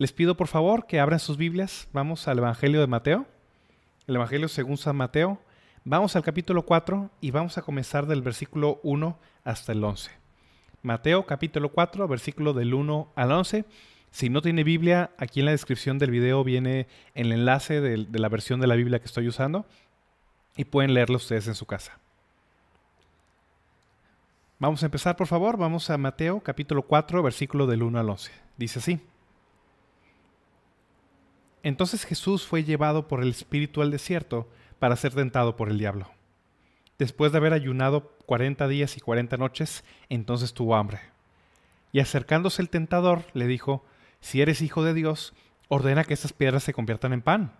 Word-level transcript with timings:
Les 0.00 0.12
pido 0.12 0.34
por 0.34 0.46
favor 0.46 0.86
que 0.86 0.98
abran 0.98 1.18
sus 1.20 1.36
Biblias. 1.36 1.86
Vamos 1.92 2.26
al 2.26 2.38
Evangelio 2.38 2.80
de 2.80 2.86
Mateo. 2.86 3.26
El 4.06 4.16
Evangelio 4.16 4.48
según 4.48 4.78
San 4.78 4.96
Mateo. 4.96 5.38
Vamos 5.84 6.16
al 6.16 6.22
capítulo 6.22 6.64
4 6.64 7.10
y 7.20 7.30
vamos 7.32 7.58
a 7.58 7.62
comenzar 7.62 8.06
del 8.06 8.22
versículo 8.22 8.80
1 8.82 9.18
hasta 9.44 9.72
el 9.72 9.84
11. 9.84 10.10
Mateo 10.80 11.26
capítulo 11.26 11.70
4, 11.70 12.08
versículo 12.08 12.54
del 12.54 12.72
1 12.72 13.12
al 13.14 13.30
11. 13.30 13.66
Si 14.10 14.30
no 14.30 14.40
tiene 14.40 14.64
Biblia, 14.64 15.10
aquí 15.18 15.40
en 15.40 15.44
la 15.44 15.52
descripción 15.52 15.98
del 15.98 16.12
video 16.12 16.42
viene 16.44 16.86
el 17.14 17.30
enlace 17.30 17.82
de, 17.82 17.98
la 18.10 18.28
versión 18.30 18.58
de 18.58 18.68
la 18.68 18.76
Biblia 18.76 19.00
que 19.00 19.04
estoy 19.04 19.28
usando 19.28 19.66
y 20.56 20.64
pueden 20.64 20.94
leerlo 20.94 21.16
ustedes 21.16 21.46
en 21.46 21.54
su 21.54 21.66
casa. 21.66 21.98
Vamos 24.58 24.82
a 24.82 24.86
empezar, 24.86 25.14
por 25.14 25.26
favor. 25.26 25.58
Vamos 25.58 25.90
a 25.90 25.98
Mateo 25.98 26.40
capítulo 26.40 26.84
4, 26.84 27.22
versículo 27.22 27.66
del 27.66 27.82
1 27.82 27.98
al 27.98 28.08
11. 28.08 28.32
Dice 28.56 28.78
así. 28.78 28.98
Entonces 31.62 32.04
Jesús 32.04 32.46
fue 32.46 32.64
llevado 32.64 33.08
por 33.08 33.22
el 33.22 33.30
Espíritu 33.30 33.82
al 33.82 33.90
desierto 33.90 34.48
para 34.78 34.96
ser 34.96 35.14
tentado 35.14 35.56
por 35.56 35.68
el 35.68 35.78
diablo. 35.78 36.10
Después 36.98 37.32
de 37.32 37.38
haber 37.38 37.52
ayunado 37.52 38.16
cuarenta 38.26 38.68
días 38.68 38.96
y 38.96 39.00
cuarenta 39.00 39.36
noches, 39.36 39.84
entonces 40.08 40.54
tuvo 40.54 40.76
hambre. 40.76 41.00
Y 41.92 42.00
acercándose 42.00 42.62
el 42.62 42.68
tentador, 42.68 43.24
le 43.34 43.46
dijo, 43.46 43.84
Si 44.20 44.40
eres 44.40 44.62
hijo 44.62 44.84
de 44.84 44.94
Dios, 44.94 45.34
ordena 45.68 46.04
que 46.04 46.14
estas 46.14 46.32
piedras 46.32 46.62
se 46.62 46.72
conviertan 46.72 47.12
en 47.12 47.22
pan. 47.22 47.52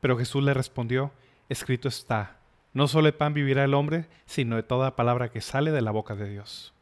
Pero 0.00 0.18
Jesús 0.18 0.42
le 0.42 0.54
respondió, 0.54 1.12
Escrito 1.48 1.88
está, 1.88 2.38
no 2.72 2.88
solo 2.88 3.06
de 3.06 3.12
pan 3.12 3.34
vivirá 3.34 3.64
el 3.64 3.74
hombre, 3.74 4.06
sino 4.26 4.56
de 4.56 4.62
toda 4.62 4.96
palabra 4.96 5.30
que 5.30 5.40
sale 5.40 5.70
de 5.70 5.82
la 5.82 5.90
boca 5.90 6.14
de 6.14 6.28
Dios. 6.28 6.74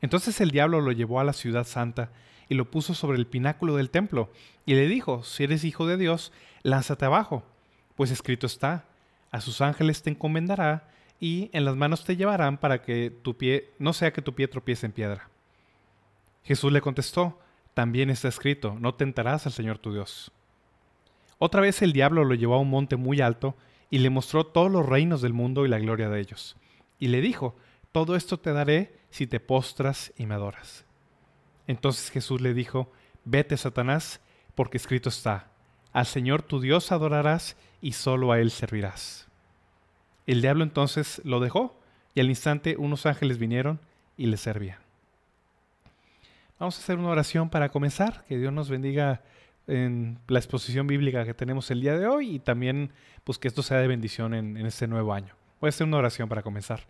Entonces 0.00 0.40
el 0.40 0.50
diablo 0.50 0.80
lo 0.80 0.92
llevó 0.92 1.20
a 1.20 1.24
la 1.24 1.32
ciudad 1.32 1.66
santa 1.66 2.10
y 2.48 2.54
lo 2.54 2.70
puso 2.70 2.94
sobre 2.94 3.18
el 3.18 3.26
pináculo 3.26 3.76
del 3.76 3.90
templo, 3.90 4.30
y 4.64 4.74
le 4.74 4.86
dijo, 4.86 5.22
si 5.22 5.44
eres 5.44 5.64
hijo 5.64 5.86
de 5.86 5.96
Dios, 5.96 6.32
lánzate 6.62 7.04
abajo, 7.04 7.44
pues 7.94 8.10
escrito 8.10 8.46
está, 8.46 8.84
a 9.30 9.40
sus 9.40 9.60
ángeles 9.60 10.02
te 10.02 10.10
encomendará, 10.10 10.88
y 11.18 11.50
en 11.52 11.64
las 11.64 11.76
manos 11.76 12.04
te 12.04 12.16
llevarán 12.16 12.58
para 12.58 12.82
que 12.82 13.10
tu 13.10 13.36
pie 13.36 13.70
no 13.78 13.92
sea 13.92 14.12
que 14.12 14.22
tu 14.22 14.34
pie 14.34 14.48
tropiece 14.48 14.86
en 14.86 14.92
piedra. 14.92 15.30
Jesús 16.44 16.72
le 16.72 16.80
contestó, 16.80 17.40
también 17.74 18.10
está 18.10 18.28
escrito, 18.28 18.76
no 18.78 18.94
tentarás 18.94 19.46
al 19.46 19.52
Señor 19.52 19.78
tu 19.78 19.92
Dios. 19.92 20.30
Otra 21.38 21.60
vez 21.60 21.82
el 21.82 21.92
diablo 21.92 22.24
lo 22.24 22.34
llevó 22.34 22.54
a 22.54 22.60
un 22.60 22.70
monte 22.70 22.96
muy 22.96 23.20
alto, 23.20 23.56
y 23.90 23.98
le 23.98 24.10
mostró 24.10 24.46
todos 24.46 24.70
los 24.70 24.84
reinos 24.84 25.22
del 25.22 25.32
mundo 25.32 25.64
y 25.64 25.68
la 25.68 25.78
gloria 25.78 26.08
de 26.08 26.20
ellos. 26.20 26.56
Y 26.98 27.08
le 27.08 27.20
dijo, 27.20 27.56
todo 27.92 28.16
esto 28.16 28.38
te 28.38 28.52
daré 28.52 28.98
si 29.10 29.26
te 29.26 29.40
postras 29.40 30.12
y 30.16 30.26
me 30.26 30.34
adoras. 30.34 30.85
Entonces 31.66 32.10
Jesús 32.10 32.40
le 32.40 32.54
dijo, 32.54 32.90
vete, 33.24 33.56
Satanás, 33.56 34.20
porque 34.54 34.76
escrito 34.76 35.08
está, 35.08 35.48
al 35.92 36.06
Señor 36.06 36.42
tu 36.42 36.60
Dios 36.60 36.92
adorarás 36.92 37.56
y 37.80 37.92
solo 37.92 38.32
a 38.32 38.40
Él 38.40 38.50
servirás. 38.50 39.26
El 40.26 40.42
diablo 40.42 40.64
entonces 40.64 41.20
lo 41.24 41.40
dejó 41.40 41.78
y 42.14 42.20
al 42.20 42.28
instante 42.28 42.76
unos 42.78 43.06
ángeles 43.06 43.38
vinieron 43.38 43.80
y 44.16 44.26
le 44.26 44.36
servían. 44.36 44.78
Vamos 46.58 46.78
a 46.78 46.82
hacer 46.82 46.98
una 46.98 47.08
oración 47.08 47.50
para 47.50 47.68
comenzar, 47.68 48.24
que 48.26 48.38
Dios 48.38 48.52
nos 48.52 48.70
bendiga 48.70 49.22
en 49.66 50.18
la 50.28 50.38
exposición 50.38 50.86
bíblica 50.86 51.24
que 51.24 51.34
tenemos 51.34 51.70
el 51.70 51.80
día 51.80 51.98
de 51.98 52.06
hoy 52.06 52.36
y 52.36 52.38
también 52.38 52.92
pues 53.24 53.38
que 53.38 53.48
esto 53.48 53.62
sea 53.62 53.78
de 53.78 53.88
bendición 53.88 54.32
en, 54.32 54.56
en 54.56 54.66
este 54.66 54.86
nuevo 54.86 55.12
año. 55.12 55.34
Voy 55.60 55.68
a 55.68 55.70
hacer 55.70 55.86
una 55.86 55.98
oración 55.98 56.28
para 56.28 56.42
comenzar. 56.42 56.84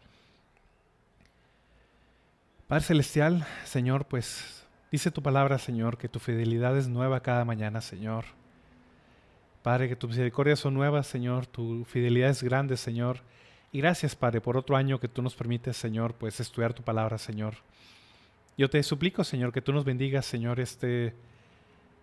Padre 2.69 2.85
Celestial, 2.85 3.47
Señor, 3.65 4.07
pues 4.07 4.66
Dice 4.91 5.11
tu 5.11 5.21
palabra, 5.21 5.59
Señor, 5.59 5.99
que 5.99 6.09
tu 6.09 6.21
fidelidad 6.21 6.77
es 6.79 6.87
nueva 6.87 7.21
cada 7.21 7.45
mañana, 7.45 7.81
Señor. 7.81 8.25
Padre, 9.63 9.89
que 9.89 9.97
tus 9.97 10.11
misericordias 10.11 10.61
son 10.61 10.75
nuevas, 10.75 11.09
Señor, 11.09 11.47
tu 11.47 11.85
fidelidad 11.87 12.31
es 12.31 12.43
grande, 12.43 12.77
Señor. 12.77 13.23
Y 13.73 13.81
gracias, 13.81 14.15
Padre, 14.15 14.41
por 14.41 14.57
otro 14.57 14.77
año 14.77 15.01
que 15.01 15.09
tú 15.09 15.23
nos 15.23 15.35
permites, 15.35 15.77
Señor, 15.77 16.15
pues 16.15 16.39
estudiar 16.39 16.73
tu 16.73 16.85
palabra, 16.85 17.19
Señor. 17.19 17.55
Yo 18.57 18.71
te 18.71 18.81
suplico, 18.85 19.25
Señor, 19.25 19.53
que 19.53 19.61
tú 19.61 19.73
nos 19.73 19.85
bendigas, 19.85 20.25
Señor, 20.25 20.61
este, 20.61 21.15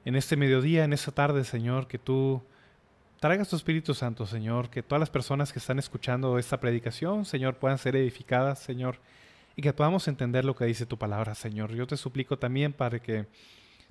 en 0.04 0.18
este 0.18 0.36
mediodía, 0.36 0.84
en 0.84 0.92
esta 0.92 1.14
tarde, 1.14 1.46
Señor, 1.46 1.88
que 1.88 1.98
tú 1.98 2.44
traigas 3.22 3.48
tu 3.48 3.56
Espíritu 3.56 3.94
Santo, 3.94 4.26
Señor, 4.26 4.70
que 4.70 4.84
todas 4.84 5.00
las 5.00 5.10
personas 5.10 5.54
que 5.54 5.60
están 5.60 5.80
escuchando 5.80 6.38
esta 6.38 6.60
predicación, 6.60 7.24
Señor, 7.24 7.56
puedan 7.56 7.78
ser 7.78 7.96
edificadas, 7.96 8.60
Señor 8.60 9.00
y 9.56 9.62
que 9.62 9.74
podamos 9.74 10.08
entender 10.08 10.46
lo 10.46 10.56
que 10.56 10.66
dice 10.66 10.86
tu 10.86 10.98
palabra, 10.98 11.36
Señor. 11.36 11.74
Yo 11.74 11.86
te 11.86 11.98
suplico 11.98 12.38
también, 12.38 12.74
Padre, 12.74 13.00
que 13.00 13.26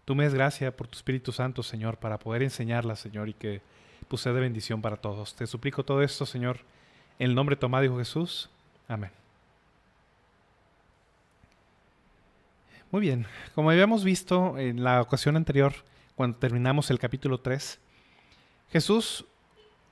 tú 0.04 0.14
me 0.14 0.24
des 0.24 0.34
gracia 0.34 0.76
por 0.76 0.88
tu 0.88 0.96
Espíritu 0.96 1.32
Santo, 1.32 1.62
Señor, 1.62 1.98
para 1.98 2.18
poder 2.18 2.42
enseñarla, 2.42 2.96
Señor, 2.96 3.28
y 3.28 3.34
que 3.34 3.60
pues, 4.08 4.22
sea 4.22 4.32
de 4.32 4.40
bendición 4.40 4.82
para 4.82 4.96
todos. 4.96 5.34
Te 5.34 5.46
suplico 5.46 5.84
todo 5.84 6.02
esto, 6.02 6.26
Señor, 6.26 6.58
en 7.18 7.30
el 7.30 7.34
nombre 7.34 7.56
tomado 7.56 7.84
de 7.84 8.04
Jesús. 8.04 8.50
Amén. 8.88 9.10
Muy 12.90 13.00
bien, 13.00 13.26
como 13.54 13.70
habíamos 13.70 14.04
visto 14.04 14.58
en 14.58 14.84
la 14.84 15.00
ocasión 15.00 15.36
anterior, 15.36 15.72
cuando 16.14 16.36
terminamos 16.36 16.90
el 16.90 16.98
capítulo 16.98 17.40
3, 17.40 17.80
Jesús, 18.70 19.24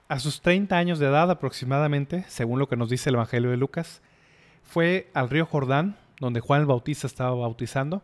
a 0.08 0.18
sus 0.18 0.42
30 0.42 0.76
años 0.76 0.98
de 0.98 1.06
edad 1.06 1.30
aproximadamente, 1.30 2.26
según 2.28 2.58
lo 2.58 2.68
que 2.68 2.76
nos 2.76 2.90
dice 2.90 3.08
el 3.08 3.14
Evangelio 3.14 3.50
de 3.50 3.56
Lucas, 3.56 4.02
fue 4.70 5.10
al 5.14 5.28
río 5.28 5.46
Jordán, 5.46 5.96
donde 6.20 6.40
Juan 6.40 6.60
el 6.60 6.66
Bautista 6.66 7.06
estaba 7.06 7.34
bautizando, 7.34 8.02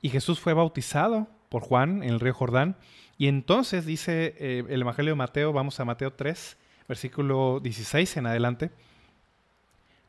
y 0.00 0.08
Jesús 0.08 0.40
fue 0.40 0.54
bautizado 0.54 1.28
por 1.50 1.62
Juan 1.62 2.02
en 2.02 2.10
el 2.10 2.20
río 2.20 2.32
Jordán. 2.32 2.76
Y 3.18 3.28
entonces 3.28 3.84
dice 3.84 4.34
eh, 4.38 4.64
el 4.68 4.80
Evangelio 4.80 5.12
de 5.12 5.16
Mateo, 5.16 5.52
vamos 5.52 5.78
a 5.78 5.84
Mateo 5.84 6.12
3, 6.12 6.56
versículo 6.88 7.60
16 7.60 8.16
en 8.16 8.26
adelante. 8.26 8.70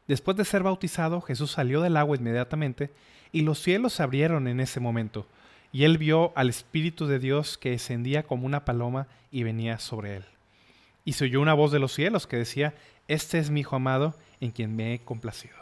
Después 0.08 0.38
de 0.38 0.46
ser 0.46 0.64
bautizado, 0.64 1.22
Jesús 1.22 1.52
salió 1.52 1.82
del 1.82 1.98
agua 1.98 2.16
inmediatamente 2.16 2.92
y 3.32 3.42
los 3.42 3.60
cielos 3.60 3.94
se 3.94 4.04
abrieron 4.04 4.48
en 4.48 4.60
ese 4.60 4.80
momento. 4.80 5.28
Y 5.72 5.84
él 5.84 5.98
vio 5.98 6.32
al 6.36 6.50
Espíritu 6.50 7.08
de 7.08 7.20
Dios 7.20 7.58
que 7.58 7.72
descendía 7.72 8.24
como 8.24 8.46
una 8.46 8.64
paloma 8.64 9.08
y 9.32 9.44
venía 9.44 9.80
sobre 9.80 10.16
él. 10.18 10.26
Y 11.04 11.14
se 11.14 11.26
oyó 11.26 11.42
una 11.42 11.54
voz 11.54 11.72
de 11.72 11.80
los 11.80 11.94
cielos 11.94 12.26
que 12.26 12.38
decía, 12.38 12.74
Este 13.08 13.38
es 13.38 13.50
mi 13.50 13.62
Hijo 13.62 13.76
amado 13.76 14.16
en 14.40 14.52
quien 14.52 14.76
me 14.76 14.94
he 14.94 15.00
complacido. 15.00 15.59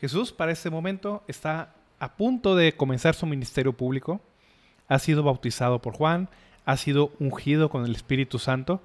Jesús 0.00 0.32
para 0.32 0.52
este 0.52 0.70
momento 0.70 1.22
está 1.28 1.74
a 1.98 2.16
punto 2.16 2.56
de 2.56 2.74
comenzar 2.74 3.14
su 3.14 3.26
ministerio 3.26 3.74
público. 3.74 4.20
Ha 4.88 4.98
sido 4.98 5.22
bautizado 5.22 5.82
por 5.82 5.94
Juan, 5.94 6.28
ha 6.64 6.76
sido 6.78 7.12
ungido 7.20 7.68
con 7.68 7.84
el 7.84 7.94
Espíritu 7.94 8.38
Santo 8.38 8.82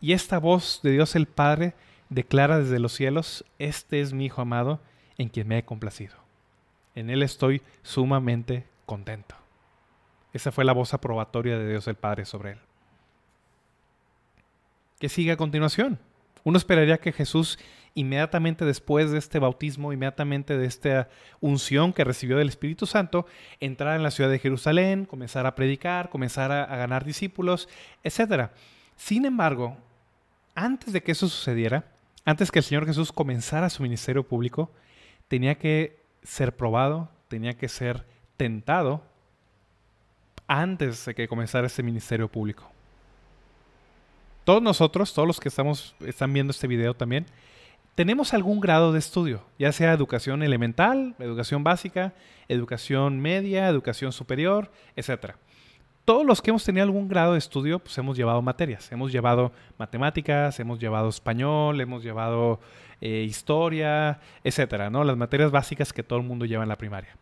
y 0.00 0.12
esta 0.12 0.38
voz 0.38 0.80
de 0.82 0.92
Dios 0.92 1.16
el 1.16 1.26
Padre 1.26 1.74
declara 2.10 2.58
desde 2.58 2.78
los 2.78 2.92
cielos, 2.92 3.44
este 3.58 4.00
es 4.00 4.12
mi 4.12 4.26
Hijo 4.26 4.42
amado 4.42 4.80
en 5.16 5.28
quien 5.28 5.48
me 5.48 5.58
he 5.58 5.64
complacido. 5.64 6.16
En 6.94 7.08
Él 7.08 7.22
estoy 7.22 7.62
sumamente 7.82 8.66
contento. 8.84 9.36
Esa 10.32 10.52
fue 10.52 10.64
la 10.64 10.72
voz 10.72 10.92
aprobatoria 10.92 11.58
de 11.58 11.68
Dios 11.68 11.88
el 11.88 11.96
Padre 11.96 12.26
sobre 12.26 12.52
Él. 12.52 12.58
¿Qué 14.98 15.08
sigue 15.08 15.32
a 15.32 15.36
continuación? 15.36 15.98
Uno 16.44 16.58
esperaría 16.58 16.98
que 16.98 17.12
Jesús 17.12 17.58
inmediatamente 17.94 18.64
después 18.64 19.10
de 19.10 19.18
este 19.18 19.38
bautismo, 19.38 19.92
inmediatamente 19.92 20.56
de 20.56 20.66
esta 20.66 21.08
unción 21.40 21.92
que 21.92 22.04
recibió 22.04 22.36
del 22.36 22.48
Espíritu 22.48 22.86
Santo, 22.86 23.26
entrar 23.58 23.96
en 23.96 24.02
la 24.02 24.10
ciudad 24.10 24.30
de 24.30 24.38
Jerusalén, 24.38 25.04
comenzar 25.04 25.46
a 25.46 25.54
predicar, 25.54 26.10
comenzar 26.10 26.52
a, 26.52 26.66
ganar 26.76 27.04
discípulos, 27.04 27.68
etc. 28.04 28.50
Sin 28.96 29.24
embargo, 29.24 29.76
antes 30.54 30.92
de 30.92 31.02
que 31.02 31.12
eso 31.12 31.28
sucediera, 31.28 31.84
antes 32.24 32.50
que 32.50 32.60
el 32.60 32.64
Señor 32.64 32.86
Jesús 32.86 33.12
comenzara 33.12 33.70
su 33.70 33.82
ministerio 33.82 34.26
público, 34.26 34.70
tenía 35.28 35.56
que 35.56 36.00
ser 36.22 36.56
probado, 36.56 37.08
tenía 37.28 37.54
que 37.56 37.68
ser 37.68 38.04
tentado 38.36 39.02
antes 40.46 41.04
de 41.04 41.14
que 41.14 41.28
comenzara 41.28 41.66
ese 41.66 41.82
ministerio 41.82 42.28
público. 42.28 42.70
Todos 44.44 44.62
nosotros, 44.62 45.12
todos 45.14 45.28
los 45.28 45.38
que 45.38 45.48
estamos, 45.48 45.94
están 46.00 46.32
viendo 46.32 46.50
este 46.50 46.66
video 46.66 46.94
también, 46.94 47.26
tenemos 47.94 48.32
algún 48.34 48.60
grado 48.60 48.92
de 48.92 48.98
estudio, 48.98 49.42
ya 49.58 49.72
sea 49.72 49.92
educación 49.92 50.42
elemental, 50.42 51.14
educación 51.18 51.64
básica, 51.64 52.14
educación 52.48 53.20
media, 53.20 53.68
educación 53.68 54.12
superior, 54.12 54.70
etc. 54.96 55.34
Todos 56.04 56.24
los 56.26 56.40
que 56.42 56.50
hemos 56.50 56.64
tenido 56.64 56.84
algún 56.84 57.08
grado 57.08 57.32
de 57.34 57.38
estudio, 57.38 57.78
pues 57.78 57.96
hemos 57.98 58.16
llevado 58.16 58.42
materias. 58.42 58.90
Hemos 58.90 59.12
llevado 59.12 59.52
matemáticas, 59.78 60.58
hemos 60.58 60.78
llevado 60.78 61.08
español, 61.08 61.80
hemos 61.80 62.02
llevado 62.02 62.58
eh, 63.00 63.24
historia, 63.28 64.20
etc. 64.42 64.90
¿no? 64.90 65.04
Las 65.04 65.16
materias 65.16 65.50
básicas 65.50 65.92
que 65.92 66.02
todo 66.02 66.18
el 66.18 66.24
mundo 66.24 66.44
lleva 66.44 66.62
en 66.62 66.68
la 66.68 66.78
primaria. 66.78 67.16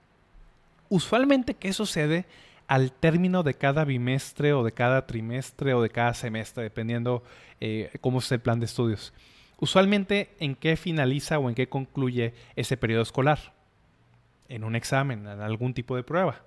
Usualmente, 0.88 1.54
¿qué 1.54 1.72
sucede 1.72 2.24
al 2.66 2.92
término 2.92 3.42
de 3.42 3.54
cada 3.54 3.84
bimestre 3.84 4.52
o 4.52 4.62
de 4.62 4.72
cada 4.72 5.06
trimestre 5.06 5.74
o 5.74 5.82
de 5.82 5.90
cada 5.90 6.14
semestre, 6.14 6.62
dependiendo 6.62 7.22
eh, 7.60 7.90
cómo 8.00 8.20
es 8.20 8.32
el 8.32 8.40
plan 8.40 8.60
de 8.60 8.66
estudios? 8.66 9.12
Usualmente, 9.60 10.36
¿en 10.38 10.54
qué 10.54 10.76
finaliza 10.76 11.38
o 11.38 11.48
en 11.48 11.54
qué 11.54 11.68
concluye 11.68 12.34
ese 12.54 12.76
periodo 12.76 13.02
escolar? 13.02 13.54
En 14.48 14.64
un 14.64 14.76
examen, 14.76 15.26
en 15.26 15.40
algún 15.40 15.74
tipo 15.74 15.96
de 15.96 16.04
prueba. 16.04 16.42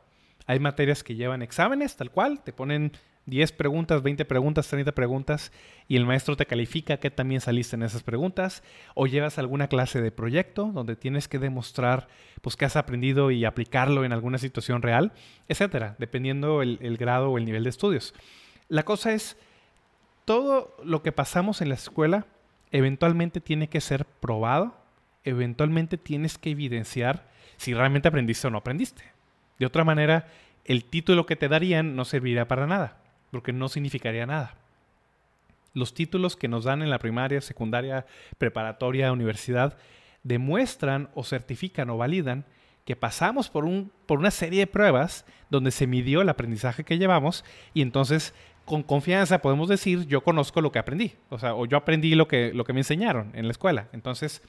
Hay 0.47 0.59
materias 0.59 1.03
que 1.03 1.15
llevan 1.15 1.41
exámenes, 1.41 1.97
tal 1.97 2.09
cual, 2.09 2.41
te 2.41 2.53
ponen 2.53 2.93
10 3.25 3.51
preguntas, 3.51 4.01
20 4.01 4.25
preguntas, 4.25 4.67
30 4.67 4.93
preguntas 4.93 5.51
y 5.87 5.97
el 5.97 6.05
maestro 6.05 6.35
te 6.35 6.47
califica 6.47 6.97
que 6.97 7.11
también 7.11 7.41
saliste 7.41 7.75
en 7.75 7.83
esas 7.83 8.01
preguntas 8.01 8.63
o 8.95 9.05
llevas 9.05 9.37
alguna 9.37 9.67
clase 9.67 10.01
de 10.01 10.11
proyecto 10.11 10.71
donde 10.73 10.95
tienes 10.95 11.27
que 11.27 11.37
demostrar 11.37 12.07
pues 12.41 12.55
que 12.55 12.65
has 12.65 12.75
aprendido 12.75 13.29
y 13.29 13.45
aplicarlo 13.45 14.03
en 14.05 14.13
alguna 14.13 14.39
situación 14.39 14.81
real, 14.81 15.11
etcétera, 15.47 15.95
dependiendo 15.99 16.63
el, 16.63 16.79
el 16.81 16.97
grado 16.97 17.29
o 17.29 17.37
el 17.37 17.45
nivel 17.45 17.63
de 17.63 17.69
estudios. 17.69 18.15
La 18.69 18.83
cosa 18.83 19.13
es, 19.13 19.37
todo 20.25 20.75
lo 20.83 21.03
que 21.03 21.11
pasamos 21.11 21.61
en 21.61 21.69
la 21.69 21.75
escuela 21.75 22.25
eventualmente 22.71 23.41
tiene 23.41 23.67
que 23.67 23.81
ser 23.81 24.05
probado, 24.05 24.75
eventualmente 25.23 25.97
tienes 25.97 26.37
que 26.37 26.51
evidenciar 26.51 27.29
si 27.57 27.73
realmente 27.73 28.07
aprendiste 28.07 28.47
o 28.47 28.49
no 28.49 28.59
aprendiste. 28.59 29.03
De 29.59 29.65
otra 29.65 29.83
manera, 29.83 30.27
el 30.65 30.85
título 30.85 31.25
que 31.25 31.35
te 31.35 31.47
darían 31.47 31.95
no 31.95 32.05
serviría 32.05 32.47
para 32.47 32.67
nada, 32.67 32.97
porque 33.29 33.53
no 33.53 33.69
significaría 33.69 34.25
nada. 34.25 34.55
Los 35.73 35.93
títulos 35.93 36.35
que 36.35 36.47
nos 36.47 36.63
dan 36.63 36.81
en 36.81 36.89
la 36.89 36.99
primaria, 36.99 37.41
secundaria, 37.41 38.05
preparatoria, 38.37 39.11
universidad, 39.11 39.77
demuestran 40.23 41.09
o 41.13 41.23
certifican 41.23 41.89
o 41.89 41.97
validan 41.97 42.45
que 42.85 42.95
pasamos 42.95 43.49
por, 43.49 43.65
un, 43.65 43.91
por 44.05 44.19
una 44.19 44.31
serie 44.31 44.61
de 44.61 44.67
pruebas 44.67 45.25
donde 45.49 45.71
se 45.71 45.87
midió 45.87 46.21
el 46.21 46.29
aprendizaje 46.29 46.83
que 46.83 46.97
llevamos 46.97 47.45
y 47.73 47.81
entonces 47.81 48.33
con 48.71 48.83
confianza 48.83 49.41
podemos 49.41 49.67
decir, 49.67 50.07
yo 50.07 50.23
conozco 50.23 50.61
lo 50.61 50.71
que 50.71 50.79
aprendí, 50.79 51.13
o 51.29 51.37
sea, 51.37 51.55
o 51.55 51.65
yo 51.65 51.75
aprendí 51.75 52.15
lo 52.15 52.29
que, 52.29 52.53
lo 52.53 52.63
que 52.63 52.71
me 52.71 52.79
enseñaron 52.79 53.29
en 53.33 53.45
la 53.45 53.51
escuela. 53.51 53.89
Entonces, 53.91 54.41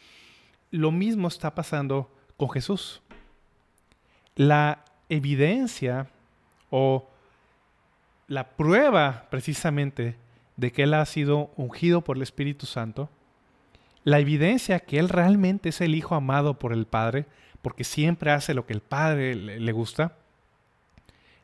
lo 0.71 0.93
mismo 0.93 1.27
está 1.27 1.57
pasando 1.57 2.09
con 2.37 2.49
Jesús. 2.49 3.03
La 4.37 4.85
evidencia 5.09 6.07
o 6.71 7.11
la 8.29 8.51
prueba 8.51 9.27
precisamente 9.29 10.15
de 10.57 10.71
que 10.71 10.85
Él 10.85 10.95
ha 10.95 11.05
sido 11.05 11.51
ungido 11.57 12.03
por 12.03 12.17
el 12.17 12.23
Espíritu 12.23 12.67
Santo, 12.67 13.11
la 14.05 14.21
evidencia 14.21 14.79
que 14.79 15.01
Él 15.01 15.09
realmente 15.09 15.71
es 15.71 15.81
el 15.81 15.97
Hijo 15.97 16.15
amado 16.15 16.61
por 16.61 16.73
el 16.73 16.87
Padre, 16.87 17.27
porque 17.61 17.83
siempre 17.83 18.31
hace 18.31 18.55
lo 18.55 18.67
que 18.67 18.73
el 18.73 18.83
Padre 18.83 19.35
le, 19.35 19.73
gusta, 19.73 20.13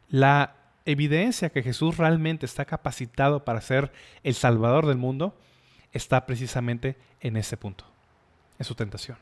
la 0.08 0.54
evidencia 0.90 1.50
que 1.50 1.62
Jesús 1.62 1.98
realmente 1.98 2.46
está 2.46 2.64
capacitado 2.64 3.44
para 3.44 3.60
ser 3.60 3.92
el 4.22 4.34
Salvador 4.34 4.86
del 4.86 4.96
mundo 4.96 5.36
está 5.92 6.24
precisamente 6.24 6.96
en 7.20 7.36
ese 7.36 7.58
punto, 7.58 7.84
en 8.58 8.64
su 8.64 8.74
tentación. 8.74 9.18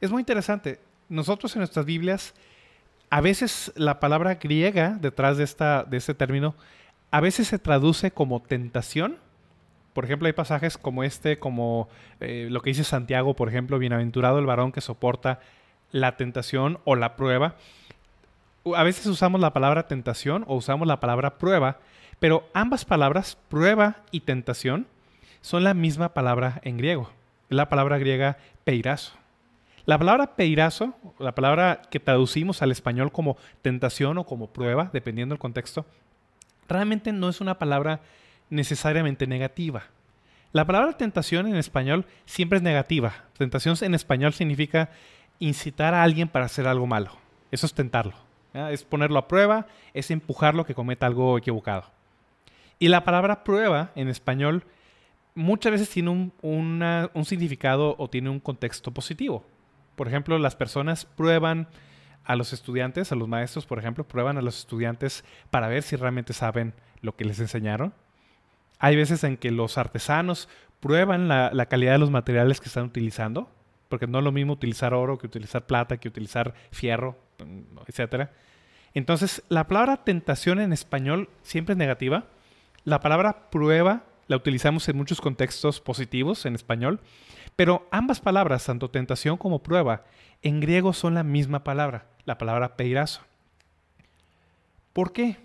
Es 0.00 0.10
muy 0.10 0.20
interesante. 0.20 0.80
Nosotros 1.08 1.54
en 1.54 1.60
nuestras 1.60 1.86
Biblias, 1.86 2.34
a 3.08 3.20
veces 3.20 3.72
la 3.76 4.00
palabra 4.00 4.34
griega 4.34 4.98
detrás 5.00 5.36
de, 5.36 5.44
esta, 5.44 5.84
de 5.84 5.96
este 5.96 6.14
término, 6.14 6.56
a 7.12 7.20
veces 7.20 7.46
se 7.46 7.60
traduce 7.60 8.10
como 8.10 8.42
tentación. 8.42 9.18
Por 9.92 10.04
ejemplo, 10.04 10.26
hay 10.26 10.32
pasajes 10.32 10.76
como 10.76 11.04
este, 11.04 11.38
como 11.38 11.88
eh, 12.18 12.48
lo 12.50 12.62
que 12.62 12.70
dice 12.70 12.82
Santiago, 12.82 13.36
por 13.36 13.48
ejemplo, 13.48 13.78
bienaventurado 13.78 14.40
el 14.40 14.46
varón 14.46 14.72
que 14.72 14.80
soporta 14.80 15.38
la 15.92 16.16
tentación 16.16 16.80
o 16.84 16.96
la 16.96 17.14
prueba 17.14 17.54
a 18.74 18.82
veces 18.82 19.06
usamos 19.06 19.40
la 19.40 19.52
palabra 19.52 19.86
tentación 19.86 20.44
o 20.48 20.56
usamos 20.56 20.88
la 20.88 21.00
palabra 21.00 21.38
prueba, 21.38 21.78
pero 22.18 22.48
ambas 22.54 22.84
palabras, 22.84 23.38
prueba 23.48 23.98
y 24.10 24.20
tentación, 24.20 24.86
son 25.40 25.62
la 25.64 25.74
misma 25.74 26.14
palabra 26.14 26.60
en 26.64 26.76
griego. 26.78 27.10
La 27.48 27.68
palabra 27.68 27.98
griega 27.98 28.38
peirazo. 28.64 29.12
La 29.84 29.98
palabra 29.98 30.34
peirazo, 30.34 30.96
la 31.20 31.34
palabra 31.34 31.82
que 31.90 32.00
traducimos 32.00 32.60
al 32.60 32.72
español 32.72 33.12
como 33.12 33.36
tentación 33.62 34.18
o 34.18 34.24
como 34.24 34.48
prueba, 34.48 34.90
dependiendo 34.92 35.34
del 35.34 35.38
contexto, 35.38 35.86
realmente 36.68 37.12
no 37.12 37.28
es 37.28 37.40
una 37.40 37.58
palabra 37.58 38.00
necesariamente 38.50 39.28
negativa. 39.28 39.84
La 40.52 40.64
palabra 40.64 40.96
tentación 40.96 41.46
en 41.46 41.54
español 41.54 42.06
siempre 42.24 42.56
es 42.56 42.62
negativa. 42.62 43.12
Tentación 43.38 43.76
en 43.82 43.94
español 43.94 44.32
significa 44.32 44.90
incitar 45.38 45.94
a 45.94 46.02
alguien 46.02 46.28
para 46.28 46.46
hacer 46.46 46.66
algo 46.66 46.86
malo. 46.86 47.12
Eso 47.52 47.66
es 47.66 47.74
tentarlo. 47.74 48.25
Es 48.70 48.84
ponerlo 48.84 49.18
a 49.18 49.28
prueba, 49.28 49.66
es 49.94 50.10
empujarlo 50.10 50.64
que 50.64 50.74
cometa 50.74 51.06
algo 51.06 51.36
equivocado. 51.38 51.84
Y 52.78 52.88
la 52.88 53.04
palabra 53.04 53.44
prueba 53.44 53.90
en 53.94 54.08
español 54.08 54.64
muchas 55.34 55.72
veces 55.72 55.90
tiene 55.90 56.32
un, 56.42 57.24
significado 57.24 57.94
o 57.98 58.08
tiene 58.08 58.30
un 58.30 58.40
contexto 58.40 58.90
positivo. 58.90 59.44
Por 59.94 60.08
ejemplo, 60.08 60.38
las 60.38 60.56
personas 60.56 61.04
prueban 61.04 61.68
a 62.24 62.34
los 62.34 62.52
estudiantes, 62.52 63.12
a 63.12 63.14
los 63.14 63.28
maestros, 63.28 63.66
por 63.66 63.78
ejemplo, 63.78 64.02
prueban 64.08 64.36
a 64.36 64.42
los 64.42 64.58
estudiantes 64.58 65.24
para 65.50 65.68
ver 65.68 65.82
si 65.82 65.96
realmente 65.96 66.32
saben 66.32 66.74
lo 67.00 67.14
que 67.14 67.24
les 67.24 67.38
enseñaron. 67.38 67.94
Hay 68.78 68.96
veces 68.96 69.22
en 69.24 69.36
que 69.36 69.50
los 69.50 69.78
artesanos 69.78 70.48
prueban 70.80 71.28
la, 71.28 71.66
calidad 71.66 71.92
de 71.92 71.98
los 71.98 72.10
materiales 72.10 72.60
que 72.60 72.68
están 72.68 72.84
utilizando, 72.84 73.50
porque 73.88 74.06
no 74.06 74.18
es 74.18 74.24
lo 74.24 74.32
mismo 74.32 74.52
utilizar 74.52 74.94
oro 74.94 75.18
que 75.18 75.26
utilizar 75.26 75.66
plata, 75.66 75.96
que 75.98 76.08
utilizar 76.08 76.54
fierro, 76.70 77.16
etcétera. 77.86 78.32
Entonces, 78.94 79.42
la 79.48 79.66
palabra 79.66 80.04
tentación 80.04 80.60
en 80.60 80.72
español 80.72 81.28
siempre 81.42 81.74
es 81.74 81.78
negativa. 81.78 82.24
La 82.84 83.00
palabra 83.00 83.50
prueba 83.50 84.04
la 84.28 84.36
utilizamos 84.36 84.88
en 84.88 84.96
muchos 84.96 85.20
contextos 85.20 85.80
positivos 85.80 86.46
en 86.46 86.54
español, 86.54 87.00
pero 87.54 87.86
ambas 87.90 88.20
palabras, 88.20 88.64
tanto 88.64 88.90
tentación 88.90 89.36
como 89.36 89.62
prueba, 89.62 90.04
en 90.42 90.60
griego 90.60 90.92
son 90.92 91.14
la 91.14 91.22
misma 91.22 91.62
palabra, 91.62 92.06
la 92.24 92.38
palabra 92.38 92.76
peirazo. 92.76 93.22
¿Por 94.92 95.12
qué? 95.12 95.36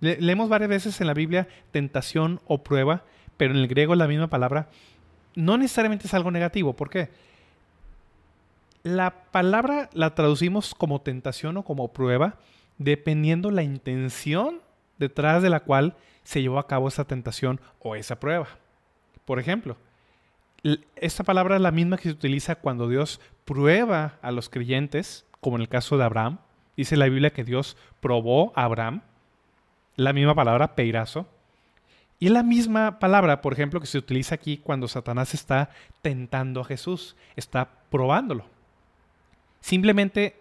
leemos 0.00 0.48
varias 0.48 0.70
veces 0.70 1.00
en 1.00 1.06
la 1.06 1.14
Biblia 1.14 1.48
tentación 1.70 2.40
o 2.46 2.62
prueba, 2.62 3.04
pero 3.36 3.52
en 3.52 3.60
el 3.60 3.68
griego 3.68 3.94
la 3.94 4.06
misma 4.06 4.28
palabra 4.28 4.68
no 5.34 5.56
necesariamente 5.58 6.06
es 6.06 6.14
algo 6.14 6.30
negativo. 6.30 6.74
¿Por 6.74 6.90
qué? 6.90 7.10
La 8.82 9.24
palabra 9.30 9.90
la 9.92 10.14
traducimos 10.14 10.74
como 10.74 11.00
tentación 11.00 11.56
o 11.56 11.64
como 11.64 11.92
prueba, 11.92 12.38
dependiendo 12.78 13.50
la 13.50 13.62
intención 13.62 14.60
detrás 14.98 15.42
de 15.42 15.50
la 15.50 15.60
cual 15.60 15.96
se 16.22 16.42
llevó 16.42 16.58
a 16.58 16.66
cabo 16.66 16.88
esa 16.88 17.04
tentación 17.04 17.60
o 17.80 17.96
esa 17.96 18.20
prueba. 18.20 18.46
Por 19.24 19.38
ejemplo, 19.38 19.76
esta 20.96 21.24
palabra 21.24 21.56
es 21.56 21.62
la 21.62 21.70
misma 21.70 21.96
que 21.96 22.04
se 22.04 22.10
utiliza 22.10 22.56
cuando 22.56 22.88
Dios 22.88 23.20
prueba 23.44 24.18
a 24.22 24.30
los 24.30 24.48
creyentes, 24.48 25.26
como 25.40 25.56
en 25.56 25.62
el 25.62 25.68
caso 25.68 25.96
de 25.96 26.04
Abraham. 26.04 26.38
Dice 26.76 26.96
la 26.96 27.08
Biblia 27.08 27.32
que 27.32 27.44
Dios 27.44 27.76
probó 28.00 28.52
a 28.54 28.64
Abraham. 28.64 29.02
La 29.96 30.12
misma 30.12 30.34
palabra, 30.34 30.74
peirazo. 30.74 31.26
Y 32.20 32.26
es 32.26 32.32
la 32.32 32.42
misma 32.42 32.98
palabra, 32.98 33.40
por 33.40 33.52
ejemplo, 33.52 33.80
que 33.80 33.86
se 33.86 33.98
utiliza 33.98 34.34
aquí 34.34 34.58
cuando 34.58 34.88
Satanás 34.88 35.34
está 35.34 35.70
tentando 36.02 36.60
a 36.60 36.64
Jesús, 36.64 37.16
está 37.36 37.68
probándolo. 37.90 38.44
Simplemente 39.60 40.36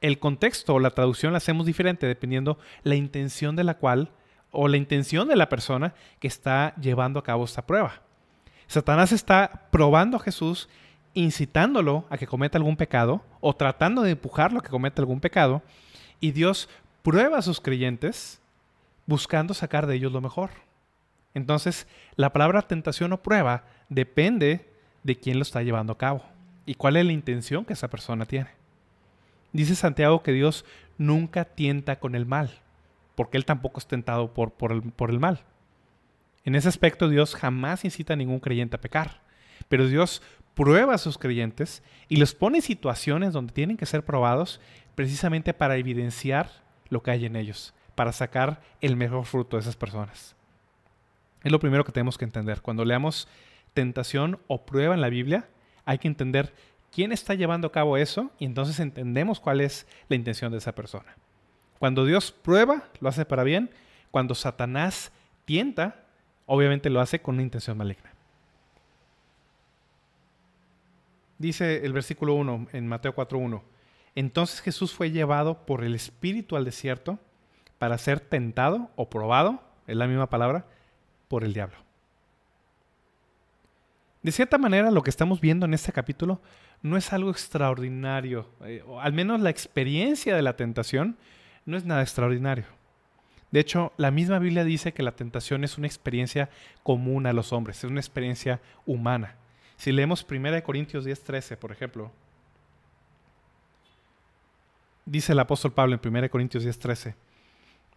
el 0.00 0.18
contexto 0.18 0.74
o 0.74 0.78
la 0.78 0.90
traducción 0.90 1.32
la 1.32 1.38
hacemos 1.38 1.66
diferente 1.66 2.06
dependiendo 2.06 2.58
la 2.82 2.94
intención 2.94 3.56
de 3.56 3.64
la 3.64 3.74
cual 3.74 4.10
o 4.50 4.68
la 4.68 4.76
intención 4.76 5.28
de 5.28 5.36
la 5.36 5.48
persona 5.48 5.94
que 6.20 6.28
está 6.28 6.74
llevando 6.76 7.18
a 7.18 7.24
cabo 7.24 7.44
esta 7.44 7.66
prueba. 7.66 8.00
Satanás 8.66 9.12
está 9.12 9.68
probando 9.70 10.16
a 10.16 10.20
Jesús, 10.20 10.68
incitándolo 11.14 12.04
a 12.10 12.18
que 12.18 12.26
cometa 12.26 12.58
algún 12.58 12.76
pecado 12.76 13.22
o 13.40 13.54
tratando 13.54 14.02
de 14.02 14.12
empujarlo 14.12 14.58
a 14.58 14.62
que 14.62 14.70
cometa 14.70 15.02
algún 15.02 15.20
pecado, 15.20 15.62
y 16.20 16.32
Dios 16.32 16.68
prueba 17.02 17.38
a 17.38 17.42
sus 17.42 17.60
creyentes 17.60 18.40
buscando 19.06 19.54
sacar 19.54 19.86
de 19.86 19.94
ellos 19.94 20.12
lo 20.12 20.20
mejor. 20.20 20.50
Entonces, 21.34 21.86
la 22.16 22.32
palabra 22.32 22.62
tentación 22.62 23.12
o 23.12 23.22
prueba 23.22 23.64
depende 23.88 24.68
de 25.02 25.16
quién 25.16 25.38
lo 25.38 25.42
está 25.42 25.62
llevando 25.62 25.92
a 25.92 25.98
cabo 25.98 26.35
y 26.66 26.74
cuál 26.74 26.96
es 26.96 27.06
la 27.06 27.12
intención 27.12 27.64
que 27.64 27.72
esa 27.72 27.88
persona 27.88 28.26
tiene. 28.26 28.50
Dice 29.52 29.74
Santiago 29.74 30.22
que 30.22 30.32
Dios 30.32 30.64
nunca 30.98 31.44
tienta 31.44 31.98
con 31.98 32.14
el 32.14 32.26
mal, 32.26 32.50
porque 33.14 33.38
Él 33.38 33.44
tampoco 33.44 33.78
es 33.78 33.86
tentado 33.86 34.34
por, 34.34 34.52
por, 34.52 34.72
el, 34.72 34.82
por 34.82 35.10
el 35.10 35.20
mal. 35.20 35.44
En 36.44 36.54
ese 36.54 36.68
aspecto 36.68 37.08
Dios 37.08 37.34
jamás 37.34 37.84
incita 37.84 38.12
a 38.12 38.16
ningún 38.16 38.40
creyente 38.40 38.76
a 38.76 38.80
pecar. 38.80 39.22
Pero 39.68 39.88
Dios 39.88 40.22
prueba 40.54 40.94
a 40.94 40.98
sus 40.98 41.18
creyentes 41.18 41.82
y 42.08 42.16
los 42.16 42.34
pone 42.34 42.58
en 42.58 42.62
situaciones 42.62 43.32
donde 43.32 43.52
tienen 43.52 43.76
que 43.76 43.86
ser 43.86 44.04
probados 44.04 44.60
precisamente 44.94 45.54
para 45.54 45.76
evidenciar 45.76 46.50
lo 46.88 47.02
que 47.02 47.10
hay 47.10 47.26
en 47.26 47.36
ellos, 47.36 47.74
para 47.94 48.12
sacar 48.12 48.62
el 48.80 48.96
mejor 48.96 49.24
fruto 49.24 49.56
de 49.56 49.62
esas 49.62 49.76
personas. 49.76 50.36
Es 51.42 51.52
lo 51.52 51.60
primero 51.60 51.84
que 51.84 51.92
tenemos 51.92 52.16
que 52.18 52.24
entender. 52.24 52.62
Cuando 52.62 52.84
leamos 52.84 53.28
tentación 53.74 54.38
o 54.46 54.64
prueba 54.64 54.94
en 54.94 55.00
la 55.00 55.10
Biblia, 55.10 55.48
hay 55.86 55.98
que 55.98 56.08
entender 56.08 56.52
quién 56.92 57.12
está 57.12 57.34
llevando 57.34 57.68
a 57.68 57.72
cabo 57.72 57.96
eso 57.96 58.30
y 58.38 58.44
entonces 58.44 58.78
entendemos 58.80 59.40
cuál 59.40 59.62
es 59.62 59.86
la 60.08 60.16
intención 60.16 60.52
de 60.52 60.58
esa 60.58 60.74
persona. 60.74 61.16
Cuando 61.78 62.04
Dios 62.04 62.32
prueba, 62.32 62.84
lo 63.00 63.08
hace 63.08 63.24
para 63.24 63.44
bien. 63.44 63.70
Cuando 64.10 64.34
Satanás 64.34 65.12
tienta, 65.44 66.04
obviamente 66.44 66.90
lo 66.90 67.00
hace 67.00 67.20
con 67.20 67.36
una 67.36 67.42
intención 67.42 67.78
maligna. 67.78 68.12
Dice 71.38 71.84
el 71.84 71.92
versículo 71.92 72.34
1 72.34 72.68
en 72.72 72.88
Mateo 72.88 73.14
4.1. 73.14 73.62
Entonces 74.14 74.60
Jesús 74.60 74.92
fue 74.92 75.10
llevado 75.10 75.66
por 75.66 75.84
el 75.84 75.94
Espíritu 75.94 76.56
al 76.56 76.64
desierto 76.64 77.18
para 77.78 77.98
ser 77.98 78.20
tentado 78.20 78.90
o 78.96 79.10
probado, 79.10 79.60
es 79.86 79.96
la 79.96 80.06
misma 80.06 80.30
palabra, 80.30 80.64
por 81.28 81.44
el 81.44 81.52
diablo. 81.52 81.85
De 84.26 84.32
cierta 84.32 84.58
manera, 84.58 84.90
lo 84.90 85.04
que 85.04 85.10
estamos 85.10 85.40
viendo 85.40 85.66
en 85.66 85.74
este 85.74 85.92
capítulo 85.92 86.40
no 86.82 86.96
es 86.96 87.12
algo 87.12 87.30
extraordinario, 87.30 88.50
eh, 88.64 88.82
o 88.84 88.98
al 88.98 89.12
menos 89.12 89.40
la 89.40 89.50
experiencia 89.50 90.34
de 90.34 90.42
la 90.42 90.56
tentación 90.56 91.16
no 91.64 91.76
es 91.76 91.84
nada 91.84 92.02
extraordinario. 92.02 92.64
De 93.52 93.60
hecho, 93.60 93.92
la 93.96 94.10
misma 94.10 94.40
Biblia 94.40 94.64
dice 94.64 94.92
que 94.92 95.04
la 95.04 95.14
tentación 95.14 95.62
es 95.62 95.78
una 95.78 95.86
experiencia 95.86 96.50
común 96.82 97.28
a 97.28 97.32
los 97.32 97.52
hombres, 97.52 97.78
es 97.78 97.84
una 97.84 98.00
experiencia 98.00 98.60
humana. 98.84 99.36
Si 99.76 99.92
leemos 99.92 100.26
1 100.28 100.60
Corintios 100.64 101.04
10:13, 101.04 101.56
por 101.56 101.70
ejemplo, 101.70 102.10
dice 105.04 105.34
el 105.34 105.38
apóstol 105.38 105.72
Pablo 105.72 105.94
en 105.94 106.00
1 106.00 106.30
Corintios 106.30 106.64
10:13, 106.64 107.14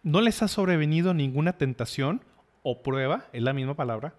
no 0.04 0.20
les 0.20 0.44
ha 0.44 0.46
sobrevenido 0.46 1.12
ninguna 1.12 1.54
tentación 1.54 2.22
o 2.62 2.84
prueba, 2.84 3.24
es 3.32 3.42
la 3.42 3.52
misma 3.52 3.74
palabra, 3.74 4.14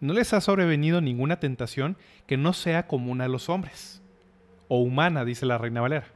no 0.00 0.12
les 0.12 0.32
ha 0.32 0.40
sobrevenido 0.40 1.00
ninguna 1.00 1.40
tentación 1.40 1.96
que 2.26 2.36
no 2.36 2.52
sea 2.52 2.86
común 2.86 3.20
a 3.20 3.28
los 3.28 3.48
hombres, 3.48 4.02
o 4.68 4.78
humana, 4.78 5.24
dice 5.24 5.46
la 5.46 5.58
Reina 5.58 5.80
Valera. 5.80 6.06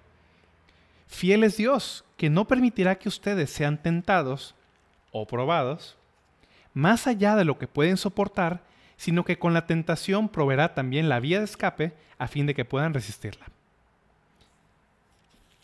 Fiel 1.06 1.44
es 1.44 1.56
Dios, 1.56 2.04
que 2.16 2.30
no 2.30 2.46
permitirá 2.46 2.98
que 2.98 3.08
ustedes 3.08 3.50
sean 3.50 3.82
tentados 3.82 4.54
o 5.10 5.26
probados, 5.26 5.96
más 6.74 7.06
allá 7.06 7.34
de 7.34 7.44
lo 7.44 7.58
que 7.58 7.66
pueden 7.66 7.96
soportar, 7.96 8.62
sino 8.96 9.24
que 9.24 9.38
con 9.38 9.54
la 9.54 9.66
tentación 9.66 10.28
proveerá 10.28 10.74
también 10.74 11.08
la 11.08 11.20
vía 11.20 11.38
de 11.38 11.44
escape 11.44 11.94
a 12.18 12.28
fin 12.28 12.46
de 12.46 12.54
que 12.54 12.64
puedan 12.64 12.94
resistirla. 12.94 13.46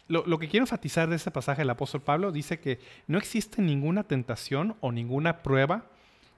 Lo, 0.06 0.38
que 0.38 0.48
quiero 0.48 0.64
enfatizar 0.64 1.08
de 1.08 1.16
este 1.16 1.30
pasaje 1.30 1.62
del 1.62 1.70
apóstol 1.70 2.02
Pablo 2.02 2.30
dice 2.30 2.60
que 2.60 2.78
no 3.06 3.16
existe 3.16 3.62
ninguna 3.62 4.04
tentación 4.04 4.76
o 4.80 4.92
ninguna 4.92 5.42
prueba 5.42 5.86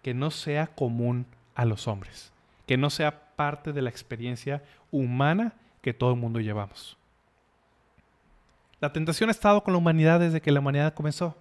que 0.02 0.14
no 0.14 0.30
sea 0.30 0.68
común 0.68 1.26
a 1.56 1.64
los 1.64 1.88
hombres, 1.88 2.32
que 2.66 2.76
no 2.76 2.90
sea 2.90 3.34
parte 3.34 3.72
de 3.72 3.82
la 3.82 3.90
experiencia 3.90 4.62
humana 4.92 5.54
que 5.82 5.92
todo 5.92 6.12
el 6.12 6.20
mundo 6.20 6.38
llevamos. 6.38 6.96
La 8.80 8.92
tentación 8.92 9.30
ha 9.30 9.32
estado 9.32 9.64
con 9.64 9.72
la 9.72 9.78
humanidad 9.78 10.20
desde 10.20 10.40
que 10.40 10.52
la 10.52 10.60
humanidad 10.60 10.94
comenzó. 10.94 11.36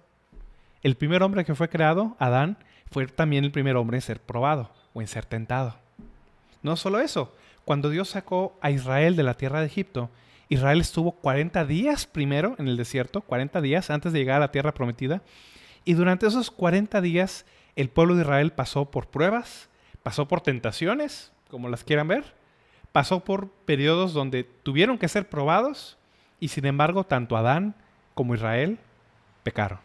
El 0.82 0.96
primer 0.96 1.22
hombre 1.22 1.44
que 1.44 1.54
fue 1.54 1.68
creado, 1.68 2.16
Adán, 2.18 2.56
fue 2.90 3.06
también 3.06 3.44
el 3.44 3.52
primer 3.52 3.76
hombre 3.76 3.98
en 3.98 4.02
ser 4.02 4.20
probado 4.20 4.70
o 4.94 5.00
en 5.00 5.06
ser 5.06 5.26
tentado. 5.26 5.76
No 6.62 6.76
solo 6.76 6.98
eso, 6.98 7.34
cuando 7.64 7.90
Dios 7.90 8.08
sacó 8.08 8.56
a 8.60 8.70
Israel 8.70 9.16
de 9.16 9.22
la 9.22 9.34
tierra 9.34 9.60
de 9.60 9.66
Egipto, 9.66 10.10
Israel 10.48 10.80
estuvo 10.80 11.12
40 11.12 11.64
días 11.64 12.06
primero 12.06 12.54
en 12.58 12.68
el 12.68 12.76
desierto, 12.76 13.20
40 13.20 13.60
días 13.60 13.90
antes 13.90 14.12
de 14.12 14.20
llegar 14.20 14.36
a 14.36 14.46
la 14.46 14.52
tierra 14.52 14.72
prometida, 14.72 15.22
y 15.84 15.94
durante 15.94 16.26
esos 16.26 16.50
40 16.50 17.00
días 17.00 17.44
el 17.74 17.88
pueblo 17.88 18.14
de 18.14 18.22
Israel 18.22 18.52
pasó 18.52 18.90
por 18.90 19.08
pruebas, 19.08 19.68
pasó 20.06 20.28
por 20.28 20.40
tentaciones, 20.40 21.32
como 21.50 21.68
las 21.68 21.82
quieran 21.82 22.06
ver, 22.06 22.22
pasó 22.92 23.24
por 23.24 23.48
periodos 23.50 24.12
donde 24.12 24.44
tuvieron 24.44 24.98
que 24.98 25.08
ser 25.08 25.28
probados, 25.28 25.98
y 26.38 26.46
sin 26.46 26.64
embargo 26.64 27.02
tanto 27.02 27.36
Adán 27.36 27.74
como 28.14 28.36
Israel 28.36 28.78
pecaron. 29.42 29.80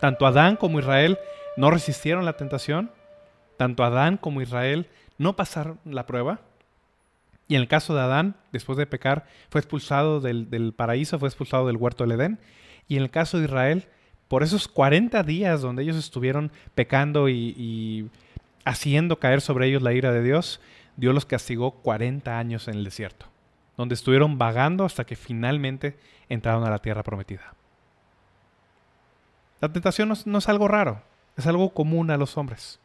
Tanto 0.00 0.26
Adán 0.26 0.56
como 0.56 0.80
Israel 0.80 1.20
no 1.56 1.70
resistieron 1.70 2.24
la 2.24 2.32
tentación, 2.32 2.90
tanto 3.56 3.84
Adán 3.84 4.16
como 4.16 4.42
Israel 4.42 4.88
no 5.18 5.36
pasaron 5.36 5.78
la 5.84 6.04
prueba, 6.04 6.40
y 7.46 7.54
en 7.54 7.60
el 7.60 7.68
caso 7.68 7.94
de 7.94 8.00
Adán, 8.00 8.34
después 8.50 8.76
de 8.76 8.86
pecar, 8.86 9.28
fue 9.50 9.60
expulsado 9.60 10.20
del, 10.20 10.74
paraíso, 10.76 11.20
fue 11.20 11.28
expulsado 11.28 11.68
del 11.68 11.76
huerto 11.76 12.02
del 12.02 12.18
Edén. 12.18 12.40
Y 12.88 12.96
en 12.96 13.04
el 13.04 13.10
caso 13.10 13.38
de 13.38 13.44
Israel, 13.44 13.86
por 14.26 14.42
esos 14.42 14.66
40 14.66 15.22
días 15.22 15.60
donde 15.60 15.84
ellos 15.84 15.96
estuvieron 15.96 16.50
pecando 16.74 17.28
y 17.28 18.10
haciendo 18.64 19.18
caer 19.18 19.40
sobre 19.40 19.66
ellos 19.66 19.82
la 19.82 19.92
ira 19.92 20.12
de 20.12 20.22
Dios, 20.22 20.60
Dios 20.96 21.14
los 21.14 21.26
castigó 21.26 21.72
40 21.72 22.38
años 22.38 22.68
en 22.68 22.74
el 22.74 22.84
desierto, 22.84 23.26
donde 23.76 23.94
estuvieron 23.94 24.38
vagando 24.38 24.84
hasta 24.84 25.04
que 25.04 25.16
finalmente 25.16 25.98
entraron 26.28 26.64
a 26.64 26.70
la 26.70 26.78
tierra 26.78 27.02
prometida. 27.02 27.54
La 29.60 29.72
tentación 29.72 30.12
no, 30.26 30.38
es 30.38 30.48
algo 30.48 30.68
raro, 30.68 31.02
es 31.36 31.46
algo 31.46 31.70
común 31.72 32.10
a 32.10 32.16
los 32.16 32.36
hombres. 32.36 32.80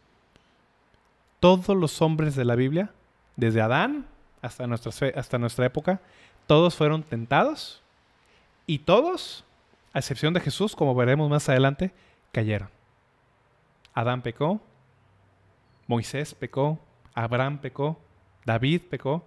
Todos 1.39 1.75
los 1.75 2.01
hombres 2.01 2.36
de 2.36 2.46
la 2.46 2.55
Biblia, 2.55 2.91
desde 3.36 3.62
Adán 3.62 4.05
hasta 4.41 4.67
nuestra, 4.67 4.91
hasta 5.15 5.38
nuestra 5.38 5.65
época, 5.65 6.01
todos 6.46 6.75
fueron 6.75 7.03
tentados 7.03 7.81
y 8.65 8.79
todos, 8.79 9.43
a 9.93 10.00
excepción 10.00 10.34
de 10.34 10.39
Jesús, 10.39 10.75
como 10.75 10.93
veremos 10.93 11.29
más 11.29 11.48
adelante, 11.50 11.93
cayeron. 12.31 12.69
Adán 13.93 14.22
pecó, 14.22 14.62
Moisés 15.88 16.36
pecó, 16.36 16.79
Abraham 17.13 17.60
pecó, 17.60 18.00
David 18.46 18.82
pecó. 18.89 19.25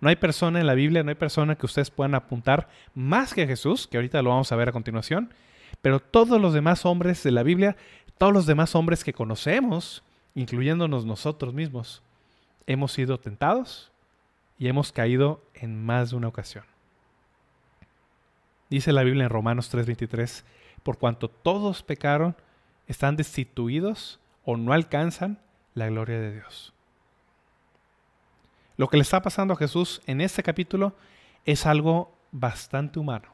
No 0.00 0.08
hay 0.08 0.16
persona 0.16 0.60
en 0.60 0.66
la 0.66 0.74
Biblia, 0.74 1.02
no 1.02 1.10
hay 1.10 1.14
persona 1.14 1.56
que 1.56 1.66
ustedes 1.66 1.90
puedan 1.90 2.14
apuntar 2.14 2.68
más 2.94 3.34
que 3.34 3.46
Jesús, 3.46 3.86
que 3.86 3.96
ahorita 3.96 4.20
lo 4.22 4.30
vamos 4.30 4.50
a 4.52 4.56
ver 4.56 4.68
a 4.68 4.72
continuación, 4.72 5.32
pero 5.80 6.00
todos 6.00 6.40
los 6.40 6.54
demás 6.54 6.84
hombres 6.84 7.22
de 7.22 7.30
la 7.30 7.42
Biblia, 7.42 7.76
todos 8.18 8.32
los 8.32 8.46
demás 8.46 8.74
hombres 8.74 9.04
que 9.04 9.12
conocemos, 9.12 10.02
incluyéndonos 10.34 11.04
nosotros 11.04 11.54
mismos, 11.54 12.02
hemos 12.66 12.92
sido 12.92 13.18
tentados 13.18 13.90
y 14.58 14.68
hemos 14.68 14.92
caído 14.92 15.42
en 15.54 15.84
más 15.84 16.10
de 16.10 16.16
una 16.16 16.28
ocasión. 16.28 16.64
Dice 18.70 18.92
la 18.92 19.02
Biblia 19.02 19.24
en 19.24 19.30
Romanos 19.30 19.70
3:23, 19.70 20.44
por 20.82 20.98
cuanto 20.98 21.28
todos 21.28 21.82
pecaron, 21.82 22.34
están 22.86 23.16
destituidos 23.16 24.18
o 24.44 24.56
no 24.56 24.72
alcanzan 24.72 25.38
la 25.74 25.88
gloria 25.88 26.20
de 26.20 26.32
Dios. 26.32 26.72
Lo 28.76 28.88
que 28.88 28.96
le 28.96 29.02
está 29.02 29.22
pasando 29.22 29.54
a 29.54 29.56
Jesús 29.56 30.02
en 30.06 30.20
este 30.20 30.42
capítulo 30.42 30.94
es 31.44 31.66
algo 31.66 32.12
bastante 32.30 32.98
humano. 32.98 33.28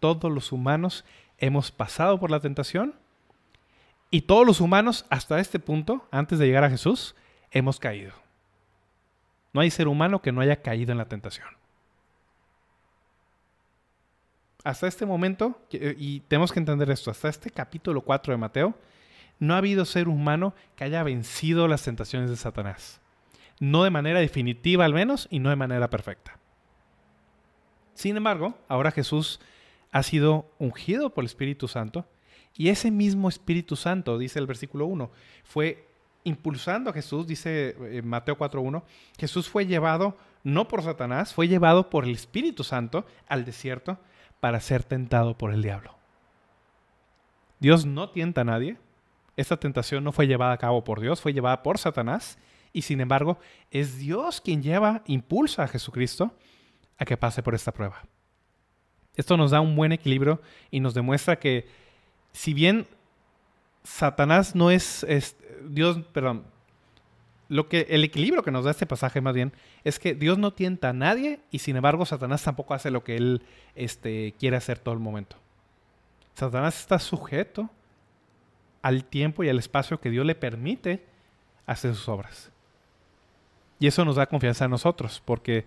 Todos 0.00 0.30
los 0.30 0.52
humanos 0.52 1.04
hemos 1.38 1.70
pasado 1.70 2.18
por 2.18 2.30
la 2.30 2.40
tentación 2.40 2.94
y 4.10 4.22
todos 4.22 4.46
los 4.46 4.60
humanos 4.60 5.06
hasta 5.08 5.40
este 5.40 5.58
punto, 5.58 6.06
antes 6.10 6.38
de 6.38 6.46
llegar 6.46 6.64
a 6.64 6.70
Jesús, 6.70 7.14
hemos 7.50 7.80
caído. 7.80 8.12
No 9.52 9.60
hay 9.60 9.70
ser 9.70 9.88
humano 9.88 10.20
que 10.20 10.32
no 10.32 10.40
haya 10.40 10.60
caído 10.60 10.92
en 10.92 10.98
la 10.98 11.06
tentación. 11.06 11.48
Hasta 14.64 14.86
este 14.86 15.06
momento, 15.06 15.60
y 15.70 16.20
tenemos 16.20 16.52
que 16.52 16.60
entender 16.60 16.90
esto, 16.90 17.10
hasta 17.10 17.28
este 17.28 17.50
capítulo 17.50 18.00
4 18.00 18.32
de 18.32 18.38
Mateo, 18.38 18.74
no 19.38 19.54
ha 19.54 19.58
habido 19.58 19.84
ser 19.84 20.08
humano 20.08 20.54
que 20.76 20.84
haya 20.84 21.02
vencido 21.02 21.68
las 21.68 21.82
tentaciones 21.82 22.30
de 22.30 22.36
Satanás. 22.36 23.00
No 23.60 23.84
de 23.84 23.90
manera 23.90 24.20
definitiva 24.20 24.84
al 24.84 24.94
menos 24.94 25.28
y 25.30 25.38
no 25.38 25.50
de 25.50 25.56
manera 25.56 25.90
perfecta. 25.90 26.38
Sin 27.94 28.16
embargo, 28.16 28.58
ahora 28.68 28.90
Jesús 28.90 29.40
ha 29.90 30.02
sido 30.02 30.50
ungido 30.58 31.10
por 31.10 31.22
el 31.22 31.26
Espíritu 31.26 31.68
Santo 31.68 32.06
y 32.56 32.68
ese 32.68 32.90
mismo 32.90 33.28
Espíritu 33.28 33.76
Santo, 33.76 34.18
dice 34.18 34.38
el 34.38 34.46
versículo 34.46 34.86
1, 34.86 35.10
fue 35.44 35.88
impulsando 36.24 36.90
a 36.90 36.92
Jesús, 36.92 37.26
dice 37.26 37.76
eh, 37.80 38.02
Mateo 38.02 38.36
4.1, 38.36 38.82
Jesús 39.18 39.48
fue 39.48 39.66
llevado 39.66 40.16
no 40.44 40.68
por 40.68 40.82
Satanás, 40.82 41.32
fue 41.34 41.48
llevado 41.48 41.90
por 41.90 42.04
el 42.04 42.12
Espíritu 42.12 42.64
Santo 42.64 43.06
al 43.28 43.44
desierto 43.44 43.98
para 44.40 44.60
ser 44.60 44.82
tentado 44.82 45.36
por 45.38 45.52
el 45.52 45.62
diablo. 45.62 45.94
Dios 47.60 47.86
no 47.86 48.10
tienta 48.10 48.40
a 48.40 48.44
nadie. 48.44 48.76
Esta 49.36 49.56
tentación 49.58 50.04
no 50.04 50.12
fue 50.12 50.26
llevada 50.26 50.52
a 50.52 50.58
cabo 50.58 50.84
por 50.84 51.00
Dios, 51.00 51.20
fue 51.20 51.32
llevada 51.32 51.62
por 51.62 51.78
Satanás. 51.78 52.38
Y 52.72 52.82
sin 52.82 53.00
embargo, 53.00 53.38
es 53.70 53.98
Dios 53.98 54.40
quien 54.40 54.62
lleva, 54.62 55.02
impulsa 55.06 55.64
a 55.64 55.68
Jesucristo 55.68 56.34
a 56.98 57.04
que 57.04 57.16
pase 57.16 57.42
por 57.42 57.54
esta 57.54 57.72
prueba. 57.72 58.02
Esto 59.14 59.36
nos 59.36 59.50
da 59.50 59.60
un 59.60 59.76
buen 59.76 59.92
equilibrio 59.92 60.40
y 60.70 60.80
nos 60.80 60.94
demuestra 60.94 61.38
que 61.38 61.68
si 62.32 62.54
bien 62.54 62.86
Satanás 63.84 64.54
no 64.54 64.70
es, 64.70 65.06
Dios, 65.68 65.98
perdón, 66.12 66.44
lo 67.48 67.68
que, 67.68 67.86
el 67.90 68.04
equilibrio 68.04 68.42
que 68.42 68.50
nos 68.50 68.64
da 68.64 68.70
este 68.70 68.86
pasaje 68.86 69.20
más 69.20 69.34
bien 69.34 69.52
es 69.84 69.98
que 69.98 70.14
Dios 70.14 70.38
no 70.38 70.54
tienta 70.54 70.88
a 70.88 70.92
nadie 70.94 71.40
y 71.50 71.58
sin 71.58 71.76
embargo 71.76 72.06
Satanás 72.06 72.42
tampoco 72.42 72.72
hace 72.72 72.90
lo 72.90 73.04
que 73.04 73.16
él 73.16 73.42
este, 73.74 74.34
quiere 74.38 74.56
hacer 74.56 74.78
todo 74.78 74.94
el 74.94 75.00
momento. 75.00 75.36
Satanás 76.34 76.80
está 76.80 76.98
sujeto 76.98 77.68
al 78.82 79.04
tiempo 79.04 79.44
y 79.44 79.48
al 79.48 79.58
espacio 79.58 80.00
que 80.00 80.10
Dios 80.10 80.26
le 80.26 80.34
permite 80.34 81.04
hacer 81.66 81.94
sus 81.94 82.08
obras. 82.08 82.50
Y 83.78 83.86
eso 83.86 84.04
nos 84.04 84.16
da 84.16 84.26
confianza 84.26 84.66
a 84.66 84.68
nosotros, 84.68 85.22
porque 85.24 85.64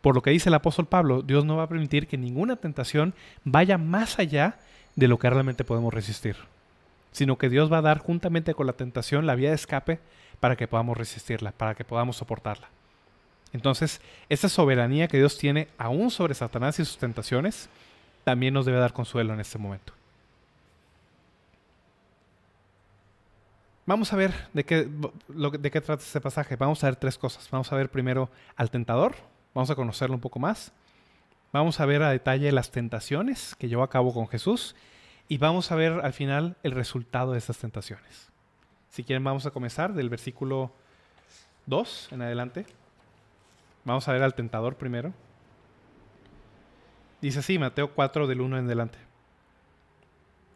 por 0.00 0.14
lo 0.14 0.22
que 0.22 0.30
dice 0.30 0.48
el 0.48 0.54
apóstol 0.54 0.86
Pablo, 0.86 1.22
Dios 1.22 1.44
no 1.44 1.56
va 1.56 1.64
a 1.64 1.68
permitir 1.68 2.06
que 2.06 2.18
ninguna 2.18 2.56
tentación 2.56 3.14
vaya 3.44 3.78
más 3.78 4.18
allá 4.18 4.58
de 4.96 5.08
lo 5.08 5.18
que 5.18 5.30
realmente 5.30 5.64
podemos 5.64 5.92
resistir, 5.92 6.36
sino 7.12 7.38
que 7.38 7.48
Dios 7.48 7.72
va 7.72 7.78
a 7.78 7.82
dar 7.82 7.98
juntamente 7.98 8.54
con 8.54 8.66
la 8.66 8.72
tentación 8.74 9.26
la 9.26 9.34
vía 9.34 9.50
de 9.50 9.54
escape 9.54 10.00
para 10.40 10.56
que 10.56 10.66
podamos 10.66 10.96
resistirla, 10.96 11.52
para 11.52 11.74
que 11.74 11.84
podamos 11.84 12.16
soportarla. 12.16 12.68
Entonces, 13.52 14.00
esa 14.28 14.48
soberanía 14.48 15.08
que 15.08 15.18
Dios 15.18 15.38
tiene 15.38 15.68
aún 15.78 16.10
sobre 16.10 16.34
Satanás 16.34 16.78
y 16.80 16.84
sus 16.84 16.98
tentaciones, 16.98 17.68
también 18.24 18.54
nos 18.54 18.66
debe 18.66 18.78
dar 18.78 18.92
consuelo 18.92 19.34
en 19.34 19.40
este 19.40 19.58
momento. 19.58 19.92
Vamos 23.84 24.12
a 24.12 24.16
ver 24.16 24.32
de 24.52 24.64
qué, 24.64 24.88
de 25.28 25.70
qué 25.70 25.80
trata 25.80 26.02
este 26.02 26.20
pasaje. 26.20 26.56
Vamos 26.56 26.82
a 26.84 26.86
ver 26.86 26.96
tres 26.96 27.18
cosas. 27.18 27.48
Vamos 27.50 27.72
a 27.72 27.76
ver 27.76 27.90
primero 27.90 28.30
al 28.56 28.70
tentador, 28.70 29.16
vamos 29.54 29.70
a 29.70 29.74
conocerlo 29.74 30.14
un 30.14 30.20
poco 30.20 30.38
más. 30.38 30.72
Vamos 31.52 31.80
a 31.80 31.86
ver 31.86 32.02
a 32.02 32.10
detalle 32.10 32.50
las 32.52 32.70
tentaciones 32.70 33.54
que 33.56 33.68
llevó 33.68 33.82
a 33.82 33.90
cabo 33.90 34.14
con 34.14 34.28
Jesús 34.28 34.74
y 35.28 35.38
vamos 35.38 35.70
a 35.70 35.76
ver 35.76 35.92
al 35.92 36.12
final 36.12 36.56
el 36.62 36.72
resultado 36.72 37.32
de 37.32 37.38
esas 37.38 37.58
tentaciones. 37.58 38.30
Si 38.88 39.04
quieren 39.04 39.24
vamos 39.24 39.46
a 39.46 39.50
comenzar 39.50 39.94
del 39.94 40.08
versículo 40.08 40.72
2 41.66 42.08
en 42.12 42.22
adelante. 42.22 42.66
Vamos 43.84 44.06
a 44.08 44.12
ver 44.12 44.22
al 44.22 44.34
tentador 44.34 44.76
primero. 44.76 45.12
Dice 47.20 47.40
así, 47.40 47.58
Mateo 47.58 47.92
4 47.94 48.26
del 48.26 48.40
1 48.40 48.58
en 48.58 48.64
adelante. 48.66 48.98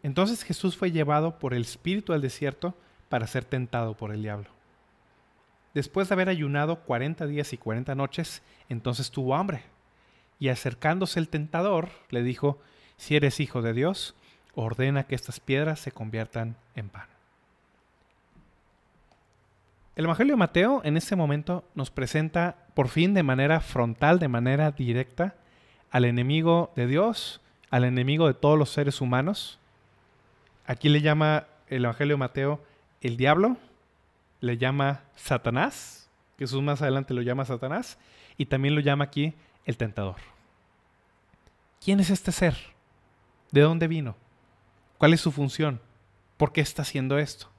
Entonces 0.03 0.43
Jesús 0.43 0.77
fue 0.77 0.91
llevado 0.91 1.39
por 1.39 1.53
el 1.53 1.63
Espíritu 1.63 2.13
al 2.13 2.21
desierto 2.21 2.73
para 3.09 3.27
ser 3.27 3.45
tentado 3.45 3.95
por 3.95 4.11
el 4.11 4.21
diablo. 4.21 4.49
Después 5.73 6.09
de 6.09 6.13
haber 6.13 6.29
ayunado 6.29 6.79
cuarenta 6.81 7.27
días 7.27 7.53
y 7.53 7.57
cuarenta 7.57 7.93
noches, 7.95 8.41
entonces 8.69 9.11
tuvo 9.11 9.35
hambre. 9.35 9.63
Y 10.39 10.49
acercándose 10.49 11.19
el 11.19 11.29
tentador, 11.29 11.89
le 12.09 12.23
dijo, 12.23 12.59
si 12.97 13.15
eres 13.15 13.39
hijo 13.39 13.61
de 13.61 13.73
Dios, 13.73 14.15
ordena 14.55 15.03
que 15.03 15.15
estas 15.15 15.39
piedras 15.39 15.79
se 15.79 15.91
conviertan 15.91 16.55
en 16.75 16.89
pan. 16.89 17.07
El 19.95 20.05
Evangelio 20.05 20.33
de 20.33 20.39
Mateo 20.39 20.81
en 20.83 20.95
este 20.95 21.15
momento 21.15 21.63
nos 21.73 21.89
presenta 21.89 22.55
por 22.75 22.87
fin 22.87 23.13
de 23.13 23.23
manera 23.23 23.59
frontal, 23.59 24.19
de 24.19 24.27
manera 24.27 24.71
directa, 24.71 25.35
al 25.89 26.05
enemigo 26.05 26.71
de 26.75 26.85
Dios, 26.85 27.41
al 27.71 27.83
enemigo 27.83 28.27
de 28.27 28.33
todos 28.33 28.59
los 28.59 28.69
seres 28.69 29.01
humanos. 29.01 29.57
Aquí 30.65 30.89
le 30.89 31.01
llama 31.01 31.45
el 31.67 31.85
Evangelio 31.85 32.15
de 32.15 32.19
Mateo 32.19 32.61
el 33.01 33.17
diablo, 33.17 33.57
le 34.39 34.57
llama 34.57 35.03
Satanás, 35.15 36.09
Jesús 36.37 36.61
más 36.61 36.81
adelante 36.81 37.13
lo 37.13 37.21
llama 37.21 37.45
Satanás, 37.45 37.97
y 38.37 38.45
también 38.45 38.75
lo 38.75 38.81
llama 38.81 39.05
aquí 39.05 39.33
el 39.65 39.77
tentador. 39.77 40.17
¿Quién 41.83 41.99
es 41.99 42.09
este 42.09 42.31
ser? 42.31 42.55
¿De 43.51 43.61
dónde 43.61 43.87
vino? 43.87 44.15
¿Cuál 44.97 45.13
es 45.13 45.21
su 45.21 45.31
función? 45.31 45.79
¿Por 46.37 46.51
qué 46.51 46.61
está 46.61 46.81
haciendo 46.81 47.17
esto? 47.17 47.49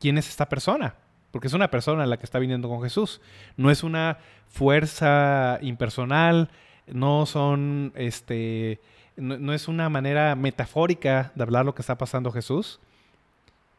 ¿Quién 0.00 0.18
es 0.18 0.28
esta 0.28 0.48
persona? 0.48 0.94
Porque 1.30 1.48
es 1.48 1.54
una 1.54 1.70
persona 1.70 2.06
la 2.06 2.18
que 2.18 2.24
está 2.24 2.38
viniendo 2.38 2.68
con 2.68 2.82
Jesús. 2.82 3.20
No 3.56 3.70
es 3.70 3.82
una 3.82 4.18
fuerza 4.48 5.58
impersonal, 5.62 6.50
no 6.86 7.26
son 7.26 7.92
este 7.94 8.80
no, 9.16 9.38
no 9.38 9.52
es 9.52 9.68
una 9.68 9.88
manera 9.88 10.34
metafórica 10.34 11.32
de 11.34 11.42
hablar 11.42 11.64
lo 11.64 11.74
que 11.74 11.82
está 11.82 11.96
pasando 11.96 12.32
Jesús, 12.32 12.80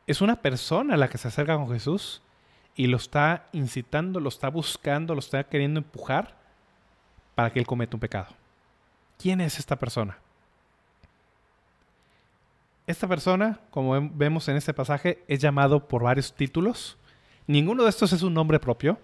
es 0.08 0.22
una 0.22 0.38
persona 0.38 0.98
la 0.98 1.10
que 1.10 1.18
se 1.18 1.28
acerca 1.28 1.56
con 1.56 1.70
Jesús 1.70 2.22
y 2.76 2.88
lo 2.88 2.98
está 2.98 3.48
incitando, 3.54 4.20
lo 4.20 4.30
está 4.30 4.50
buscando, 4.50 5.14
lo 5.14 5.20
está 5.20 5.44
queriendo 5.44 5.80
empujar 5.80 6.36
para 7.36 7.52
que 7.52 7.60
él 7.60 7.68
cometa 7.68 7.96
un 7.96 8.02
pecado. 8.02 8.28
¿Quién 9.18 9.42
es 9.42 9.60
esta 9.60 9.78
persona? 9.78 10.18
Esta 12.86 13.08
persona, 13.08 13.60
como 13.70 14.10
vemos 14.14 14.48
en 14.50 14.58
este 14.58 14.74
pasaje, 14.74 15.24
es 15.28 15.40
llamado 15.40 15.88
por 15.88 16.04
varios 16.04 16.34
títulos. 16.34 16.98
Ninguno 17.48 17.84
de 17.84 17.90
estos 17.90 18.12
es 18.12 18.24
un 18.24 18.34
nombre 18.34 18.60
propio. 18.60 19.00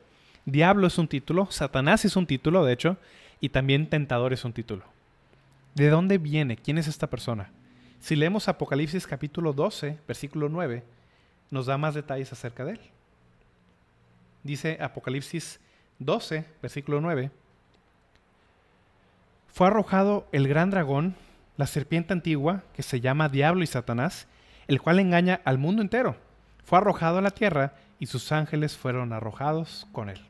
Diablo 0.46 0.88
es 0.88 0.98
un 0.98 1.08
título, 1.08 1.48
Satanás 1.50 2.04
es 2.04 2.16
un 2.16 2.26
título, 2.26 2.66
de 2.66 2.74
hecho, 2.74 2.98
y 3.40 3.50
también 3.50 3.90
tentador 3.90 4.34
es 4.34 4.44
un 4.44 4.52
título. 4.52 4.84
¿De 5.76 5.90
dónde 5.90 6.18
viene? 6.18 6.58
¿Quién 6.58 6.78
es 6.78 6.88
esta 6.88 7.08
persona? 7.08 7.52
Si 8.00 8.16
leemos 8.16 8.48
Apocalipsis 8.48 9.06
capítulo 9.06 9.54
12, 9.54 10.00
versículo 10.08 10.50
9, 10.50 10.84
nos 11.52 11.66
da 11.66 11.78
más 11.78 11.96
detalles 11.96 12.32
acerca 12.32 12.64
de 12.66 12.74
él. 12.74 12.80
Dice 14.44 14.78
Apocalipsis 14.82 15.60
12, 16.00 16.46
versículo 16.62 17.02
9, 17.02 17.30
fue 19.48 19.68
arrojado 19.68 20.28
el 20.32 20.48
gran 20.48 20.70
dragón, 20.70 21.16
la 21.58 21.68
serpiente 21.68 22.14
antigua, 22.14 22.64
que 22.74 22.84
se 22.84 23.02
llama 23.02 23.28
Diablo 23.28 23.64
y 23.64 23.68
Satanás, 23.68 24.28
el 24.68 24.82
cual 24.82 25.00
engaña 25.00 25.42
al 25.44 25.58
mundo 25.58 25.82
entero. 25.82 26.16
Fue 26.64 26.78
arrojado 26.78 27.18
a 27.18 27.22
la 27.22 27.32
tierra 27.32 27.74
y 28.00 28.06
sus 28.06 28.32
ángeles 28.32 28.78
fueron 28.78 29.12
arrojados 29.12 29.88
con 29.92 30.10
él. 30.10 30.22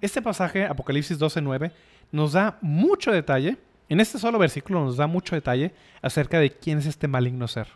Este 0.00 0.22
pasaje, 0.22 0.64
Apocalipsis 0.64 1.18
12, 1.18 1.42
9, 1.42 1.72
nos 2.12 2.32
da 2.32 2.56
mucho 2.62 3.12
detalle 3.12 3.58
en 3.88 4.00
este 4.00 4.18
solo 4.18 4.38
versículo 4.38 4.84
nos 4.84 4.96
da 4.96 5.06
mucho 5.06 5.34
detalle 5.34 5.72
acerca 6.02 6.38
de 6.38 6.50
quién 6.50 6.78
es 6.78 6.86
este 6.86 7.08
maligno 7.08 7.48
ser. 7.48 7.68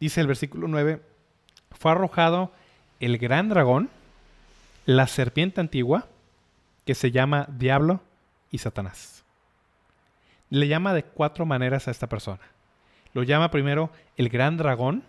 Dice 0.00 0.20
el 0.20 0.28
versículo 0.28 0.68
9, 0.68 1.02
fue 1.72 1.90
arrojado 1.90 2.52
el 3.00 3.18
gran 3.18 3.48
dragón, 3.48 3.90
la 4.86 5.06
serpiente 5.06 5.60
antigua, 5.60 6.06
que 6.84 6.94
se 6.94 7.10
llama 7.10 7.46
Diablo 7.50 8.00
y 8.50 8.58
Satanás. 8.58 9.24
Le 10.50 10.68
llama 10.68 10.94
de 10.94 11.02
cuatro 11.02 11.44
maneras 11.44 11.88
a 11.88 11.90
esta 11.90 12.06
persona. 12.06 12.40
Lo 13.12 13.22
llama 13.22 13.50
primero 13.50 13.90
el 14.16 14.28
gran 14.28 14.56
dragón, 14.56 15.02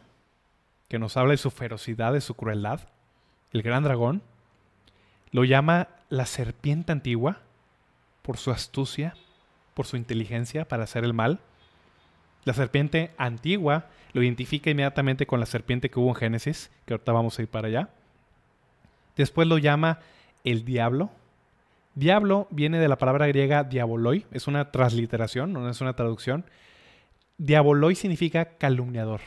que 0.89 0.99
nos 0.99 1.15
habla 1.17 1.31
de 1.31 1.37
su 1.37 1.51
ferocidad, 1.51 2.13
de 2.13 2.21
su 2.21 2.33
crueldad. 2.33 2.81
El 3.53 3.61
gran 3.61 3.83
dragón. 3.83 4.21
Lo 5.31 5.43
llama 5.43 5.87
la 6.09 6.25
serpiente 6.25 6.91
antigua, 6.91 7.41
por 8.23 8.37
su 8.37 8.51
astucia, 8.51 9.15
por 9.79 9.85
su 9.85 9.95
inteligencia 9.95 10.67
para 10.67 10.83
hacer 10.83 11.05
el 11.05 11.13
mal. 11.13 11.39
La 12.43 12.53
serpiente 12.53 13.11
antigua 13.17 13.85
lo 14.11 14.21
identifica 14.21 14.69
inmediatamente 14.69 15.25
con 15.25 15.39
la 15.39 15.45
serpiente 15.45 15.89
que 15.89 16.01
hubo 16.01 16.09
en 16.09 16.15
Génesis, 16.15 16.69
que 16.85 16.95
ahorita 16.95 17.13
vamos 17.13 17.39
a 17.39 17.43
ir 17.43 17.47
para 17.47 17.69
allá. 17.69 17.89
Después 19.15 19.47
lo 19.47 19.57
llama 19.57 19.99
el 20.43 20.65
diablo. 20.65 21.11
Diablo 21.95 22.47
viene 22.49 22.77
de 22.77 22.89
la 22.89 22.97
palabra 22.97 23.27
griega 23.27 23.63
diaboloi, 23.63 24.25
es 24.31 24.47
una 24.47 24.69
transliteración, 24.69 25.53
no 25.53 25.69
es 25.69 25.79
una 25.79 25.95
traducción. 25.95 26.43
Diaboloi 27.37 27.95
significa 27.95 28.57
calumniador. 28.57 29.21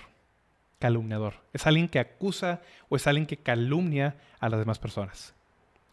Calumniador. 0.81 1.37
Es 1.55 1.67
alguien 1.67 1.89
que 1.89 1.99
acusa 1.99 2.61
o 2.91 2.97
es 2.97 3.07
alguien 3.07 3.25
que 3.25 3.39
calumnia 3.39 4.17
a 4.39 4.51
las 4.51 4.61
demás 4.61 4.79
personas. 4.79 5.33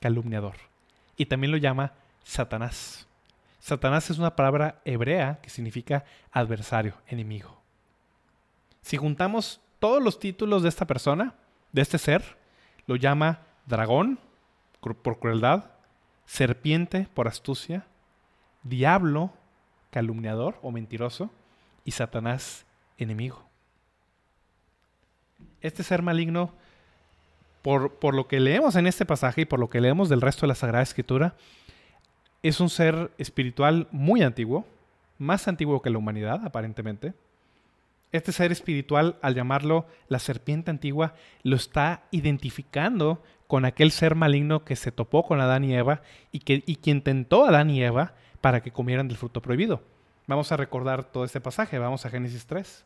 Calumniador. 0.02 0.56
Y 1.16 1.28
también 1.28 1.52
lo 1.52 1.58
llama 1.58 1.94
Satanás. 2.26 3.09
Satanás 3.60 4.10
es 4.10 4.18
una 4.18 4.36
palabra 4.36 4.82
hebrea 4.86 5.40
que 5.42 5.50
significa 5.50 6.06
adversario, 6.32 6.96
enemigo. 7.08 7.62
Si 8.82 8.98
juntamos 8.98 9.62
todos 9.80 10.02
los 10.02 10.20
títulos 10.20 10.64
de 10.64 10.70
esta 10.70 10.88
persona, 10.88 11.36
de 11.72 11.82
este 11.82 11.98
ser, 11.98 12.38
lo 12.88 12.96
llama 12.96 13.42
dragón 13.66 14.20
por 14.80 15.20
crueldad, 15.20 15.66
serpiente 16.26 17.08
por 17.14 17.28
astucia, 17.28 17.86
diablo, 18.64 19.34
calumniador 19.92 20.58
o 20.62 20.72
mentiroso, 20.72 21.30
y 21.84 21.92
Satanás, 21.92 22.66
enemigo. 22.98 23.44
Este 25.62 25.84
ser 25.84 26.02
maligno, 26.02 26.54
por, 27.62 27.96
por, 27.96 28.16
lo 28.16 28.28
que 28.28 28.40
leemos 28.40 28.76
en 28.76 28.88
este 28.88 29.06
pasaje 29.06 29.42
y 29.42 29.46
por 29.46 29.60
lo 29.60 29.70
que 29.70 29.82
leemos 29.82 30.08
del 30.08 30.22
resto 30.22 30.42
de 30.42 30.50
la 30.50 30.56
Sagrada 30.56 30.84
Escritura, 30.84 31.36
es 32.44 32.60
un 32.60 32.70
ser 32.70 33.12
espiritual 33.18 33.88
muy 33.92 34.22
antiguo, 34.22 34.66
más 35.18 35.48
antiguo 35.48 35.82
que 35.82 35.90
la 35.90 35.98
humanidad, 35.98 36.46
aparentemente. 36.46 37.14
Este 38.12 38.32
ser 38.32 38.52
espiritual, 38.52 39.18
al 39.22 39.36
llamarlo 39.36 39.86
la 40.08 40.20
serpiente 40.20 40.72
antigua, 40.72 41.14
lo 41.44 41.56
está 41.56 42.04
identificando 42.12 43.22
con 43.48 43.66
aquel 43.66 43.92
ser 43.92 44.16
maligno 44.16 44.64
que 44.64 44.76
se 44.76 44.92
topó 44.92 45.26
con 45.26 45.42
Adán 45.42 45.64
y 45.64 45.76
Eva 45.76 46.02
y, 46.32 46.40
que, 46.40 46.64
y 46.66 46.78
quien 46.78 47.02
tentó 47.02 47.46
a 47.46 47.50
Adán 47.50 47.70
y 47.70 47.84
Eva 47.84 48.14
para 48.42 48.62
que 48.62 48.72
comieran 48.72 49.08
del 49.08 49.18
fruto 49.18 49.42
prohibido. 49.42 49.84
Vamos 50.28 50.52
a 50.52 50.58
recordar 50.58 51.04
todo 51.04 51.26
este 51.26 51.42
pasaje, 51.42 51.78
vamos 51.78 52.06
a 52.06 52.10
Génesis 52.10 52.46
3. 52.46 52.86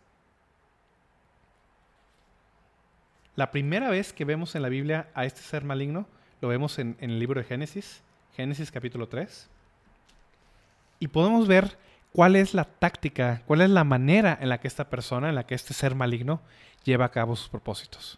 La 3.35 3.51
primera 3.51 3.89
vez 3.89 4.13
que 4.13 4.25
vemos 4.25 4.55
en 4.55 4.61
la 4.61 4.69
Biblia 4.69 5.09
a 5.13 5.25
este 5.25 5.41
ser 5.41 5.63
maligno 5.63 6.07
lo 6.41 6.47
vemos 6.47 6.79
en, 6.79 6.97
en 6.99 7.11
el 7.11 7.19
libro 7.19 7.39
de 7.39 7.47
Génesis, 7.47 8.03
Génesis 8.35 8.71
capítulo 8.71 9.07
3, 9.07 9.47
y 10.99 11.07
podemos 11.07 11.47
ver 11.47 11.77
cuál 12.13 12.35
es 12.35 12.53
la 12.53 12.63
táctica, 12.63 13.43
cuál 13.45 13.61
es 13.61 13.69
la 13.69 13.83
manera 13.83 14.37
en 14.41 14.49
la 14.49 14.59
que 14.59 14.67
esta 14.67 14.89
persona, 14.89 15.29
en 15.29 15.35
la 15.35 15.45
que 15.45 15.53
este 15.53 15.73
ser 15.73 15.93
maligno 15.93 16.41
lleva 16.83 17.05
a 17.05 17.11
cabo 17.11 17.35
sus 17.35 17.49
propósitos. 17.49 18.17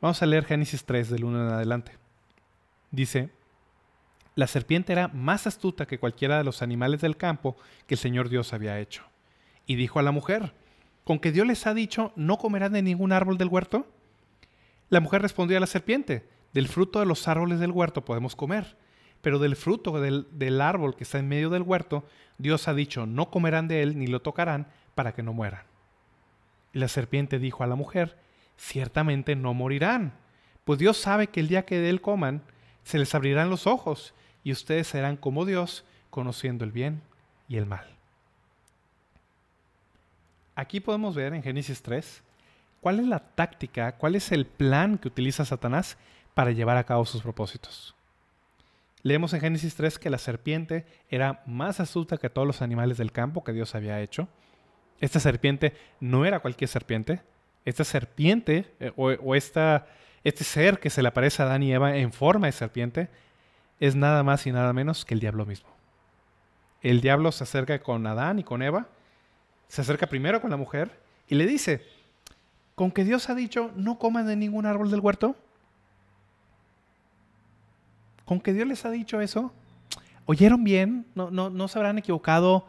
Vamos 0.00 0.20
a 0.20 0.26
leer 0.26 0.44
Génesis 0.44 0.84
3 0.84 1.10
del 1.10 1.24
1 1.24 1.46
en 1.46 1.52
adelante. 1.52 1.92
Dice, 2.90 3.30
la 4.34 4.46
serpiente 4.46 4.92
era 4.92 5.08
más 5.08 5.46
astuta 5.46 5.86
que 5.86 5.98
cualquiera 5.98 6.36
de 6.36 6.44
los 6.44 6.60
animales 6.60 7.00
del 7.00 7.16
campo 7.16 7.56
que 7.86 7.94
el 7.94 8.00
Señor 8.00 8.28
Dios 8.28 8.52
había 8.52 8.80
hecho. 8.80 9.04
Y 9.64 9.76
dijo 9.76 9.98
a 9.98 10.02
la 10.02 10.10
mujer, 10.10 10.52
¿con 11.04 11.18
que 11.18 11.32
Dios 11.32 11.46
les 11.46 11.66
ha 11.66 11.72
dicho, 11.72 12.12
no 12.16 12.36
comerán 12.36 12.72
de 12.72 12.82
ningún 12.82 13.12
árbol 13.12 13.38
del 13.38 13.48
huerto? 13.48 13.86
La 14.90 15.00
mujer 15.00 15.22
respondió 15.22 15.56
a 15.56 15.60
la 15.60 15.66
serpiente, 15.66 16.28
del 16.52 16.68
fruto 16.68 17.00
de 17.00 17.06
los 17.06 17.28
árboles 17.28 17.60
del 17.60 17.70
huerto 17.70 18.04
podemos 18.04 18.36
comer, 18.36 18.76
pero 19.22 19.38
del 19.38 19.56
fruto 19.56 19.98
del, 20.00 20.26
del, 20.32 20.60
árbol 20.60 20.94
que 20.94 21.04
está 21.04 21.18
en 21.18 21.28
medio 21.28 21.48
del 21.48 21.62
huerto, 21.62 22.04
Dios 22.38 22.68
ha 22.68 22.74
dicho, 22.74 23.06
no 23.06 23.30
comerán 23.30 23.68
de 23.68 23.82
él 23.82 23.98
ni 23.98 24.06
lo 24.06 24.20
tocarán 24.20 24.66
para 24.94 25.14
que 25.14 25.22
no 25.22 25.32
mueran. 25.32 25.62
Y 26.74 26.80
la 26.80 26.88
serpiente 26.88 27.38
dijo 27.38 27.64
a 27.64 27.66
la 27.66 27.76
mujer, 27.76 28.18
ciertamente 28.56 29.36
no 29.36 29.54
morirán, 29.54 30.12
pues 30.64 30.78
Dios 30.78 30.96
sabe 30.96 31.28
que 31.28 31.40
el 31.40 31.48
día 31.48 31.64
que 31.64 31.78
de 31.78 31.90
él 31.90 32.00
coman, 32.00 32.42
se 32.84 32.98
les 32.98 33.14
abrirán 33.14 33.50
los 33.50 33.66
ojos 33.66 34.14
y 34.44 34.52
ustedes 34.52 34.88
serán 34.88 35.16
como 35.16 35.44
Dios, 35.44 35.84
conociendo 36.10 36.64
el 36.64 36.72
bien 36.72 37.00
y 37.48 37.56
el 37.56 37.66
mal. 37.66 37.86
Aquí 40.54 40.80
podemos 40.80 41.14
ver 41.14 41.32
en 41.32 41.42
Génesis 41.42 41.82
3 41.82 42.22
cuál 42.80 43.00
es 43.00 43.06
la 43.06 43.20
táctica, 43.20 43.92
cuál 43.92 44.16
es 44.16 44.32
el 44.32 44.46
plan 44.46 44.98
que 44.98 45.08
utiliza 45.08 45.44
Satanás 45.44 45.96
para 46.34 46.50
llevar 46.50 46.76
a 46.76 46.84
cabo 46.84 47.06
sus 47.06 47.22
propósitos. 47.22 47.94
Leemos 49.02 49.32
en 49.32 49.40
Génesis 49.40 49.74
3 49.74 49.98
que 49.98 50.10
la 50.10 50.18
serpiente 50.18 50.86
era 51.08 51.42
más 51.46 51.80
astuta 51.80 52.18
que 52.18 52.30
todos 52.30 52.46
los 52.46 52.62
animales 52.62 52.98
del 52.98 53.10
campo 53.10 53.42
que 53.42 53.52
Dios 53.52 53.74
había 53.74 54.00
hecho. 54.00 54.28
Esta 55.00 55.18
serpiente 55.18 55.74
no 55.98 56.24
era 56.24 56.38
cualquier 56.40 56.68
serpiente. 56.68 57.20
Esta 57.64 57.84
serpiente 57.84 58.72
eh, 58.78 58.92
o, 58.96 59.34
esta, 59.34 59.86
este 60.22 60.44
ser 60.44 60.78
que 60.78 60.90
se 60.90 61.02
le 61.02 61.08
aparece 61.08 61.42
a 61.42 61.46
Adán 61.46 61.64
y 61.64 61.72
Eva 61.72 61.96
en 61.96 62.12
forma 62.12 62.46
de 62.46 62.52
serpiente 62.52 63.08
es 63.80 63.96
nada 63.96 64.22
más 64.22 64.46
y 64.46 64.52
nada 64.52 64.72
menos 64.72 65.04
que 65.04 65.14
el 65.14 65.20
diablo 65.20 65.46
mismo. 65.46 65.68
El 66.80 67.00
diablo 67.00 67.32
se 67.32 67.42
acerca 67.42 67.80
con 67.80 68.06
Adán 68.06 68.38
y 68.38 68.44
con 68.44 68.62
Eva, 68.62 68.86
se 69.66 69.80
acerca 69.80 70.06
primero 70.06 70.40
con 70.40 70.50
la 70.50 70.56
mujer 70.56 71.00
y 71.28 71.34
le 71.34 71.46
dice, 71.46 71.84
¿con 72.76 72.92
que 72.92 73.04
Dios 73.04 73.28
ha 73.28 73.34
dicho 73.34 73.72
no 73.74 73.98
coman 73.98 74.26
de 74.26 74.36
ningún 74.36 74.66
árbol 74.66 74.90
del 74.90 75.00
huerto? 75.00 75.36
¿Con 78.32 78.40
que 78.40 78.54
Dios 78.54 78.66
les 78.66 78.82
ha 78.86 78.90
dicho 78.90 79.20
eso? 79.20 79.52
¿Oyeron 80.24 80.64
bien? 80.64 81.04
¿No, 81.14 81.30
no, 81.30 81.50
no 81.50 81.68
se 81.68 81.78
habrán 81.78 81.98
equivocado? 81.98 82.66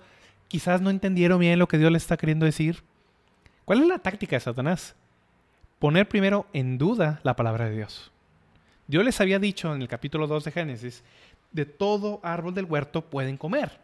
Quizás 0.49 0.81
no 0.81 0.89
entendieron 0.89 1.39
bien 1.39 1.57
lo 1.57 1.69
que 1.69 1.77
Dios 1.77 1.89
les 1.89 2.01
está 2.01 2.17
queriendo 2.17 2.45
decir. 2.45 2.83
¿Cuál 3.63 3.79
es 3.79 3.87
la 3.87 3.99
táctica 3.99 4.35
de 4.35 4.41
Satanás? 4.41 4.93
Poner 5.79 6.09
primero 6.09 6.47
en 6.51 6.77
duda 6.77 7.21
la 7.23 7.37
palabra 7.37 7.69
de 7.69 7.77
Dios. 7.77 8.11
Dios 8.87 9.05
les 9.05 9.21
había 9.21 9.39
dicho 9.39 9.73
en 9.73 9.81
el 9.81 9.87
capítulo 9.87 10.27
2 10.27 10.43
de 10.43 10.51
Génesis, 10.51 11.01
de 11.53 11.63
todo 11.63 12.19
árbol 12.23 12.53
del 12.53 12.65
huerto 12.65 13.01
pueden 13.01 13.37
comer. 13.37 13.79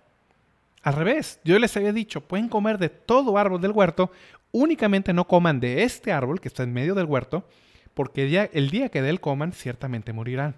Al 0.83 0.95
revés, 0.95 1.39
Dios 1.45 1.61
les 1.61 1.77
había 1.77 1.93
dicho, 1.93 2.19
pueden 2.19 2.49
comer 2.49 2.77
de 2.77 2.89
todo 2.89 3.37
árbol 3.37 3.61
del 3.61 3.71
huerto, 3.71 4.11
únicamente 4.51 5.13
no 5.13 5.25
coman 5.25 5.61
de 5.61 5.83
este 5.83 6.11
árbol 6.11 6.41
que 6.41 6.49
está 6.49 6.63
en 6.63 6.73
medio 6.73 6.93
del 6.93 7.05
huerto, 7.05 7.47
porque 7.93 8.23
el 8.23 8.29
día, 8.31 8.49
el 8.51 8.69
día 8.69 8.89
que 8.89 9.01
de 9.01 9.11
él 9.11 9.21
coman, 9.21 9.53
ciertamente 9.53 10.11
morirán. 10.11 10.55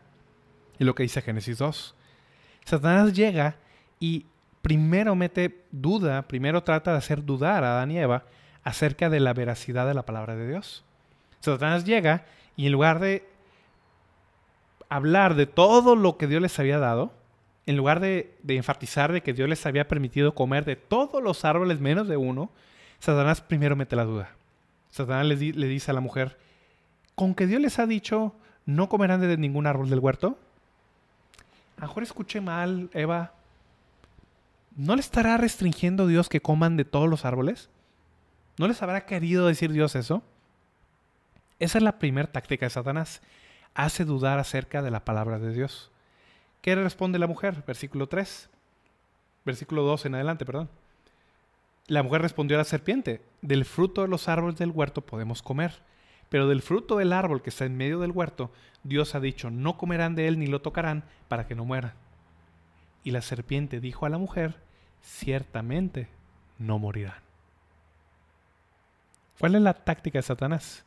Y 0.82 0.84
lo 0.84 0.96
que 0.96 1.04
dice 1.04 1.22
Génesis 1.22 1.60
2. 1.60 1.94
Satanás 2.66 3.14
llega 3.14 3.56
y 4.00 4.26
primero 4.64 5.16
mete 5.16 5.64
duda, 5.72 6.24
primero 6.24 6.64
trata 6.64 6.94
de 6.94 6.98
hacer 6.98 7.24
dudar 7.24 7.64
a 7.64 7.74
Adán 7.74 7.92
y 7.92 8.00
Eva 8.00 8.24
acerca 8.64 9.08
de 9.08 9.20
la 9.20 9.36
veracidad 9.36 9.86
de 9.86 9.94
la 9.94 10.08
palabra 10.08 10.36
de 10.36 10.48
Dios. 10.48 10.84
Satanás 11.40 11.86
llega 11.86 12.26
y 12.56 12.66
en 12.66 12.72
lugar 12.72 13.00
de 13.00 13.30
hablar 14.90 15.36
de 15.36 15.46
todo 15.46 15.96
lo 15.96 16.18
que 16.18 16.26
Dios 16.26 16.42
les 16.42 16.58
había 16.58 16.80
dado, 16.80 17.14
en 17.68 17.78
lugar 17.78 18.00
de, 18.00 18.36
enfatizar 18.48 19.12
de 19.12 19.22
que 19.22 19.34
Dios 19.34 19.48
les 19.48 19.68
había 19.68 19.88
permitido 19.88 20.34
comer 20.34 20.66
de 20.66 20.78
todos 20.78 21.22
los 21.22 21.46
árboles 21.46 21.80
menos 21.80 22.08
de 22.08 22.18
uno, 22.18 22.50
Satanás 22.98 23.40
primero 23.40 23.76
mete 23.76 23.96
la 23.96 24.06
duda. 24.06 24.32
Satanás 24.90 25.28
le, 25.28 25.36
le 25.36 25.68
dice 25.68 25.92
a 25.92 25.94
la 25.94 26.02
mujer, 26.02 26.40
¿con 27.14 27.36
que 27.36 27.46
Dios 27.46 27.62
les 27.62 27.78
ha 27.78 27.86
dicho 27.86 28.34
no 28.66 28.90
comerán 28.90 29.22
de 29.22 29.38
ningún 29.38 29.68
árbol 29.68 29.88
del 29.88 30.00
huerto? 30.00 30.40
A 31.82 31.86
lo 31.86 31.88
mejor 31.88 32.04
escuché 32.04 32.42
mal, 32.42 32.92
Eva. 32.94 33.34
¿No 34.76 34.96
le 34.96 35.02
estará 35.02 35.38
restringiendo 35.38 36.06
Dios 36.06 36.30
que 36.30 36.40
coman 36.40 36.78
de 36.78 36.86
todos 36.86 37.10
los 37.10 37.26
árboles? 37.26 37.72
¿No 38.60 38.68
les 38.68 38.84
habrá 38.84 39.08
querido 39.08 39.48
decir 39.48 39.72
Dios 39.72 39.96
eso? 39.96 40.22
Esa 41.58 41.80
es 41.80 41.84
la 41.84 41.98
primera 41.98 42.32
táctica 42.32 42.68
de 42.68 42.70
Satanás 42.70 43.24
hace 43.74 44.06
dudar 44.06 44.38
acerca 44.38 44.84
de 44.84 44.92
la 44.92 45.04
palabra 45.04 45.40
de 45.40 45.54
Dios. 45.54 45.90
¿Qué 46.62 46.76
responde 46.76 47.18
la 47.18 47.26
mujer? 47.26 47.64
Versículo 47.66 48.08
3. 48.08 48.48
Versículo 49.44 49.82
2 49.82 50.06
en 50.06 50.14
adelante, 50.14 50.46
perdón. 50.46 50.70
La 51.88 52.04
mujer 52.04 52.22
respondió 52.22 52.58
a 52.58 52.60
la 52.60 52.64
serpiente, 52.64 53.24
del 53.42 53.66
fruto 53.66 54.04
de 54.04 54.08
los 54.08 54.28
árboles 54.28 54.60
del 54.60 54.70
huerto 54.70 55.02
podemos 55.02 55.42
comer, 55.42 55.80
pero 56.32 56.48
del 56.48 56.62
fruto 56.62 56.96
del 56.96 57.12
árbol 57.12 57.42
que 57.42 57.50
está 57.50 57.66
en 57.66 57.76
medio 57.76 58.00
del 58.00 58.12
huerto, 58.12 58.52
Dios 58.84 59.16
ha 59.16 59.20
dicho, 59.20 59.52
no 59.52 59.78
comerán 59.78 60.16
de 60.16 60.30
él 60.30 60.40
ni 60.40 60.48
lo 60.48 60.62
tocarán 60.62 61.04
para 61.28 61.46
que 61.46 61.56
no 61.56 61.66
mueran. 61.66 61.92
Y 63.04 63.12
la 63.12 63.22
serpiente 63.22 63.82
dijo 63.82 64.06
a 64.06 64.10
la 64.10 64.18
mujer, 64.18 64.56
ciertamente 65.02 66.08
no 66.58 66.80
morirán. 66.80 67.20
¿Cuál 69.42 69.56
es 69.56 69.62
la 69.62 69.74
táctica 69.74 70.20
de 70.20 70.24
Satanás? 70.24 70.86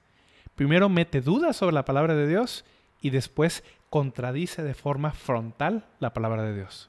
Primero 0.55 0.89
mete 0.89 1.21
dudas 1.21 1.57
sobre 1.57 1.75
la 1.75 1.85
palabra 1.85 2.15
de 2.15 2.27
Dios 2.27 2.65
y 3.03 3.11
después 3.11 3.65
contradice 3.91 4.63
de 4.63 4.73
forma 4.73 5.13
frontal 5.13 5.85
la 6.01 6.15
palabra 6.15 6.43
de 6.43 6.55
Dios. 6.55 6.89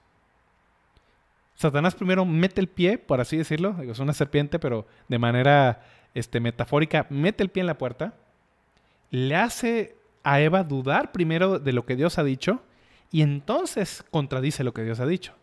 Satanás 1.55 1.93
primero 1.93 2.23
mete 2.23 2.61
el 2.61 2.69
pie, 2.69 2.99
por 2.99 3.19
así 3.19 3.35
decirlo, 3.35 3.75
es 3.81 3.99
una 3.99 4.13
serpiente, 4.13 4.59
pero 4.59 4.87
de 5.09 5.19
manera 5.19 5.83
este, 6.13 6.39
metafórica, 6.39 7.05
mete 7.09 7.43
el 7.43 7.49
pie 7.49 7.59
en 7.59 7.67
la 7.67 7.77
puerta, 7.77 8.13
le 9.15 9.35
hace 9.35 9.95
a 10.23 10.41
Eva 10.41 10.63
dudar 10.63 11.11
primero 11.11 11.59
de 11.59 11.73
lo 11.73 11.85
que 11.85 11.95
Dios 11.95 12.17
ha 12.17 12.23
dicho 12.23 12.61
y 13.11 13.21
entonces 13.21 14.03
contradice 14.11 14.63
lo 14.63 14.73
que 14.73 14.83
Dios 14.83 14.99
ha 14.99 15.05
dicho. 15.05 15.33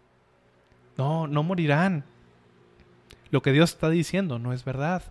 No, 0.96 1.26
no 1.26 1.42
morirán. 1.42 2.04
Lo 3.30 3.40
que 3.40 3.52
Dios 3.52 3.70
está 3.70 3.88
diciendo 3.88 4.38
no 4.38 4.52
es 4.52 4.64
verdad. 4.64 5.02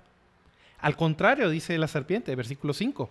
Al 0.80 0.96
contrario, 0.96 1.50
dice 1.50 1.78
la 1.78 1.88
serpiente, 1.88 2.36
versículo 2.36 2.74
5, 2.74 3.10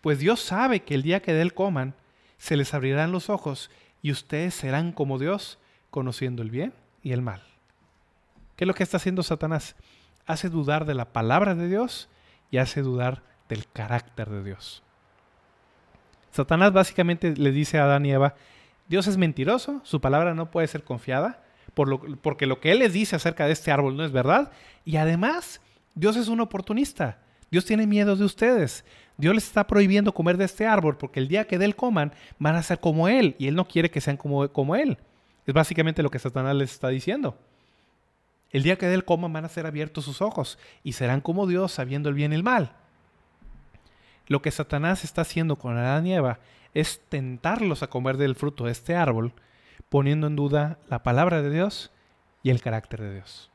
pues 0.00 0.18
Dios 0.20 0.40
sabe 0.40 0.80
que 0.80 0.94
el 0.94 1.02
día 1.02 1.20
que 1.20 1.32
de 1.32 1.42
él 1.42 1.54
coman, 1.54 1.94
se 2.38 2.56
les 2.56 2.72
abrirán 2.72 3.12
los 3.12 3.28
ojos 3.28 3.70
y 4.00 4.12
ustedes 4.12 4.54
serán 4.54 4.92
como 4.92 5.18
Dios, 5.18 5.58
conociendo 5.90 6.42
el 6.42 6.50
bien 6.50 6.72
y 7.02 7.12
el 7.12 7.20
mal. 7.20 7.42
¿Qué 8.56 8.64
es 8.64 8.68
lo 8.68 8.74
que 8.74 8.84
está 8.84 8.96
haciendo 8.96 9.22
Satanás? 9.22 9.74
Hace 10.26 10.48
dudar 10.48 10.84
de 10.84 10.94
la 10.94 11.12
palabra 11.12 11.54
de 11.54 11.68
Dios 11.68 12.08
y 12.50 12.58
hace 12.58 12.82
dudar 12.82 13.27
del 13.48 13.66
carácter 13.68 14.28
de 14.28 14.44
Dios. 14.44 14.82
Satanás 16.30 16.72
básicamente 16.72 17.34
le 17.34 17.52
dice 17.52 17.78
a 17.78 17.84
Adán 17.84 18.06
y 18.06 18.12
Eva, 18.12 18.34
Dios 18.88 19.06
es 19.06 19.16
mentiroso, 19.16 19.80
su 19.84 20.00
palabra 20.00 20.34
no 20.34 20.50
puede 20.50 20.66
ser 20.66 20.84
confiada, 20.84 21.42
porque 22.22 22.46
lo 22.46 22.60
que 22.60 22.72
Él 22.72 22.80
les 22.80 22.92
dice 22.92 23.16
acerca 23.16 23.46
de 23.46 23.52
este 23.52 23.70
árbol 23.70 23.96
no 23.96 24.04
es 24.04 24.12
verdad, 24.12 24.50
y 24.84 24.96
además 24.96 25.60
Dios 25.94 26.16
es 26.16 26.28
un 26.28 26.40
oportunista. 26.40 27.18
Dios 27.50 27.64
tiene 27.64 27.86
miedo 27.86 28.14
de 28.14 28.24
ustedes. 28.24 28.84
Dios 29.16 29.34
les 29.34 29.44
está 29.44 29.66
prohibiendo 29.66 30.12
comer 30.12 30.36
de 30.36 30.44
este 30.44 30.66
árbol 30.66 30.96
porque 30.96 31.18
el 31.18 31.28
día 31.28 31.46
que 31.46 31.58
de 31.58 31.64
él 31.64 31.76
coman 31.76 32.12
van 32.38 32.56
a 32.56 32.62
ser 32.62 32.78
como 32.78 33.08
Él 33.08 33.34
y 33.38 33.48
Él 33.48 33.54
no 33.54 33.66
quiere 33.66 33.90
que 33.90 34.00
sean 34.00 34.16
como, 34.16 34.48
como 34.52 34.76
Él. 34.76 34.98
Es 35.46 35.54
básicamente 35.54 36.02
lo 36.02 36.10
que 36.10 36.18
Satanás 36.18 36.54
les 36.54 36.72
está 36.72 36.88
diciendo. 36.88 37.38
El 38.50 38.62
día 38.62 38.76
que 38.76 38.86
de 38.86 38.94
él 38.94 39.04
coman 39.04 39.32
van 39.32 39.44
a 39.44 39.48
ser 39.48 39.66
abiertos 39.66 40.04
sus 40.04 40.22
ojos 40.22 40.58
y 40.82 40.92
serán 40.92 41.20
como 41.20 41.46
Dios 41.46 41.72
sabiendo 41.72 42.08
el 42.08 42.14
bien 42.14 42.32
y 42.32 42.36
el 42.36 42.42
mal. 42.42 42.76
Lo 44.28 44.40
que 44.42 44.50
Satanás 44.50 45.04
está 45.04 45.22
haciendo 45.22 45.56
con 45.56 45.76
Adán 45.76 46.06
y 46.06 46.14
Eva 46.14 46.38
es 46.74 47.00
tentarlos 47.08 47.82
a 47.82 47.88
comer 47.88 48.16
del 48.16 48.36
fruto 48.36 48.66
de 48.66 48.72
este 48.72 48.94
árbol, 48.94 49.32
poniendo 49.88 50.26
en 50.26 50.36
duda 50.36 50.78
la 50.88 51.02
palabra 51.02 51.42
de 51.42 51.50
Dios 51.50 51.90
y 52.42 52.50
el 52.50 52.60
carácter 52.60 53.00
de 53.00 53.14
Dios. 53.14 53.50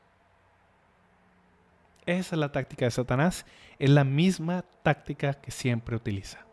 Esa 2.06 2.34
es 2.34 2.38
la 2.38 2.52
táctica 2.52 2.84
de 2.84 2.90
Satanás. 2.90 3.46
Es 3.78 3.90
la 3.90 4.04
misma 4.04 4.64
táctica 4.82 5.34
que 5.34 5.50
siempre 5.50 5.96
utiliza. 5.96 6.44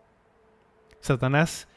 Satanás 1.01 1.67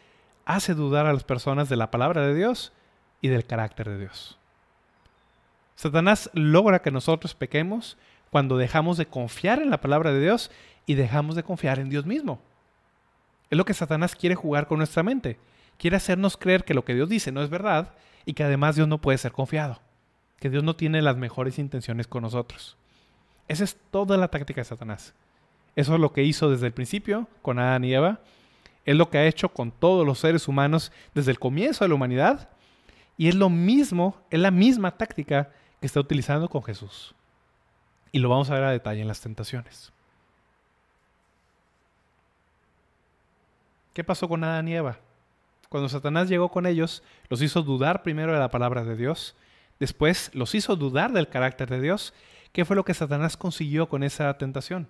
hace 0.45 0.75
dudar 0.75 1.07
a 1.07 1.13
las 1.13 1.25
personas 1.25 1.69
de 1.69 1.77
la 1.77 1.91
palabra 1.91 2.27
de 2.27 2.35
Dios 2.35 2.73
y 3.21 3.29
del 3.29 3.47
carácter 3.47 3.89
de 3.89 3.99
Dios. 3.99 4.39
Satanás 5.75 6.31
logra 6.35 6.83
que 6.83 6.91
nosotros 6.91 7.35
pequemos 7.35 7.97
cuando 8.35 8.57
dejamos 8.57 8.97
de 8.97 9.07
confiar 9.07 9.63
en 9.63 9.71
la 9.71 9.81
palabra 9.81 10.13
de 10.13 10.21
Dios 10.21 10.51
y 10.87 10.95
dejamos 10.95 11.37
de 11.37 11.45
confiar 11.45 11.79
en 11.79 11.89
Dios 11.89 12.05
mismo. 12.05 12.41
Es 13.49 13.57
lo 13.57 13.65
que 13.65 13.75
Satanás 13.75 14.17
quiere 14.17 14.35
jugar 14.35 14.67
con 14.67 14.79
nuestra 14.79 15.05
mente. 15.05 15.39
quiere 15.79 15.95
hacernos 15.95 16.37
creer 16.37 16.65
que 16.65 16.75
lo 16.75 16.85
que 16.85 16.97
Dios 16.97 17.09
dice 17.09 17.31
no 17.31 17.45
es 17.45 17.49
verdad 17.49 17.95
y 18.27 18.33
que 18.33 18.43
además 18.43 18.75
Dios 18.75 18.89
no 18.89 19.01
puede 19.01 19.19
ser 19.19 19.31
confiado, 19.31 19.79
que 20.41 20.51
Dios 20.51 20.65
no 20.65 20.75
tiene 20.75 21.01
las 21.01 21.17
mejores 21.17 21.61
intenciones 21.61 22.09
con 22.09 22.23
nosotros. 22.23 22.77
Esa 23.47 23.63
es 23.63 23.77
toda 23.93 24.17
la 24.17 24.27
táctica 24.27 24.63
de 24.63 24.65
Satanás. 24.65 25.15
Eso 25.77 25.95
es 25.95 26.01
lo 26.01 26.13
que 26.13 26.25
hizo 26.25 26.51
desde 26.51 26.67
el 26.67 26.73
principio 26.73 27.29
con 27.41 27.61
Adán 27.61 27.85
y 27.85 27.95
Eva. 27.95 28.19
Es 28.85 28.97
lo 28.97 29.11
que 29.11 29.19
ha 29.19 29.27
hecho 29.27 29.51
con 29.51 29.71
todos 29.71 30.05
los 30.05 30.19
seres 30.19 30.49
humanos 30.49 30.91
desde 31.15 31.31
el 31.31 31.39
comienzo 31.39 31.85
de 31.85 31.91
la 31.91 31.95
humanidad. 31.95 32.49
Y 33.17 33.29
es 33.29 33.37
lo 33.37 33.49
mismo, 33.49 34.17
es 34.29 34.41
la 34.41 34.51
misma 34.51 34.91
táctica 34.91 35.53
que 35.81 35.87
está 35.87 36.01
utilizando 36.01 36.49
con 36.49 36.65
Jesús. 36.65 37.15
Y 38.15 38.21
lo 38.21 38.29
vamos 38.29 38.49
a 38.49 38.55
ver 38.55 38.63
a 38.63 38.71
detalle 38.71 39.01
en 39.01 39.09
las 39.09 39.21
tentaciones. 39.21 39.93
¿Qué 43.93 44.05
pasó 44.05 44.29
con 44.29 44.45
Adán 44.45 44.69
y 44.69 44.77
Eva? 44.77 45.01
Cuando 45.69 45.89
Satanás 45.89 46.29
llegó 46.29 46.49
con 46.49 46.65
ellos, 46.67 47.03
los 47.29 47.43
hizo 47.43 47.63
dudar 47.63 48.05
primero 48.05 48.33
de 48.33 48.39
la 48.39 48.53
palabra 48.53 48.85
de 48.85 48.95
Dios, 48.95 49.35
después 49.81 50.31
los 50.33 50.55
hizo 50.55 50.77
dudar 50.77 51.11
del 51.11 51.27
carácter 51.27 51.69
de 51.69 51.81
Dios. 51.81 52.15
¿Qué 52.53 52.65
fue 52.65 52.77
lo 52.77 52.85
que 52.85 52.95
Satanás 52.95 53.37
consiguió 53.37 53.89
con 53.89 54.05
esa 54.05 54.39
tentación? 54.39 54.87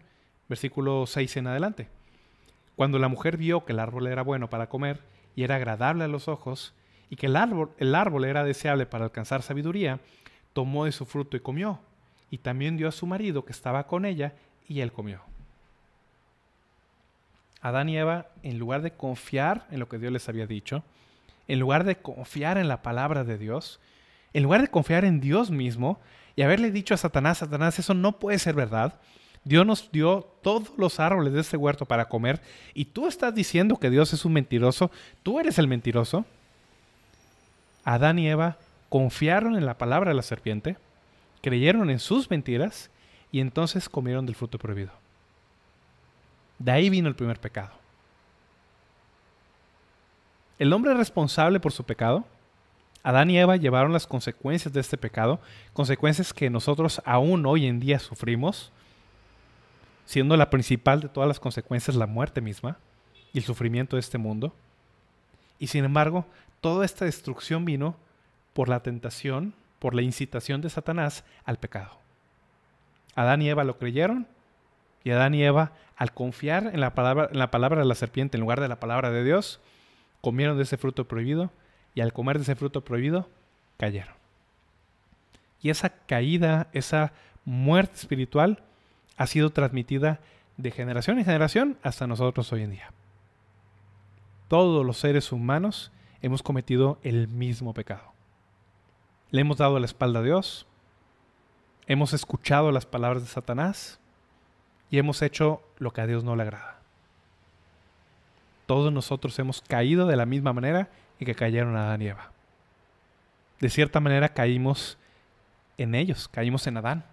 Versículo 0.51 1.07
6 1.07 1.39
en 1.39 1.47
adelante. 1.47 1.89
Cuando 2.77 2.99
la 2.99 3.09
mujer 3.09 3.39
vio 3.39 3.65
que 3.65 3.73
el 3.73 3.79
árbol 3.79 4.07
era 4.07 4.21
bueno 4.21 4.51
para 4.51 4.69
comer 4.69 5.01
y 5.35 5.45
era 5.45 5.57
agradable 5.57 6.05
a 6.05 6.09
los 6.09 6.29
ojos, 6.29 6.75
y 7.09 7.17
que 7.17 7.25
el 7.25 7.37
árbol, 7.37 7.71
el 7.79 7.95
árbol 7.95 8.27
era 8.27 8.45
deseable 8.45 8.85
para 8.85 9.07
alcanzar 9.07 9.41
sabiduría, 9.41 10.01
tomó 10.53 10.85
de 10.85 10.93
su 10.93 11.07
fruto 11.07 11.39
y 11.39 11.41
comió, 11.41 11.81
y 12.35 12.39
también 12.39 12.77
dio 12.77 12.89
a 12.89 12.93
su 12.93 13.07
marido 13.07 13.45
que 13.45 13.53
estaba 13.53 13.87
con 13.87 14.05
ella, 14.05 14.33
y 14.69 14.81
él 14.81 14.91
comió. 14.91 15.21
Adán 17.61 17.89
y 17.89 17.97
Eva, 17.97 18.27
en 18.43 18.59
lugar 18.59 18.83
de 18.83 18.91
confiar 18.91 19.69
en 19.71 19.79
lo 19.79 19.89
que 19.89 20.01
Dios 20.01 20.13
les 20.13 20.29
había 20.29 20.49
dicho, 20.49 20.83
en 21.47 21.61
lugar 21.61 21.85
de 21.85 21.95
confiar 21.95 22.59
en 22.59 22.67
la 22.67 22.83
palabra 22.83 23.23
de 23.23 23.39
Dios, 23.39 23.79
en 24.33 24.43
lugar 24.43 24.63
de 24.63 24.67
confiar 24.67 25.05
en 25.05 25.21
Dios 25.21 25.53
mismo 25.53 26.01
y 26.35 26.43
haberle 26.43 26.73
dicho 26.73 26.93
a 26.93 26.97
Satanás, 26.97 27.39
Satanás, 27.39 27.79
eso 27.79 27.95
no 27.95 28.19
puede 28.19 28.41
ser 28.41 28.57
verdad. 28.57 28.95
Dios 29.45 29.65
nos 29.65 29.93
dio 29.93 30.27
todos 30.43 30.73
los 30.77 30.99
árboles 30.99 31.35
de 31.35 31.41
este 31.41 31.57
huerto 31.57 31.87
para 31.87 32.09
comer 32.09 32.41
y 32.75 32.87
tú 32.87 33.07
estás 33.07 33.33
diciendo 33.33 33.77
que 33.77 33.91
Dios 33.91 34.13
es 34.13 34.25
un 34.25 34.33
mentiroso, 34.33 34.91
tú 35.23 35.39
eres 35.39 35.61
el 35.61 35.69
mentiroso. 35.69 36.25
Adán 37.85 38.19
y 38.19 38.29
Eva 38.29 38.57
confiaron 38.89 39.55
en 39.55 39.67
la 39.67 39.79
palabra 39.79 40.11
de 40.11 40.17
la 40.17 40.23
serpiente, 40.23 40.77
creyeron 41.45 41.91
en 41.91 41.99
sus 41.99 42.31
mentiras 42.31 42.91
y 43.31 43.41
entonces 43.41 43.91
comieron 43.91 44.25
del 44.25 44.35
fruto 44.35 44.59
prohibido. 44.59 44.93
De 46.59 46.73
ahí 46.73 46.89
vino 46.89 47.07
el 47.07 47.15
primer 47.15 47.39
pecado. 47.39 47.73
El 50.59 50.73
hombre 50.73 50.95
responsable 50.95 51.61
por 51.61 51.73
su 51.73 51.85
pecado, 51.85 52.25
Adán 53.03 53.29
y 53.29 53.39
Eva 53.39 53.57
llevaron 53.57 53.93
las 53.93 54.07
consecuencias 54.07 54.73
de 54.73 54.81
este 54.81 54.97
pecado, 54.97 55.39
consecuencias 55.75 56.33
que 56.33 56.49
nosotros 56.49 57.03
aún 57.05 57.45
hoy 57.45 57.67
en 57.67 57.79
día 57.79 57.99
sufrimos, 57.99 58.73
siendo 60.07 60.39
la 60.39 60.49
principal 60.49 61.01
de 61.01 61.11
todas 61.11 61.29
las 61.29 61.41
consecuencias 61.41 61.95
la 61.95 62.07
muerte 62.07 62.41
misma 62.41 62.79
y 63.35 63.39
el 63.39 63.45
sufrimiento 63.45 63.97
de 63.97 64.01
este 64.01 64.17
mundo. 64.17 64.55
Y 65.59 65.67
sin 65.67 65.85
embargo, 65.85 66.25
toda 66.63 66.87
esta 66.87 67.05
destrucción 67.05 67.67
vino 67.67 67.97
por 68.55 68.71
la 68.71 68.81
tentación, 68.81 69.53
por 69.85 69.95
la 69.95 70.01
incitación 70.01 70.63
de 70.63 70.71
Satanás 70.71 71.25
al 71.45 71.59
pecado. 71.59 71.99
Adán 73.15 73.43
y 73.43 73.51
Eva 73.51 73.65
lo 73.65 73.77
creyeron 73.77 74.27
y 75.05 75.11
Adán 75.11 75.35
y 75.35 75.45
Eva, 75.45 75.73
al 75.95 76.15
confiar 76.15 76.71
en 76.73 76.81
la, 76.81 76.95
palabra, 76.95 77.29
en 77.31 77.39
la 77.39 77.51
palabra 77.51 77.81
de 77.81 77.87
la 77.87 77.95
serpiente 77.95 78.39
en 78.39 78.41
lugar 78.41 78.63
de 78.63 78.69
la 78.69 78.81
palabra 78.81 79.11
de 79.11 79.23
Dios, 79.23 79.61
comieron 80.23 80.57
de 80.57 80.63
ese 80.63 80.79
fruto 80.79 81.07
prohibido 81.07 81.51
y 81.95 82.01
al 82.01 82.15
comer 82.15 82.39
de 82.39 82.45
ese 82.45 82.55
fruto 82.55 82.83
prohibido, 82.83 83.29
cayeron. 83.77 84.15
Y 85.61 85.69
esa 85.69 85.91
caída, 85.91 86.69
esa 86.73 87.13
muerte 87.45 87.97
espiritual, 87.97 88.63
ha 89.19 89.27
sido 89.27 89.51
transmitida 89.51 90.19
de 90.57 90.71
generación 90.71 91.19
en 91.19 91.27
generación 91.27 91.77
hasta 91.83 92.07
nosotros 92.07 92.51
hoy 92.55 92.63
en 92.63 92.71
día. 92.71 92.91
Todos 94.49 94.87
los 94.87 94.97
seres 94.97 95.31
humanos 95.31 95.93
hemos 96.23 96.43
cometido 96.43 96.99
el 97.03 97.29
mismo 97.29 97.75
pecado. 97.75 98.14
Le 99.35 99.41
hemos 99.41 99.57
dado 99.57 99.81
la 99.81 99.87
espalda 99.87 100.21
a 100.21 100.23
Dios, 100.23 100.65
hemos 101.89 102.13
escuchado 102.13 102.71
las 102.71 102.87
palabras 102.87 103.25
de 103.25 103.29
Satanás, 103.29 103.99
y 104.93 104.99
hemos 104.99 105.23
hecho 105.23 105.61
lo 105.79 105.93
que 105.93 106.03
a 106.03 106.07
Dios 106.07 106.23
no 106.23 106.37
le 106.37 106.45
agrada. 106.45 106.79
Todos 108.67 108.93
nosotros 108.93 109.37
hemos 109.41 109.61
caído 109.61 110.07
de 110.07 110.15
la 110.15 110.25
misma 110.25 110.53
manera 110.53 110.89
y 111.19 111.25
que 111.25 111.35
cayeron 111.35 111.75
Adán 111.75 112.01
y 112.03 112.07
Eva. 112.07 112.31
De 113.59 113.71
cierta 113.71 113.99
manera 113.99 114.29
caímos 114.29 114.99
en 115.79 115.97
ellos, 115.97 116.29
caímos 116.29 116.69
en 116.69 116.77
Adán. 116.77 117.05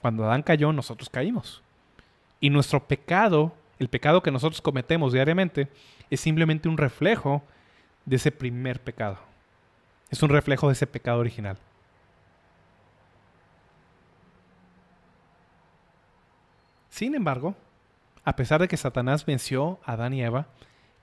Cuando 0.00 0.24
Adán 0.24 0.42
cayó, 0.44 0.72
nosotros 0.72 1.10
caímos. 1.10 1.62
Y 2.40 2.48
nuestro 2.48 2.82
pecado, 2.82 3.52
el 3.78 3.88
pecado 3.88 4.22
que 4.22 4.30
nosotros 4.30 4.62
cometemos 4.62 5.12
diariamente, 5.12 5.68
es 6.08 6.18
simplemente 6.18 6.70
un 6.70 6.78
reflejo 6.78 7.42
de 8.06 8.16
ese 8.16 8.32
primer 8.32 8.80
pecado. 8.80 9.31
Es 10.12 10.22
un 10.22 10.28
reflejo 10.28 10.66
de 10.68 10.74
ese 10.74 10.86
pecado 10.86 11.18
original. 11.18 11.56
Sin 16.90 17.14
embargo, 17.14 17.56
a 18.22 18.36
pesar 18.36 18.60
de 18.60 18.68
que 18.68 18.76
Satanás 18.76 19.24
venció 19.24 19.80
a 19.86 19.92
Adán 19.92 20.12
y 20.12 20.22
Eva 20.22 20.46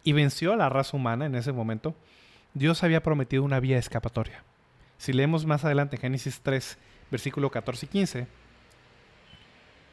y 0.04 0.14
venció 0.14 0.54
a 0.54 0.56
la 0.56 0.70
raza 0.70 0.96
humana 0.96 1.26
en 1.26 1.34
ese 1.34 1.52
momento, 1.52 1.96
Dios 2.54 2.84
había 2.84 3.02
prometido 3.02 3.44
una 3.44 3.60
vía 3.60 3.80
escapatoria. 3.80 4.44
Si 5.00 5.12
leemos 5.12 5.44
más 5.44 5.66
adelante 5.66 5.98
Génesis 5.98 6.42
3, 6.42 6.78
versículo 7.10 7.50
14 7.50 7.88
y 7.88 7.90
15, 7.90 8.28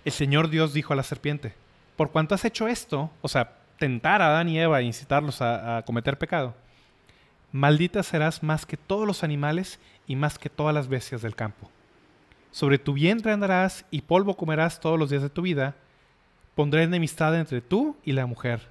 el 0.05 0.13
Señor 0.13 0.51
Dios 0.51 0.75
dijo 0.75 0.93
a 0.93 0.97
la 0.97 1.03
serpiente, 1.03 1.55
por 1.97 2.11
cuanto 2.11 2.35
has 2.35 2.45
hecho 2.45 2.69
esto, 2.69 3.11
o 3.23 3.29
sea, 3.29 3.57
tentar 3.79 4.21
a 4.21 4.27
Adán 4.27 4.51
y 4.51 4.61
Eva 4.61 4.81
e 4.81 4.85
incitarlos 4.85 5.41
a, 5.41 5.79
a 5.79 5.83
cometer 5.87 6.19
pecado, 6.19 6.55
maldita 7.57 8.03
serás 8.03 8.43
más 8.43 8.67
que 8.67 8.77
todos 8.77 9.07
los 9.07 9.25
animales 9.25 9.81
y 10.07 10.17
más 10.17 10.39
que 10.39 10.49
todas 10.51 10.75
las 10.75 10.89
bestias 10.89 11.23
del 11.23 11.35
campo. 11.35 11.71
Sobre 12.53 12.79
tu 12.79 12.93
vientre 12.93 13.33
andarás 13.33 13.85
y 13.91 14.03
polvo 14.03 14.37
comerás 14.37 14.81
todos 14.81 14.99
los 14.99 15.11
días 15.11 15.23
de 15.23 15.31
tu 15.31 15.43
vida, 15.43 15.75
Pondré 16.57 16.85
enemistad 16.85 17.39
entre 17.39 17.61
tú 17.61 17.99
y 18.03 18.13
la 18.13 18.25
mujer, 18.25 18.63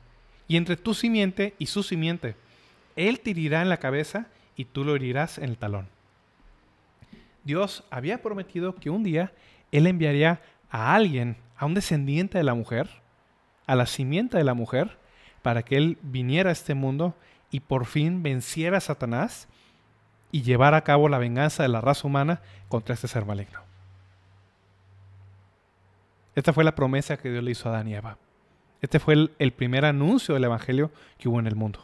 y 0.48 0.58
entre 0.58 0.76
tu 0.76 0.96
simiente 0.96 1.54
y 1.60 1.68
su 1.68 1.84
simiente. 1.84 2.36
Él 2.96 3.20
te 3.20 3.30
en 3.30 3.70
la 3.70 3.78
cabeza 3.78 4.26
y 4.56 4.66
tú 4.66 4.84
lo 4.84 4.96
herirás 4.96 5.38
en 5.38 5.44
el 5.44 5.58
talón. 5.58 5.88
Dios 7.44 7.84
había 7.92 8.24
prometido 8.24 8.74
que 8.74 8.90
un 8.90 9.04
día 9.04 9.32
Él 9.72 9.86
enviaría 9.86 10.42
a 10.72 10.96
alguien, 10.96 11.38
a 11.58 11.68
un 11.68 11.76
descendiente 11.76 12.40
de 12.40 12.44
la 12.44 12.56
mujer, 12.56 12.90
a 13.68 13.76
la 13.76 13.86
simiente 13.86 14.36
de 14.36 14.44
la 14.44 14.56
mujer, 14.56 14.98
para 15.44 15.62
que 15.62 15.78
Él 15.78 16.00
viniera 16.02 16.50
a 16.50 16.54
este 16.54 16.74
mundo 16.74 17.14
y 17.56 17.62
por 17.62 17.86
fin 17.86 18.22
venciera 18.22 18.80
a 18.80 18.82
Satanás 18.82 19.48
y 20.30 20.42
llevara 20.42 20.76
a 20.76 20.84
cabo 20.84 21.08
la 21.08 21.20
venganza 21.20 21.64
de 21.64 21.70
la 21.70 21.80
raza 21.80 22.06
humana 22.06 22.42
contra 22.68 22.94
este 22.94 23.08
ser 23.08 23.24
maligno. 23.24 23.62
Esta 26.36 26.52
fue 26.52 26.66
la 26.66 26.76
promesa 26.76 27.16
que 27.16 27.32
Dios 27.32 27.42
le 27.42 27.52
hizo 27.52 27.70
a 27.70 27.72
Adán 27.72 27.88
y 27.88 27.96
Eva. 27.96 28.18
Este 28.82 29.00
fue 29.00 29.30
el, 29.40 29.54
primer 29.54 29.86
anuncio 29.86 30.34
del 30.34 30.44
Evangelio 30.44 30.92
que 31.18 31.30
hubo 31.30 31.40
en 31.40 31.48
el 31.48 31.56
mundo. 31.56 31.80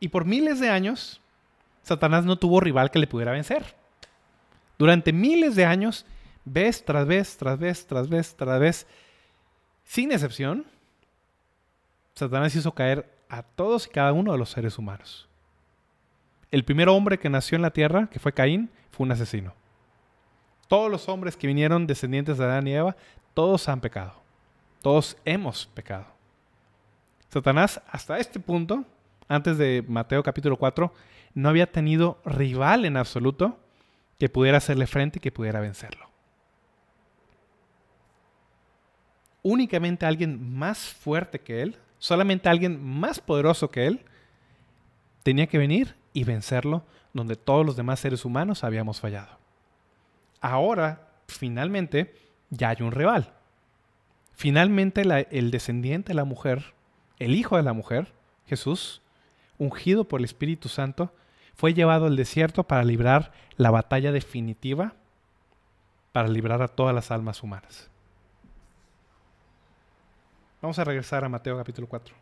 Y 0.00 0.08
por 0.08 0.24
miles 0.24 0.58
de 0.58 0.68
años, 0.68 1.20
Satanás 1.84 2.24
no 2.24 2.34
tuvo 2.34 2.58
rival 2.58 2.90
que 2.90 2.98
le 2.98 3.06
pudiera 3.06 3.30
vencer. 3.30 3.76
Durante 4.76 5.12
miles 5.12 5.54
de 5.54 5.66
años, 5.66 6.04
vez 6.44 6.84
tras 6.84 7.06
vez, 7.06 7.36
tras 7.36 7.60
vez, 7.60 7.86
tras 7.86 8.08
vez, 8.08 8.34
tras 8.34 8.58
vez, 8.58 8.86
sin 9.84 10.10
excepción, 10.10 10.66
Satanás 12.16 12.56
hizo 12.56 12.72
caer 12.72 13.21
a 13.32 13.42
todos 13.42 13.86
y 13.88 13.90
cada 13.90 14.12
uno 14.12 14.30
de 14.30 14.38
los 14.38 14.50
seres 14.50 14.78
humanos. 14.78 15.28
El 16.52 16.64
primer 16.64 16.88
hombre 16.88 17.18
que 17.18 17.30
nació 17.30 17.56
en 17.56 17.62
la 17.62 17.72
tierra, 17.72 18.08
que 18.08 18.20
fue 18.20 18.32
Caín, 18.32 18.70
fue 18.90 19.04
un 19.04 19.12
asesino 19.12 19.54
todos 20.72 20.90
los 20.90 21.06
hombres 21.10 21.36
que 21.36 21.46
vinieron 21.46 21.86
descendientes 21.86 22.38
de 22.38 22.44
Adán 22.44 22.66
y 22.66 22.72
Eva, 22.72 22.96
todos 23.34 23.68
han 23.68 23.82
pecado. 23.82 24.14
Todos 24.80 25.18
hemos 25.26 25.66
pecado. 25.66 26.06
Satanás, 27.28 27.82
hasta 27.90 28.16
este 28.16 28.40
punto, 28.40 28.82
antes 29.28 29.58
de 29.58 29.84
Mateo 29.86 30.22
capítulo 30.22 30.56
4, 30.56 30.90
no 31.34 31.50
había 31.50 31.70
tenido 31.70 32.22
rival 32.24 32.86
en 32.86 32.96
absoluto 32.96 33.58
que 34.18 34.30
pudiera 34.30 34.56
hacerle 34.56 34.86
frente 34.86 35.18
y 35.18 35.20
que 35.20 35.30
pudiera 35.30 35.60
vencerlo. 35.60 36.08
Únicamente 39.42 40.06
alguien 40.06 40.56
más 40.56 40.78
fuerte 40.78 41.38
que 41.38 41.60
él, 41.60 41.76
solamente 42.02 42.48
alguien 42.48 42.82
más 42.82 43.20
poderoso 43.20 43.70
que 43.70 43.86
él, 43.86 44.04
tenía 45.22 45.46
que 45.46 45.58
venir 45.58 45.94
y 46.12 46.24
vencerlo 46.24 46.84
donde 47.12 47.36
todos 47.36 47.64
los 47.64 47.76
demás 47.76 48.00
seres 48.00 48.24
humanos 48.24 48.64
habíamos 48.64 49.00
fallado 49.00 49.42
ahora, 50.42 51.08
finalmente, 51.28 52.14
ya 52.50 52.68
hay 52.70 52.82
un 52.82 52.92
rival. 52.92 53.32
Finalmente 54.34 55.02
el 55.30 55.50
descendiente 55.50 56.08
de 56.08 56.14
la 56.14 56.24
mujer, 56.24 56.74
el 57.18 57.34
hijo 57.34 57.56
de 57.56 57.62
la 57.62 57.72
mujer, 57.72 58.12
Jesús, 58.46 59.00
ungido 59.56 60.04
por 60.04 60.20
el 60.20 60.24
Espíritu 60.24 60.68
Santo, 60.68 61.14
fue 61.54 61.72
llevado 61.72 62.06
al 62.06 62.16
desierto 62.16 62.64
para 62.64 62.84
librar 62.84 63.32
la 63.56 63.70
batalla 63.70 64.10
definitiva, 64.10 64.94
para 66.10 66.28
librar 66.28 66.60
a 66.60 66.68
todas 66.68 66.94
las 66.94 67.10
almas 67.10 67.42
humanas. 67.42 67.88
Vamos 70.62 70.78
a 70.78 70.84
regresar 70.84 71.24
a 71.24 71.28
Mateo 71.28 71.58
capítulo 71.58 71.88
4. 71.88 72.14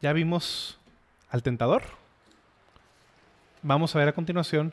Ya 0.00 0.12
vimos 0.12 0.78
al 1.28 1.42
tentador. 1.42 1.82
Vamos 3.62 3.94
a 3.94 3.98
ver 3.98 4.06
a 4.06 4.12
continuación 4.12 4.72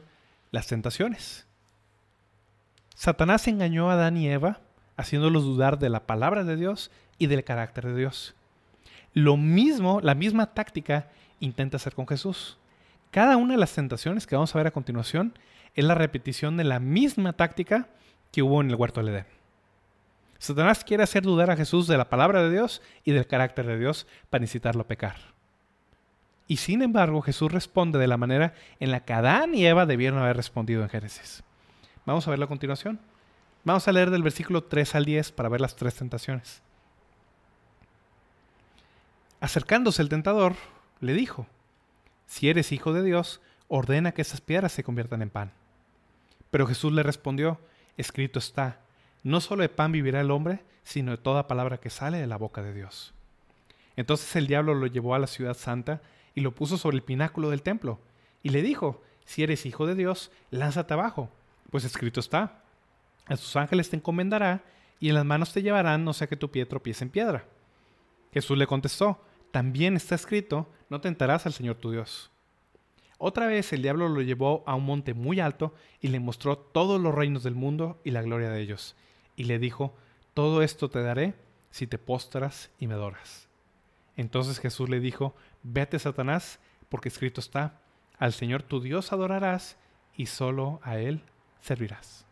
las 0.51 0.67
tentaciones. 0.67 1.47
Satanás 2.93 3.47
engañó 3.47 3.89
a 3.89 3.93
Adán 3.93 4.17
y 4.17 4.29
Eva, 4.29 4.59
haciéndolos 4.97 5.45
dudar 5.45 5.79
de 5.79 5.89
la 5.89 6.05
palabra 6.05 6.43
de 6.43 6.55
Dios 6.55 6.91
y 7.17 7.25
del 7.25 7.43
carácter 7.43 7.87
de 7.87 7.95
Dios. 7.95 8.35
Lo 9.15 9.35
mismo, 9.35 9.99
la 10.01 10.13
misma 10.13 10.53
táctica 10.53 11.09
intenta 11.39 11.77
hacer 11.77 11.95
con 11.95 12.07
Jesús. 12.07 12.59
Cada 13.09 13.35
una 13.37 13.55
de 13.55 13.59
las 13.59 13.73
tentaciones 13.73 14.27
que 14.27 14.35
vamos 14.35 14.53
a 14.53 14.59
ver 14.59 14.67
a 14.67 14.71
continuación 14.71 15.33
es 15.73 15.85
la 15.85 15.95
repetición 15.95 16.55
de 16.55 16.65
la 16.65 16.79
misma 16.79 17.33
táctica 17.33 17.87
que 18.31 18.41
hubo 18.41 18.61
en 18.61 18.69
el 18.69 18.75
huerto 18.75 19.01
del 19.01 19.09
Edén. 19.09 19.25
Satanás 20.39 20.83
quiere 20.83 21.03
hacer 21.03 21.23
dudar 21.23 21.51
a 21.51 21.55
Jesús 21.55 21.87
de 21.87 21.97
la 21.97 22.09
palabra 22.09 22.41
de 22.41 22.49
Dios 22.49 22.81
y 23.03 23.11
del 23.11 23.27
carácter 23.27 23.67
de 23.67 23.77
Dios 23.77 24.07
para 24.29 24.43
incitarlo 24.43 24.81
a 24.81 24.87
pecar. 24.87 25.17
Y 26.47 26.57
sin 26.57 26.81
embargo, 26.81 27.21
Jesús 27.21 27.51
responde 27.51 27.99
de 27.99 28.07
la 28.07 28.17
manera 28.17 28.53
en 28.79 28.91
la 28.91 29.05
que 29.05 29.13
Adán 29.13 29.53
y 29.53 29.65
Eva 29.65 29.85
debieron 29.85 30.19
haber 30.19 30.35
respondido 30.35 30.81
en 30.81 30.89
Génesis. 30.89 31.43
Vamos 32.05 32.27
a 32.27 32.31
verlo 32.31 32.45
a 32.45 32.49
continuación. 32.49 32.99
Vamos 33.63 33.87
a 33.87 33.91
leer 33.91 34.09
del 34.09 34.23
versículo 34.23 34.63
3 34.63 34.95
al 34.95 35.05
10 35.05 35.31
para 35.31 35.49
ver 35.49 35.61
las 35.61 35.75
tres 35.75 35.95
tentaciones. 35.95 36.61
Acercándose 39.39 40.01
el 40.01 40.09
tentador, 40.09 40.55
le 40.99 41.13
dijo, 41.13 41.47
Si 42.25 42.49
eres 42.49 42.71
hijo 42.71 42.93
de 42.93 43.03
Dios, 43.03 43.41
ordena 43.67 44.11
que 44.11 44.23
esas 44.23 44.41
piedras 44.41 44.71
se 44.71 44.83
conviertan 44.83 45.21
en 45.21 45.29
pan. 45.29 45.51
Pero 46.49 46.67
Jesús 46.67 46.91
le 46.91 47.03
respondió, 47.03 47.59
escrito 47.97 48.39
está, 48.39 48.79
no 49.23 49.41
solo 49.41 49.61
de 49.61 49.69
pan 49.69 49.91
vivirá 49.91 50.21
el 50.21 50.31
hombre, 50.31 50.63
sino 50.83 51.11
de 51.11 51.17
toda 51.17 51.47
palabra 51.47 51.79
que 51.79 51.89
sale 51.89 52.17
de 52.17 52.27
la 52.27 52.37
boca 52.37 52.61
de 52.61 52.73
Dios. 52.73 53.13
Entonces 53.95 54.35
el 54.35 54.47
diablo 54.47 54.73
lo 54.73 54.87
llevó 54.87 55.15
a 55.15 55.19
la 55.19 55.27
ciudad 55.27 55.55
santa 55.55 56.01
y 56.33 56.41
lo 56.41 56.55
puso 56.55 56.77
sobre 56.77 56.95
el 56.95 57.03
pináculo 57.03 57.49
del 57.49 57.61
templo, 57.61 57.99
y 58.43 58.49
le 58.49 58.61
dijo, 58.61 59.03
si 59.25 59.43
eres 59.43 59.65
hijo 59.65 59.85
de 59.85 59.95
Dios, 59.95 60.31
lánzate 60.49 60.93
abajo, 60.93 61.29
pues 61.69 61.83
escrito 61.83 62.19
está, 62.19 62.63
a 63.25 63.35
sus 63.35 63.55
ángeles 63.55 63.89
te 63.89 63.97
encomendará, 63.97 64.63
y 64.99 65.09
en 65.09 65.15
las 65.15 65.25
manos 65.25 65.51
te 65.51 65.61
llevarán, 65.61 66.05
no 66.05 66.13
sea 66.13 66.27
que 66.27 66.37
tu 66.37 66.49
pie 66.51 66.65
tropiece 66.65 67.03
en 67.03 67.09
piedra. 67.09 67.45
Jesús 68.33 68.57
le 68.57 68.67
contestó, 68.67 69.19
también 69.51 69.95
está 69.95 70.15
escrito, 70.15 70.69
no 70.89 71.01
tentarás 71.01 71.45
al 71.45 71.53
Señor 71.53 71.75
tu 71.75 71.91
Dios. 71.91 72.31
Otra 73.23 73.45
vez 73.45 73.71
el 73.71 73.83
diablo 73.83 74.09
lo 74.09 74.23
llevó 74.23 74.63
a 74.65 74.73
un 74.73 74.83
monte 74.83 75.13
muy 75.13 75.39
alto 75.39 75.75
y 75.99 76.07
le 76.07 76.19
mostró 76.19 76.57
todos 76.57 76.99
los 76.99 77.13
reinos 77.13 77.43
del 77.43 77.53
mundo 77.53 78.01
y 78.03 78.09
la 78.09 78.23
gloria 78.23 78.49
de 78.49 78.59
ellos. 78.59 78.95
Y 79.35 79.43
le 79.43 79.59
dijo, 79.59 79.95
todo 80.33 80.63
esto 80.63 80.89
te 80.89 81.03
daré 81.03 81.35
si 81.69 81.85
te 81.85 81.99
postras 81.99 82.71
y 82.79 82.87
me 82.87 82.95
adoras. 82.95 83.47
Entonces 84.17 84.57
Jesús 84.57 84.89
le 84.89 84.99
dijo, 84.99 85.35
vete 85.61 85.99
Satanás, 85.99 86.57
porque 86.89 87.09
escrito 87.09 87.41
está, 87.41 87.79
al 88.17 88.33
Señor 88.33 88.63
tu 88.63 88.81
Dios 88.81 89.13
adorarás 89.13 89.77
y 90.17 90.25
solo 90.25 90.79
a 90.81 90.97
Él 90.97 91.21
servirás. 91.61 92.25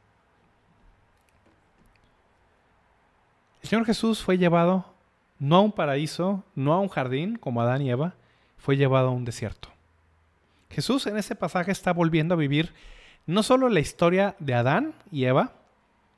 El 3.62 3.70
Señor 3.70 3.86
Jesús 3.86 4.24
fue 4.24 4.40
llevado 4.40 4.92
no 5.38 5.58
a 5.58 5.62
un 5.62 5.72
paraíso, 5.72 6.44
no 6.56 6.74
a 6.74 6.80
un 6.80 6.90
jardín 6.90 7.36
como 7.36 7.62
Adán 7.62 7.84
y 7.84 7.92
Eva, 7.92 8.16
fue 8.58 8.76
llevado 8.76 9.10
a 9.10 9.12
un 9.12 9.24
desierto. 9.24 9.70
Jesús 10.70 11.08
en 11.08 11.18
ese 11.18 11.36
pasaje 11.36 11.72
está 11.72 11.94
volviendo 11.94 12.36
a 12.36 12.38
vivir 12.38 12.74
no 13.26 13.44
solo 13.44 13.70
la 13.70 13.80
historia 13.80 14.36
de 14.40 14.54
Adán 14.54 14.94
y 15.12 15.26
Eva, 15.26 15.54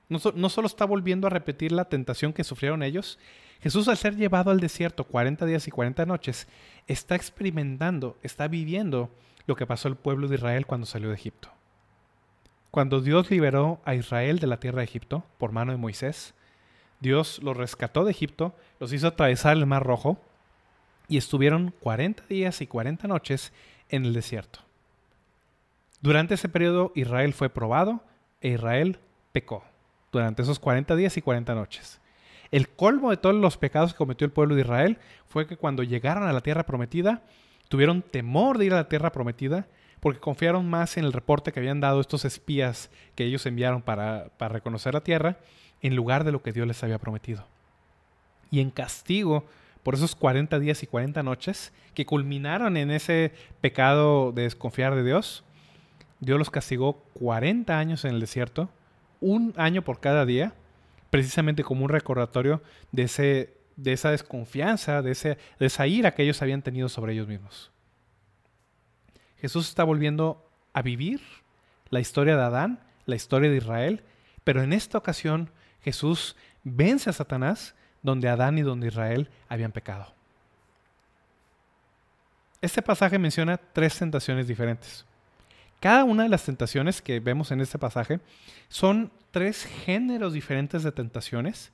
no, 0.09 0.49
solo 0.49 0.67
está 0.67 0.85
volviendo 0.85 1.27
a 1.27 1.29
repetir 1.29 1.71
la 1.71 1.85
tentación 1.85 2.33
que 2.33 2.43
sufrieron 2.43 2.83
ellos, 2.83 3.17
Jesús 3.61 3.87
al 3.87 3.95
ser 3.95 4.17
llevado 4.17 4.51
al 4.51 4.59
desierto 4.59 5.05
40 5.05 5.45
días 5.45 5.67
y 5.67 5.71
40 5.71 6.05
noches, 6.05 6.47
está 6.87 7.15
experimentando, 7.15 8.17
está 8.21 8.47
viviendo 8.47 9.09
lo 9.45 9.55
que 9.55 9.65
pasó 9.65 9.87
al 9.87 9.95
pueblo 9.95 10.27
de 10.27 10.35
Israel 10.35 10.65
cuando 10.65 10.85
salió 10.85 11.09
de 11.09 11.15
Egipto. 11.15 11.49
Cuando 12.71 13.01
Dios 13.01 13.29
liberó 13.29 13.79
a 13.85 13.95
Israel 13.95 14.39
de 14.39 14.47
la 14.47 14.59
tierra 14.59 14.79
de 14.79 14.85
Egipto 14.85 15.23
por 15.37 15.51
mano 15.51 15.71
de 15.71 15.77
Moisés, 15.77 16.33
Dios 16.99 17.39
los 17.41 17.55
rescató 17.55 18.03
de 18.03 18.11
Egipto, 18.11 18.55
los 18.79 18.93
hizo 18.93 19.07
atravesar 19.07 19.57
el 19.57 19.65
Mar 19.65 19.83
Rojo 19.83 20.19
y 21.07 21.17
estuvieron 21.17 21.73
40 21.81 22.23
días 22.27 22.61
y 22.61 22.67
40 22.67 23.07
noches 23.07 23.53
en 23.91 24.05
el 24.05 24.13
desierto. 24.13 24.59
Durante 26.01 26.33
ese 26.33 26.49
periodo 26.49 26.91
Israel 26.95 27.33
fue 27.33 27.49
probado 27.49 28.03
e 28.41 28.49
Israel 28.49 28.97
pecó 29.31 29.63
durante 30.11 30.41
esos 30.41 30.59
40 30.59 30.95
días 30.95 31.15
y 31.17 31.21
40 31.21 31.53
noches. 31.53 31.99
El 32.49 32.67
colmo 32.67 33.11
de 33.11 33.17
todos 33.17 33.35
los 33.35 33.57
pecados 33.57 33.93
que 33.93 33.97
cometió 33.97 34.25
el 34.25 34.31
pueblo 34.31 34.55
de 34.55 34.61
Israel 34.61 34.97
fue 35.27 35.47
que 35.47 35.57
cuando 35.57 35.83
llegaron 35.83 36.23
a 36.23 36.33
la 36.33 36.41
tierra 36.41 36.65
prometida, 36.65 37.21
tuvieron 37.69 38.01
temor 38.01 38.57
de 38.57 38.65
ir 38.65 38.73
a 38.73 38.77
la 38.77 38.89
tierra 38.89 39.11
prometida 39.11 39.67
porque 40.01 40.19
confiaron 40.19 40.69
más 40.69 40.97
en 40.97 41.05
el 41.05 41.13
reporte 41.13 41.51
que 41.51 41.59
habían 41.59 41.79
dado 41.79 42.01
estos 42.01 42.25
espías 42.25 42.89
que 43.15 43.23
ellos 43.23 43.45
enviaron 43.45 43.81
para, 43.81 44.29
para 44.37 44.53
reconocer 44.53 44.95
la 44.95 45.03
tierra 45.03 45.37
en 45.81 45.95
lugar 45.95 46.23
de 46.23 46.31
lo 46.31 46.41
que 46.41 46.51
Dios 46.51 46.67
les 46.67 46.83
había 46.83 46.97
prometido. 46.97 47.45
Y 48.49 48.59
en 48.59 48.71
castigo 48.71 49.45
por 49.83 49.95
esos 49.95 50.15
40 50.15 50.59
días 50.59 50.83
y 50.83 50.87
40 50.87 51.23
noches 51.23 51.73
que 51.93 52.05
culminaron 52.05 52.77
en 52.77 52.91
ese 52.91 53.33
pecado 53.61 54.31
de 54.31 54.43
desconfiar 54.43 54.95
de 54.95 55.03
Dios, 55.03 55.43
Dios 56.19 56.37
los 56.37 56.51
castigó 56.51 57.03
40 57.13 57.77
años 57.77 58.05
en 58.05 58.11
el 58.11 58.19
desierto, 58.19 58.69
un 59.19 59.53
año 59.57 59.81
por 59.81 59.99
cada 59.99 60.25
día, 60.25 60.53
precisamente 61.09 61.63
como 61.63 61.83
un 61.83 61.89
recordatorio 61.89 62.61
de, 62.91 63.03
ese, 63.03 63.57
de 63.75 63.93
esa 63.93 64.11
desconfianza, 64.11 65.01
de, 65.01 65.11
ese, 65.11 65.37
de 65.59 65.65
esa 65.65 65.87
ira 65.87 66.13
que 66.13 66.23
ellos 66.23 66.41
habían 66.41 66.61
tenido 66.61 66.89
sobre 66.89 67.13
ellos 67.13 67.27
mismos. 67.27 67.71
Jesús 69.37 69.67
está 69.67 69.83
volviendo 69.83 70.47
a 70.73 70.83
vivir 70.83 71.21
la 71.89 71.99
historia 71.99 72.37
de 72.37 72.43
Adán, 72.43 72.79
la 73.05 73.15
historia 73.15 73.49
de 73.49 73.57
Israel, 73.57 74.03
pero 74.43 74.61
en 74.61 74.73
esta 74.73 74.99
ocasión 74.99 75.49
Jesús 75.81 76.35
vence 76.63 77.09
a 77.09 77.13
Satanás 77.13 77.75
donde 78.01 78.29
Adán 78.29 78.57
y 78.57 78.61
donde 78.61 78.87
Israel 78.87 79.29
habían 79.49 79.71
pecado. 79.71 80.13
Este 82.61 82.81
pasaje 82.81 83.17
menciona 83.17 83.57
tres 83.57 83.97
tentaciones 83.97 84.47
diferentes. 84.47 85.05
Cada 85.79 86.03
una 86.03 86.23
de 86.23 86.29
las 86.29 86.45
tentaciones 86.45 87.01
que 87.01 87.19
vemos 87.19 87.51
en 87.51 87.59
este 87.59 87.79
pasaje 87.79 88.19
son 88.69 89.11
tres 89.31 89.65
géneros 89.65 90.33
diferentes 90.33 90.83
de 90.83 90.91
tentaciones, 90.91 91.71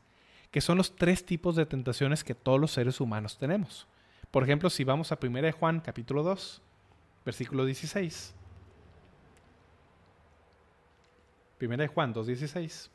que 0.49 0.61
son 0.61 0.77
los 0.77 0.95
tres 0.95 1.25
tipos 1.25 1.57
de 1.57 1.65
tentaciones 1.65 2.23
que 2.23 2.33
todos 2.33 2.59
los 2.59 2.71
seres 2.71 3.01
humanos 3.01 3.37
tenemos. 3.37 3.85
Por 4.31 4.43
ejemplo, 4.43 4.69
si 4.69 4.85
vamos 4.85 5.11
a 5.11 5.19
1 5.21 5.51
Juan 5.51 5.81
capítulo 5.81 6.23
2, 6.23 6.61
versículo 7.25 7.65
16. 7.65 8.33
1 11.59 11.87
Juan 11.87 12.13
2.16. 12.13 12.89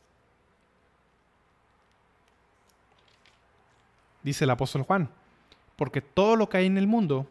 dice 4.23 4.45
el 4.45 4.51
apóstol 4.51 4.83
Juan, 4.83 5.11
porque 5.77 6.01
todo 6.01 6.37
lo 6.37 6.49
que 6.49 6.59
hay 6.59 6.67
en 6.67 6.79
el 6.79 6.87
mundo, 6.87 7.27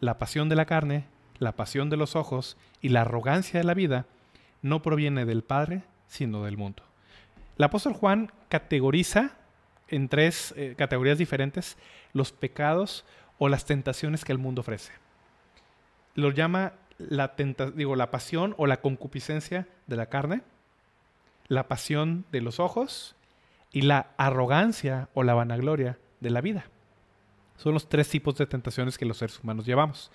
la 0.00 0.18
pasión 0.18 0.48
de 0.48 0.56
la 0.56 0.66
carne, 0.66 1.06
la 1.38 1.52
pasión 1.52 1.90
de 1.90 1.96
los 1.96 2.16
ojos 2.16 2.56
y 2.80 2.90
la 2.90 3.02
arrogancia 3.02 3.60
de 3.60 3.64
la 3.64 3.74
vida, 3.74 4.06
no 4.62 4.82
proviene 4.82 5.24
del 5.24 5.42
Padre, 5.42 5.82
sino 6.08 6.44
del 6.44 6.56
mundo. 6.56 6.82
El 7.58 7.64
apóstol 7.64 7.94
Juan 7.94 8.32
categoriza 8.48 9.36
en 9.88 10.08
tres 10.08 10.52
eh, 10.56 10.74
categorías 10.76 11.18
diferentes 11.18 11.76
los 12.12 12.32
pecados 12.32 13.04
o 13.38 13.48
las 13.48 13.64
tentaciones 13.64 14.24
que 14.24 14.32
el 14.32 14.38
mundo 14.38 14.60
ofrece. 14.60 14.92
Lo 16.14 16.30
llama 16.30 16.72
la, 16.98 17.34
digo, 17.74 17.96
la 17.96 18.10
pasión 18.10 18.54
o 18.58 18.66
la 18.66 18.80
concupiscencia 18.80 19.68
de 19.86 19.96
la 19.96 20.06
carne, 20.06 20.42
la 21.48 21.68
pasión 21.68 22.24
de 22.32 22.40
los 22.40 22.58
ojos 22.58 23.14
y 23.70 23.82
la 23.82 24.08
arrogancia 24.16 25.08
o 25.14 25.22
la 25.22 25.34
vanagloria 25.34 25.98
de 26.20 26.30
la 26.30 26.40
vida. 26.40 26.66
Son 27.56 27.72
los 27.74 27.88
tres 27.88 28.08
tipos 28.08 28.36
de 28.36 28.46
tentaciones 28.46 28.98
que 28.98 29.06
los 29.06 29.16
seres 29.16 29.38
humanos 29.42 29.66
llevamos. 29.66 30.10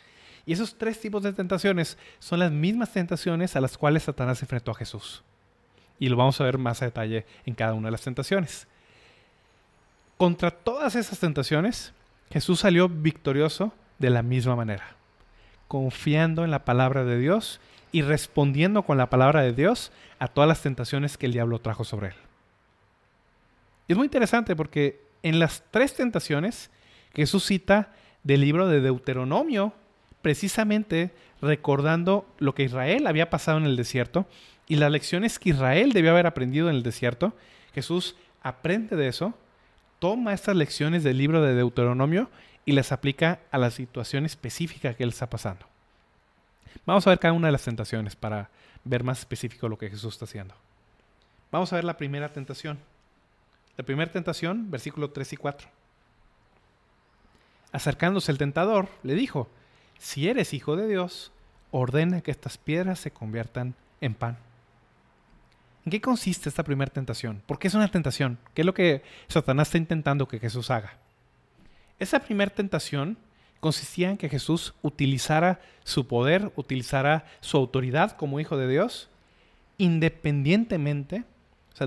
Y 0.46 0.54
esos 0.54 0.78
tres 0.78 1.00
tipos 1.00 1.24
de 1.24 1.34
tentaciones 1.34 1.98
son 2.20 2.40
las 2.40 2.52
mismas 2.52 2.92
tentaciones 2.94 3.56
a 3.56 3.62
las 3.62 3.78
cuales 3.78 4.04
Satanás 4.04 4.42
enfrentó 4.42 4.72
a 4.72 4.76
Jesús. 4.76 5.24
Y 6.00 6.10
lo 6.10 6.18
vamos 6.18 6.40
a 6.42 6.44
ver 6.44 6.58
más 6.58 6.82
a 6.82 6.86
detalle 6.86 7.26
en 7.46 7.54
cada 7.54 7.74
una 7.74 7.88
de 7.88 7.92
las 7.92 8.02
tentaciones. 8.02 8.68
Contra 10.18 10.52
todas 10.52 10.96
esas 10.96 11.20
tentaciones, 11.20 11.94
Jesús 12.32 12.60
salió 12.60 12.90
victorioso 12.90 13.74
de 14.00 14.10
la 14.10 14.24
misma 14.24 14.56
manera, 14.56 14.96
confiando 15.68 16.44
en 16.44 16.52
la 16.52 16.66
palabra 16.66 17.04
de 17.04 17.20
Dios 17.20 17.60
y 17.92 18.02
respondiendo 18.02 18.84
con 18.84 18.98
la 18.98 19.10
palabra 19.10 19.42
de 19.42 19.54
Dios 19.54 19.92
a 20.18 20.28
todas 20.28 20.48
las 20.48 20.62
tentaciones 20.62 21.18
que 21.18 21.26
el 21.26 21.34
diablo 21.34 21.60
trajo 21.60 21.84
sobre 21.84 22.10
él. 22.10 22.16
Es 23.88 23.98
muy 23.98 24.06
interesante 24.06 24.56
porque 24.56 25.02
En 25.24 25.40
las 25.40 25.64
tres 25.72 25.94
tentaciones, 25.94 26.70
Jesús 27.14 27.46
cita 27.46 27.94
del 28.24 28.42
libro 28.42 28.68
de 28.68 28.82
Deuteronomio, 28.82 29.74
precisamente 30.22 31.12
recordando 31.42 32.26
lo 32.38 32.54
que 32.54 32.64
Israel 32.64 33.08
había 33.08 33.30
pasado 33.30 33.58
en 33.58 33.66
el 33.66 33.76
desierto 33.76 34.26
y 34.68 34.76
las 34.76 34.92
lecciones 34.92 35.40
que 35.40 35.50
Israel 35.50 35.92
debió 35.92 36.12
haber 36.12 36.28
aprendido 36.28 36.70
en 36.70 36.76
el 36.76 36.84
desierto. 36.84 37.34
Jesús 37.74 38.16
aprende 38.42 38.96
de 38.96 39.08
eso, 39.08 39.34
toma 40.00 40.34
estas 40.34 40.56
lecciones 40.56 41.04
del 41.04 41.18
libro 41.18 41.42
de 41.42 41.56
Deuteronomio 41.56 42.30
y 42.66 42.74
las 42.74 42.92
aplica 42.92 43.40
a 43.52 43.58
la 43.58 43.72
situación 43.72 44.26
específica 44.26 44.94
que 44.94 45.04
él 45.04 45.10
está 45.10 45.30
pasando. 45.30 45.66
Vamos 46.86 47.06
a 47.06 47.10
ver 47.12 47.20
cada 47.20 47.34
una 47.34 47.48
de 47.48 47.52
las 47.52 47.64
tentaciones 47.64 48.16
para 48.16 48.50
ver 48.84 49.04
más 49.04 49.20
específico 49.20 49.70
lo 49.70 49.78
que 49.78 49.90
Jesús 49.90 50.14
está 50.14 50.26
haciendo. 50.26 50.56
Vamos 51.52 51.72
a 51.74 51.76
ver 51.76 51.86
la 51.86 51.98
primera 51.98 52.32
tentación. 52.32 52.80
La 53.78 53.86
primera 53.86 54.12
tentación, 54.12 54.70
versículo 54.70 55.12
3 55.12 55.34
y 55.34 55.38
4. 55.38 55.68
Acercándose 57.72 58.32
el 58.32 58.38
tentador, 58.38 58.90
le 59.04 59.16
dijo, 59.16 59.50
si 59.98 60.28
eres 60.28 60.54
hijo 60.54 60.76
de 60.76 60.88
Dios, 60.88 61.32
ordena 61.72 62.22
que 62.22 62.32
estas 62.32 62.58
piedras 62.58 63.00
se 63.00 63.12
conviertan 63.12 63.76
en 64.02 64.14
pan. 64.14 64.38
¿En 65.86 65.92
qué 65.92 66.02
consiste 66.02 66.50
esta 66.50 66.64
primera 66.64 66.92
tentación? 66.92 67.42
¿Por 67.48 67.58
qué 67.58 67.68
es 67.68 67.74
una 67.74 67.90
tentación? 67.90 68.38
¿Qué 68.54 68.62
es 68.62 68.66
lo 68.66 68.74
que 68.74 69.04
Satanás 69.28 69.70
está 69.70 69.78
intentando 69.78 70.28
que 70.28 70.40
Jesús 70.40 70.70
haga? 70.70 70.98
Esa 71.98 72.20
primera 72.20 72.54
tentación 72.54 73.18
consistía 73.60 74.10
en 74.10 74.18
que 74.18 74.30
Jesús 74.30 74.74
utilizara 74.82 75.62
su 75.84 76.08
poder, 76.08 76.52
utilizara 76.56 77.26
su 77.40 77.58
autoridad 77.58 78.12
como 78.18 78.40
hijo 78.40 78.58
de 78.58 78.68
Dios, 78.68 79.10
independientemente, 79.78 81.24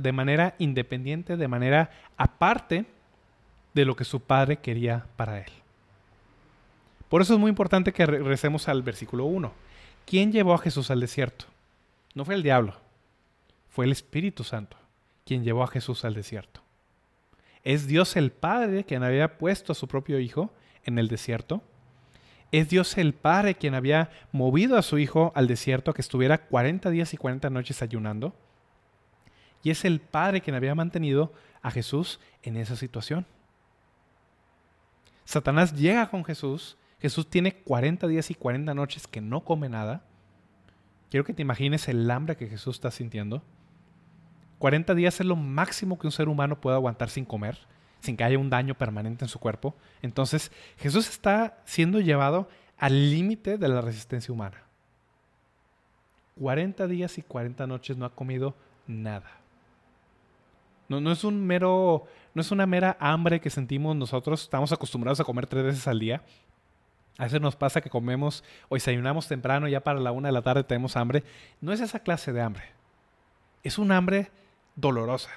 de 0.01 0.13
manera 0.13 0.55
independiente, 0.59 1.37
de 1.37 1.49
manera 1.49 1.91
aparte 2.17 2.87
de 3.75 3.85
lo 3.85 3.97
que 3.97 4.05
su 4.05 4.21
padre 4.21 4.59
quería 4.59 5.07
para 5.17 5.39
él. 5.39 5.53
Por 7.09 7.23
eso 7.23 7.35
es 7.35 7.41
muy 7.41 7.49
importante 7.49 7.93
que 7.93 8.07
regresemos 8.07 8.69
al 8.69 8.83
versículo 8.83 9.25
1. 9.27 9.53
¿Quién 10.07 10.33
llevó 10.33 10.55
a 10.55 10.59
Jesús 10.59 10.91
al 10.91 11.01
desierto? 11.01 11.47
No 12.15 12.25
fue 12.25 12.35
el 12.35 12.43
diablo, 12.43 12.75
fue 13.69 13.85
el 13.85 13.93
Espíritu 13.93 14.45
Santo 14.45 14.77
quien 15.25 15.43
llevó 15.43 15.63
a 15.63 15.69
Jesús 15.69 16.05
al 16.05 16.15
desierto. 16.15 16.61
Es 17.63 17.87
Dios 17.87 18.17
el 18.17 18.31
Padre 18.31 18.85
quien 18.85 19.03
había 19.03 19.39
puesto 19.39 19.73
a 19.73 19.75
su 19.75 19.89
propio 19.89 20.21
Hijo 20.21 20.53
en 20.85 20.99
el 20.99 21.09
desierto. 21.09 21.63
Es 22.53 22.69
Dios 22.69 22.99
el 22.99 23.15
Padre 23.15 23.55
quien 23.55 23.75
había 23.75 24.11
movido 24.33 24.77
a 24.77 24.83
su 24.83 24.99
Hijo 24.99 25.33
al 25.35 25.49
desierto 25.49 25.91
a 25.91 25.95
que 25.95 26.03
estuviera 26.03 26.47
40 26.47 26.91
días 26.91 27.15
y 27.15 27.17
40 27.17 27.49
noches 27.51 27.81
ayunando. 27.83 28.35
Y 29.65 29.71
es 29.71 29.85
el 29.85 30.01
Padre 30.01 30.43
quien 30.43 30.55
había 30.55 30.75
mantenido 30.77 31.33
a 31.63 31.73
Jesús 31.73 32.21
en 32.43 32.57
esa 32.57 32.77
situación. 32.77 33.27
Satanás 35.25 35.75
llega 35.75 36.11
con 36.11 36.23
Jesús. 36.23 36.77
Jesús 37.01 37.29
tiene 37.29 37.57
40 37.57 38.07
días 38.07 38.31
y 38.31 38.35
40 38.35 38.75
noches 38.75 39.07
que 39.09 39.23
no 39.23 39.43
come 39.43 39.71
nada. 39.71 40.05
Quiero 41.11 41.25
que 41.25 41.33
te 41.33 41.43
imagines 41.43 41.89
el 41.89 42.09
hambre 42.11 42.37
que 42.37 42.47
Jesús 42.47 42.77
está 42.77 42.91
sintiendo. 42.91 43.43
40 44.59 44.95
días 44.95 45.19
es 45.19 45.27
lo 45.27 45.35
máximo 45.35 45.99
que 45.99 46.07
un 46.07 46.13
ser 46.13 46.29
humano 46.29 46.61
puede 46.61 46.77
aguantar 46.77 47.09
sin 47.09 47.25
comer, 47.25 47.59
sin 48.01 48.19
que 48.19 48.25
haya 48.25 48.39
un 48.39 48.51
daño 48.51 48.75
permanente 48.75 49.25
en 49.25 49.29
su 49.31 49.39
cuerpo. 49.39 49.75
Entonces, 50.03 50.53
Jesús 50.77 51.09
está 51.09 51.63
siendo 51.65 52.01
llevado 52.01 52.49
al 52.77 53.11
límite 53.11 53.57
de 53.57 53.69
la 53.69 53.81
resistencia 53.81 54.33
humana. 54.33 54.63
40 56.39 56.87
días 56.87 57.17
y 57.17 57.23
40 57.23 57.67
noches 57.67 57.97
no 57.97 58.05
ha 58.05 58.15
comido 58.15 58.55
nada. 58.87 59.44
No, 60.89 61.01
no, 61.01 61.13
es 61.13 61.25
un 61.25 61.47
mero, 61.47 62.05
no 62.35 62.41
es 62.41 62.51
una 62.51 62.67
mera 62.67 62.97
hambre 63.01 63.41
que 63.41 63.51
sentimos 63.51 63.97
nosotros. 63.97 64.43
Estamos 64.43 64.73
acostumbrados 64.73 65.21
a 65.21 65.25
comer 65.25 65.47
tres 65.47 65.65
veces 65.65 65.89
al 65.89 65.99
día. 65.99 66.23
A 67.19 67.25
veces 67.25 67.41
nos 67.41 67.57
pasa 67.57 67.81
que 67.81 67.91
comemos 67.91 68.43
o 68.69 68.75
desayunamos 68.75 69.29
temprano, 69.29 69.69
ya 69.69 69.81
para 69.81 70.01
la 70.01 70.11
una 70.11 70.29
de 70.29 70.33
la 70.33 70.43
tarde 70.43 70.65
tenemos 70.65 70.97
hambre. 70.97 71.23
No 71.61 71.73
es 71.73 71.81
esa 71.81 72.01
clase 72.01 72.33
de 72.33 72.43
hambre. 72.43 72.65
Es 73.63 73.79
un 73.79 73.93
hambre 73.93 74.31
dolorosa. 74.75 75.31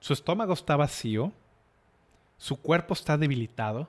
Su 0.00 0.12
estómago 0.12 0.52
está 0.52 0.76
vacío, 0.76 1.32
su 2.36 2.60
cuerpo 2.60 2.94
está 2.94 3.18
debilitado. 3.18 3.88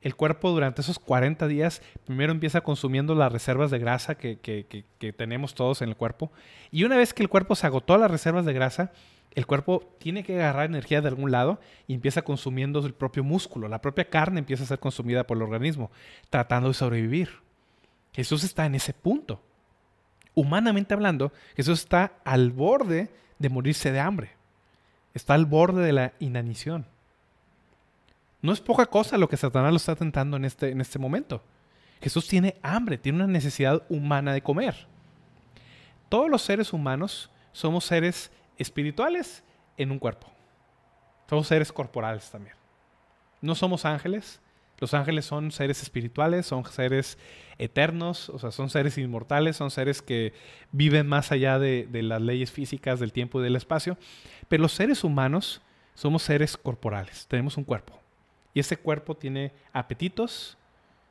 El 0.00 0.16
cuerpo 0.16 0.50
durante 0.50 0.80
esos 0.80 0.98
40 0.98 1.46
días 1.46 1.82
primero 2.04 2.32
empieza 2.32 2.60
consumiendo 2.60 3.14
las 3.14 3.32
reservas 3.32 3.70
de 3.70 3.78
grasa 3.78 4.16
que, 4.16 4.38
que, 4.38 5.12
tenemos 5.12 5.54
todos 5.54 5.82
en 5.82 5.88
el 5.88 5.96
cuerpo. 5.96 6.32
Y 6.72 6.84
una 6.84 6.96
vez 6.96 7.14
que 7.14 7.22
el 7.22 7.28
cuerpo 7.28 7.54
se 7.54 7.66
agotó 7.66 7.96
las 7.98 8.10
reservas 8.10 8.44
de 8.44 8.52
grasa, 8.52 8.92
el 9.34 9.46
cuerpo 9.46 9.94
tiene 9.98 10.24
que 10.24 10.34
agarrar 10.34 10.66
energía 10.66 11.00
de 11.00 11.08
algún 11.08 11.30
lado 11.30 11.60
y 11.86 11.94
empieza 11.94 12.22
consumiendo 12.22 12.84
el 12.84 12.94
propio 12.94 13.24
músculo. 13.24 13.68
La 13.68 13.80
propia 13.80 14.08
carne 14.08 14.40
empieza 14.40 14.64
a 14.64 14.66
ser 14.66 14.78
consumida 14.78 15.26
por 15.26 15.36
el 15.36 15.42
organismo, 15.42 15.90
tratando 16.28 16.68
de 16.68 16.74
sobrevivir. 16.74 17.30
Jesús 18.12 18.44
está 18.44 18.66
en 18.66 18.74
ese 18.74 18.92
punto. 18.92 19.40
Humanamente 20.34 20.94
hablando, 20.94 21.32
Jesús 21.56 21.80
está 21.80 22.14
al 22.24 22.50
borde 22.50 23.10
de 23.38 23.48
morirse 23.48 23.90
de 23.90 24.00
hambre. 24.00 24.30
Está 25.14 25.34
al 25.34 25.46
borde 25.46 25.82
de 25.82 25.92
la 25.92 26.12
inanición. 26.18 26.86
No 28.42 28.52
es 28.52 28.60
poca 28.60 28.86
cosa 28.86 29.18
lo 29.18 29.28
que 29.28 29.36
Satanás 29.36 29.70
lo 29.70 29.76
está 29.76 29.94
tentando 29.94 30.36
en 30.36 30.44
este, 30.44 30.70
en 30.70 30.80
este 30.80 30.98
momento. 30.98 31.42
Jesús 32.02 32.26
tiene 32.26 32.56
hambre, 32.62 32.98
tiene 32.98 33.22
una 33.22 33.32
necesidad 33.32 33.82
humana 33.88 34.32
de 34.32 34.42
comer. 34.42 34.86
Todos 36.08 36.28
los 36.28 36.42
seres 36.42 36.72
humanos 36.72 37.30
somos 37.52 37.84
seres 37.84 38.30
espirituales 38.62 39.44
en 39.76 39.90
un 39.90 39.98
cuerpo. 39.98 40.26
Somos 41.28 41.46
seres 41.46 41.72
corporales 41.72 42.30
también. 42.30 42.56
No 43.40 43.54
somos 43.54 43.84
ángeles, 43.84 44.40
los 44.82 44.94
ángeles 44.94 45.26
son 45.26 45.52
seres 45.52 45.80
espirituales, 45.80 46.44
son 46.44 46.64
seres 46.64 47.16
eternos, 47.56 48.28
o 48.28 48.40
sea, 48.40 48.50
son 48.50 48.68
seres 48.68 48.98
inmortales, 48.98 49.54
son 49.56 49.70
seres 49.70 50.02
que 50.02 50.32
viven 50.72 51.06
más 51.06 51.30
allá 51.30 51.60
de, 51.60 51.88
las 51.92 52.20
leyes 52.20 52.50
físicas 52.50 52.98
del 52.98 53.12
tiempo 53.12 53.38
y 53.38 53.44
del 53.44 53.54
espacio. 53.54 53.96
Pero 54.48 54.62
los 54.62 54.72
seres 54.72 55.04
humanos 55.04 55.62
somos 55.94 56.24
seres 56.24 56.56
corporales, 56.56 57.28
tenemos 57.28 57.56
un 57.56 57.62
cuerpo. 57.62 57.96
Y 58.54 58.58
ese 58.58 58.76
cuerpo 58.76 59.16
tiene 59.16 59.52
apetitos, 59.72 60.58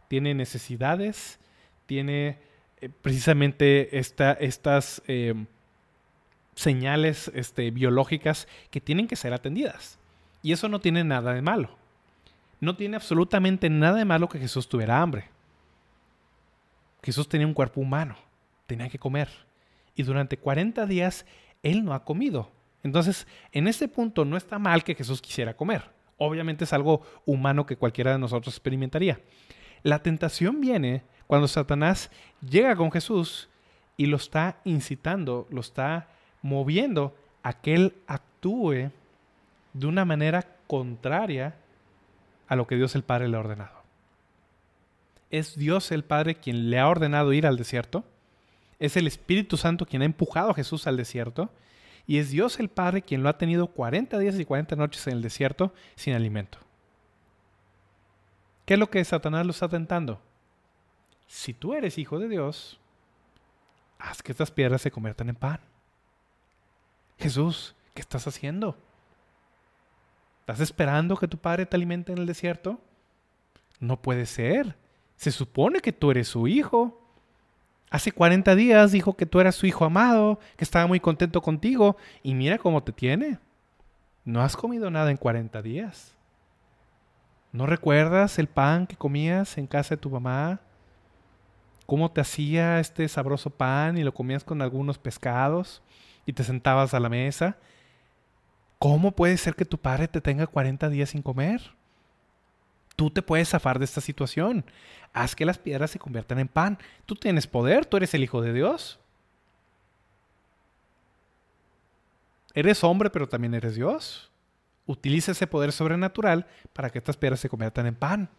tiene 0.10 0.34
necesidades, 0.34 1.40
tiene 1.86 2.40
eh, 2.82 2.90
precisamente 2.90 3.98
estas 3.98 5.02
em, 5.08 5.46
señales 6.56 7.32
este, 7.34 7.72
biológicas 7.72 8.48
que 8.70 8.82
tienen 8.82 9.08
que 9.08 9.16
ser 9.16 9.34
atendidas. 9.34 9.98
Y 10.44 10.52
eso 10.52 10.70
no 10.70 10.80
tiene 10.80 11.04
nada 11.04 11.34
de 11.34 11.42
malo. 11.42 11.70
No 12.60 12.76
tiene 12.76 12.96
absolutamente 12.96 13.70
nada 13.70 13.98
de 13.98 14.06
malo 14.06 14.30
que 14.30 14.40
Jesús 14.40 14.68
tuviera 14.68 15.02
hambre. 15.02 15.30
Jesús 17.04 17.28
tenía 17.28 17.48
un 17.48 17.54
cuerpo 17.54 17.82
humano, 17.82 18.16
tenía 18.68 18.90
que 18.90 19.00
comer. 19.00 19.30
Y 19.96 20.04
durante 20.04 20.38
40 20.38 20.86
días 20.86 21.26
él 21.64 21.84
no 21.84 21.94
ha 21.94 22.04
comido. 22.04 22.52
Entonces, 22.84 23.28
en 23.52 23.68
este 23.68 23.88
punto 23.88 24.26
no 24.26 24.38
está 24.38 24.60
mal 24.60 24.84
que 24.84 24.96
Jesús 24.96 25.22
quisiera 25.22 25.56
comer. 25.56 25.90
Obviamente 26.18 26.66
es 26.66 26.74
algo 26.74 27.02
humano 27.26 27.66
que 27.66 27.78
cualquiera 27.78 28.12
de 28.12 28.20
nosotros 28.20 28.54
experimentaría. 28.54 29.20
La 29.84 30.04
tentación 30.04 30.62
viene 30.62 31.04
cuando 31.28 31.48
Satanás 31.48 32.12
llega 32.48 32.76
con 32.76 32.92
Jesús 32.92 33.50
y 33.98 34.06
lo 34.06 34.18
está 34.18 34.60
incitando, 34.64 35.48
lo 35.50 35.62
está 35.62 36.08
moviendo 36.42 37.16
a 37.44 37.54
que 37.54 37.74
él 37.74 37.96
actúe 38.08 38.92
de 39.74 39.88
una 39.88 40.06
manera 40.06 40.46
contraria 40.68 41.56
a 42.48 42.56
lo 42.56 42.68
que 42.68 42.76
Dios 42.76 42.96
el 42.96 43.04
Padre 43.04 43.28
le 43.28 43.38
ha 43.38 43.42
ordenado. 43.42 43.82
Es 45.30 45.58
Dios 45.58 45.92
el 45.92 46.04
Padre 46.04 46.36
quien 46.36 46.70
le 46.70 46.80
ha 46.80 46.88
ordenado 46.88 47.32
ir 47.34 47.48
al 47.48 47.58
desierto. 47.58 48.04
Es 48.80 48.98
el 48.98 49.08
Espíritu 49.08 49.56
Santo 49.58 49.86
quien 49.86 50.02
ha 50.02 50.06
empujado 50.06 50.52
a 50.52 50.54
Jesús 50.54 50.88
al 50.88 50.98
desierto. 50.98 51.50
Y 52.06 52.18
es 52.18 52.32
Dios 52.32 52.60
el 52.60 52.68
Padre 52.68 53.02
quien 53.02 53.24
lo 53.24 53.30
ha 53.30 53.38
tenido 53.38 53.68
40 53.68 54.20
días 54.20 54.38
y 54.38 54.44
40 54.44 54.76
noches 54.76 55.08
en 55.08 55.14
el 55.14 55.22
desierto 55.22 55.74
sin 55.96 56.14
alimento. 56.14 56.58
¿Qué 58.66 58.74
es 58.74 58.80
lo 58.80 58.90
que 58.90 59.04
Satanás 59.06 59.46
lo 59.46 59.52
está 59.52 59.70
tentando? 59.70 60.20
Si 61.28 61.54
tú 61.54 61.74
eres 61.74 61.98
hijo 61.98 62.20
de 62.20 62.28
Dios, 62.28 62.80
haz 63.98 64.22
que 64.22 64.34
estas 64.34 64.52
piedras 64.52 64.82
se 64.82 64.92
conviertan 64.92 65.30
en 65.30 65.36
pan. 65.36 65.71
Jesús, 67.22 67.76
¿qué 67.94 68.02
estás 68.02 68.26
haciendo? 68.26 68.76
¿Estás 70.40 70.60
esperando 70.60 71.16
que 71.16 71.28
tu 71.28 71.38
padre 71.38 71.68
te 71.68 71.76
alimente 71.76 72.12
en 72.12 72.18
el 72.18 72.26
desierto? 72.26 72.82
No 73.80 74.02
puede 74.02 74.26
ser. 74.26 74.76
Se 75.18 75.32
supone 75.32 75.82
que 75.82 75.94
tú 75.94 76.10
eres 76.10 76.28
su 76.28 76.48
hijo. 76.48 77.00
Hace 77.92 78.12
40 78.12 78.56
días 78.56 78.92
dijo 78.92 79.16
que 79.16 79.28
tú 79.28 79.40
eras 79.40 79.54
su 79.54 79.68
hijo 79.68 79.86
amado, 79.86 80.40
que 80.58 80.64
estaba 80.64 80.88
muy 80.88 81.00
contento 81.00 81.44
contigo, 81.44 81.96
y 82.24 82.34
mira 82.34 82.58
cómo 82.58 82.82
te 82.82 82.92
tiene. 82.92 83.38
No 84.26 84.42
has 84.42 84.58
comido 84.58 84.90
nada 84.90 85.12
en 85.12 85.18
40 85.18 85.62
días. 85.62 86.16
¿No 87.52 87.68
recuerdas 87.68 88.40
el 88.40 88.48
pan 88.48 88.88
que 88.88 88.96
comías 88.96 89.60
en 89.60 89.68
casa 89.68 89.96
de 89.96 90.02
tu 90.02 90.10
mamá? 90.10 90.60
¿Cómo 91.86 92.10
te 92.10 92.22
hacía 92.22 92.80
este 92.80 93.08
sabroso 93.08 93.52
pan 93.52 94.00
y 94.00 94.04
lo 94.04 94.12
comías 94.12 94.44
con 94.44 94.64
algunos 94.64 94.98
pescados 94.98 95.84
y 96.26 96.34
te 96.34 96.44
sentabas 96.44 96.94
a 96.94 97.00
la 97.00 97.10
mesa? 97.10 97.58
¿Cómo 98.80 99.12
puede 99.12 99.38
ser 99.38 99.56
que 99.56 99.66
tu 99.66 99.78
padre 99.78 100.08
te 100.08 100.22
tenga 100.22 100.48
40 100.48 100.90
días 100.90 101.12
sin 101.12 101.22
comer? 101.22 101.62
Tú 102.96 103.10
te 103.10 103.22
puedes 103.22 103.50
zafar 103.50 103.80
de 103.80 103.86
esta 103.86 104.02
situación. 104.02 104.66
Haz 105.14 105.36
que 105.36 105.46
las 105.46 105.58
piedras 105.58 105.92
se 105.92 106.00
conviertan 106.00 106.40
en 106.40 106.48
pan. 106.48 106.78
Tú 107.06 107.16
tienes 107.16 107.48
poder, 107.48 107.86
tú 107.86 107.98
eres 107.98 108.14
el 108.14 108.24
Hijo 108.24 108.42
de 108.42 108.54
Dios. 108.54 109.00
Eres 112.54 112.84
hombre, 112.84 113.10
pero 113.10 113.30
también 113.30 113.54
eres 113.54 113.76
Dios. 113.76 114.32
Utiliza 114.86 115.32
ese 115.32 115.48
poder 115.48 115.72
sobrenatural 115.72 116.48
para 116.74 116.90
que 116.90 116.98
estas 116.98 117.18
piedras 117.18 117.40
se 117.40 117.50
conviertan 117.50 117.86
en 117.86 117.96
pan. 117.96 118.30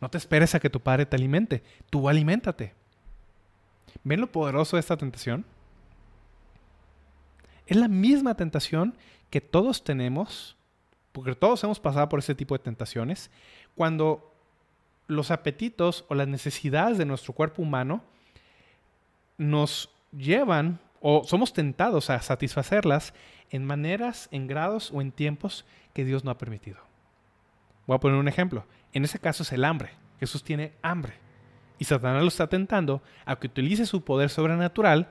No 0.00 0.10
te 0.10 0.18
esperes 0.18 0.54
a 0.54 0.60
que 0.60 0.70
tu 0.70 0.80
padre 0.80 1.06
te 1.06 1.16
alimente. 1.16 1.62
Tú 1.88 2.08
aliméntate. 2.08 2.74
¿Ven 4.02 4.20
lo 4.20 4.30
poderoso 4.30 4.76
de 4.76 4.80
esta 4.80 4.96
tentación? 4.96 5.44
Es 7.66 7.76
la 7.76 7.88
misma 7.88 8.34
tentación 8.34 8.94
que 9.30 9.40
todos 9.40 9.84
tenemos, 9.84 10.56
porque 11.12 11.34
todos 11.34 11.62
hemos 11.64 11.80
pasado 11.80 12.08
por 12.08 12.18
ese 12.18 12.34
tipo 12.34 12.54
de 12.54 12.62
tentaciones, 12.62 13.30
cuando 13.74 14.32
los 15.06 15.30
apetitos 15.30 16.04
o 16.08 16.14
las 16.14 16.28
necesidades 16.28 16.98
de 16.98 17.04
nuestro 17.04 17.32
cuerpo 17.32 17.62
humano 17.62 18.02
nos 19.36 19.90
llevan 20.16 20.78
o 21.00 21.24
somos 21.24 21.52
tentados 21.52 22.08
a 22.10 22.20
satisfacerlas 22.22 23.12
en 23.50 23.64
maneras, 23.64 24.28
en 24.30 24.46
grados 24.46 24.90
o 24.92 25.00
en 25.00 25.12
tiempos 25.12 25.64
que 25.92 26.04
Dios 26.04 26.24
no 26.24 26.30
ha 26.30 26.38
permitido. 26.38 26.78
Voy 27.86 27.96
a 27.96 28.00
poner 28.00 28.18
un 28.18 28.28
ejemplo. 28.28 28.64
En 28.92 29.04
ese 29.04 29.18
caso 29.18 29.42
es 29.42 29.52
el 29.52 29.64
hambre. 29.64 29.90
Jesús 30.18 30.42
tiene 30.42 30.72
hambre. 30.82 31.14
Y 31.78 31.84
Satanás 31.84 32.22
lo 32.22 32.28
está 32.28 32.46
tentando 32.46 33.02
a 33.26 33.36
que 33.36 33.48
utilice 33.48 33.84
su 33.84 34.02
poder 34.02 34.30
sobrenatural 34.30 35.10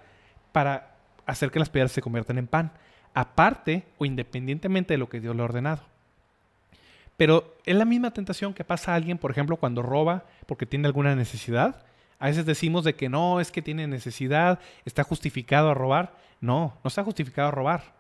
para 0.52 0.93
hacer 1.26 1.52
que 1.52 1.60
las 1.60 1.70
piedras 1.70 1.92
se 1.92 2.02
conviertan 2.02 2.38
en 2.38 2.48
pan, 2.48 2.72
aparte 3.14 3.86
o 3.98 4.06
independientemente 4.06 4.94
de 4.94 4.98
lo 4.98 5.10
que 5.10 5.20
Dios 5.20 5.36
le 5.36 5.42
ha 5.42 5.46
ordenado. 5.46 5.82
Pero 7.18 7.56
es 7.66 7.76
la 7.76 7.86
misma 7.86 8.12
tentación 8.12 8.54
que 8.54 8.64
pasa 8.64 8.92
a 8.92 8.96
alguien, 8.96 9.18
por 9.18 9.32
ejemplo, 9.32 9.58
cuando 9.58 9.82
roba 9.82 10.26
porque 10.48 10.66
tiene 10.66 10.88
alguna 10.88 11.16
necesidad. 11.16 11.86
A 12.20 12.28
veces 12.28 12.46
decimos 12.46 12.84
de 12.84 12.96
que 12.96 13.10
no, 13.10 13.40
es 13.40 13.52
que 13.52 13.62
tiene 13.62 13.88
necesidad, 13.88 14.60
está 14.86 15.04
justificado 15.04 15.70
a 15.70 15.74
robar. 15.74 16.18
No, 16.42 16.78
no 16.84 16.88
está 16.88 17.04
justificado 17.04 17.50
a 17.50 17.52
robar. 17.52 17.94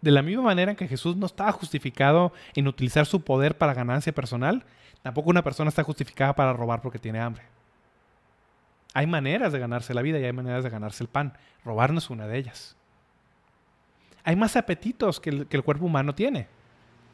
De 0.00 0.10
la 0.10 0.22
misma 0.22 0.42
manera 0.42 0.74
que 0.74 0.88
Jesús 0.88 1.16
no 1.16 1.26
estaba 1.26 1.52
justificado 1.52 2.32
en 2.54 2.68
utilizar 2.68 3.06
su 3.06 3.22
poder 3.22 3.56
para 3.56 3.72
ganancia 3.72 4.12
personal, 4.12 4.64
tampoco 5.02 5.30
una 5.30 5.42
persona 5.42 5.68
está 5.68 5.82
justificada 5.82 6.34
para 6.34 6.52
robar 6.52 6.82
porque 6.82 6.98
tiene 6.98 7.20
hambre. 7.20 7.53
Hay 8.94 9.06
maneras 9.06 9.52
de 9.52 9.58
ganarse 9.58 9.92
la 9.92 10.00
vida 10.00 10.18
y 10.18 10.24
hay 10.24 10.32
maneras 10.32 10.64
de 10.64 10.70
ganarse 10.70 11.04
el 11.04 11.08
pan. 11.08 11.36
Robar 11.64 11.92
no 11.92 11.98
es 11.98 12.08
una 12.08 12.26
de 12.26 12.38
ellas. 12.38 12.76
Hay 14.22 14.36
más 14.36 14.56
apetitos 14.56 15.20
que 15.20 15.46
el 15.50 15.62
cuerpo 15.62 15.84
humano 15.84 16.14
tiene. 16.14 16.48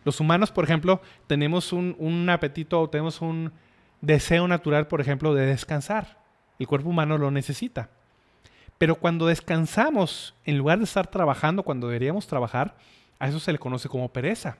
Los 0.04 0.20
humanos, 0.20 0.50
por 0.50 0.64
ejemplo, 0.64 1.00
tenemos 1.26 1.72
un, 1.72 2.28
apetito 2.30 2.80
o 2.80 2.88
tenemos 2.88 3.20
un 3.20 3.52
deseo 4.00 4.48
natural, 4.48 4.86
por 4.86 5.00
ejemplo, 5.00 5.34
de 5.34 5.46
descansar. 5.46 6.18
El 6.58 6.66
cuerpo 6.66 6.88
humano 6.88 7.18
lo 7.18 7.30
necesita. 7.30 7.90
Pero 8.78 8.94
cuando 8.94 9.26
descansamos, 9.26 10.34
en 10.44 10.56
lugar 10.56 10.78
de 10.78 10.84
estar 10.84 11.06
trabajando 11.06 11.62
cuando 11.62 11.88
deberíamos 11.88 12.26
trabajar, 12.26 12.76
a 13.18 13.28
eso 13.28 13.38
se 13.38 13.52
le 13.52 13.58
conoce 13.58 13.88
como 13.88 14.08
pereza. 14.08 14.56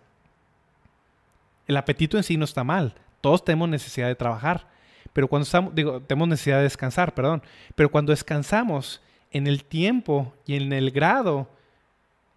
El 1.67 1.77
apetito 1.77 2.19
en 2.19 2.23
sí 2.23 2.37
no 2.37 2.45
está 2.45 2.65
mal. 2.65 2.95
Todos 3.23 3.45
tenemos 3.45 3.69
necesidad 3.69 4.09
de 4.09 4.15
trabajar. 4.15 4.67
Pero 5.13 5.29
cuando 5.29 5.45
estamos, 5.45 5.75
digo, 5.75 6.01
tenemos 6.01 6.29
necesidad 6.29 6.59
de 6.59 6.65
descansar, 6.65 7.15
perdón. 7.15 7.43
Pero 7.75 7.91
cuando 7.91 8.11
descansamos 8.11 9.01
en 9.31 9.47
el 9.47 9.65
tiempo 9.65 10.35
y 10.47 10.57
en 10.57 10.73
el 10.73 10.91
grado 10.91 11.49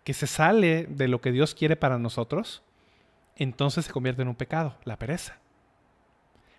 que 0.03 0.13
se 0.13 0.27
sale 0.27 0.85
de 0.87 1.07
lo 1.07 1.21
que 1.21 1.31
Dios 1.31 1.55
quiere 1.55 1.75
para 1.75 1.97
nosotros, 1.97 2.61
entonces 3.35 3.85
se 3.85 3.91
convierte 3.91 4.21
en 4.21 4.27
un 4.27 4.35
pecado, 4.35 4.75
la 4.83 4.97
pereza. 4.97 5.37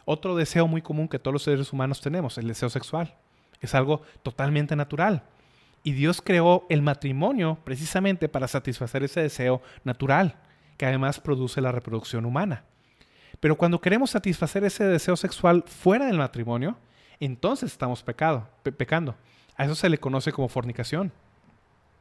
Otro 0.04 0.36
deseo 0.36 0.66
muy 0.66 0.82
común 0.82 1.08
que 1.08 1.18
todos 1.18 1.32
los 1.32 1.42
seres 1.42 1.72
humanos 1.72 2.00
tenemos, 2.00 2.36
el 2.38 2.48
deseo 2.48 2.68
sexual. 2.68 3.14
Es 3.60 3.74
algo 3.74 4.02
totalmente 4.22 4.76
natural. 4.76 5.22
Y 5.82 5.92
Dios 5.92 6.22
creó 6.22 6.66
el 6.68 6.82
matrimonio 6.82 7.58
precisamente 7.64 8.28
para 8.28 8.48
satisfacer 8.48 9.02
ese 9.04 9.20
deseo 9.20 9.62
natural, 9.84 10.36
que 10.76 10.86
además 10.86 11.20
produce 11.20 11.60
la 11.60 11.72
reproducción 11.72 12.24
humana. 12.24 12.64
Pero 13.41 13.57
cuando 13.57 13.80
queremos 13.80 14.11
satisfacer 14.11 14.64
ese 14.64 14.85
deseo 14.85 15.16
sexual 15.16 15.64
fuera 15.66 16.07
del 16.07 16.18
matrimonio, 16.18 16.76
entonces 17.20 17.72
estamos 17.72 18.03
pecado, 18.03 18.49
pecando. 18.76 19.16
A 19.57 19.64
eso 19.64 19.74
se 19.74 19.89
le 19.89 19.99
conoce 19.99 20.32
como 20.32 20.49
fornicación. 20.49 21.12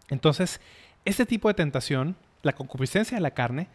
Entonces, 0.10 0.60
este 1.06 1.26
tipo 1.26 1.48
de 1.48 1.54
tentación, 1.54 2.16
la 2.42 2.54
concupiscencia 2.54 3.18
de 3.18 3.22
la 3.22 3.32
carne, 3.32 3.68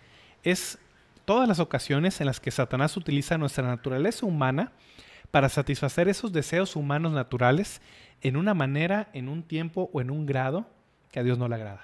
es 0.43 0.79
todas 1.25 1.49
las 1.49 1.59
ocasiones 1.59 2.21
en 2.21 2.27
las 2.27 2.41
que 2.41 2.51
Satanás 2.51 2.97
utiliza 2.97 3.39
nuestra 3.39 3.67
naturaleza 3.67 4.27
humana 4.27 4.73
para 5.31 5.49
satisfacer 5.49 6.09
esos 6.09 6.33
deseos 6.33 6.75
humanos 6.75 7.13
naturales 7.13 7.83
en 8.23 8.37
una 8.37 8.55
manera, 8.55 9.09
en 9.13 9.29
un 9.29 9.43
tiempo 9.43 9.91
o 9.93 10.01
en 10.01 10.11
un 10.11 10.27
grado 10.27 10.67
que 11.13 11.21
a 11.21 11.23
Dios 11.23 11.39
no 11.39 11.49
le 11.49 11.57
agrada. 11.57 11.83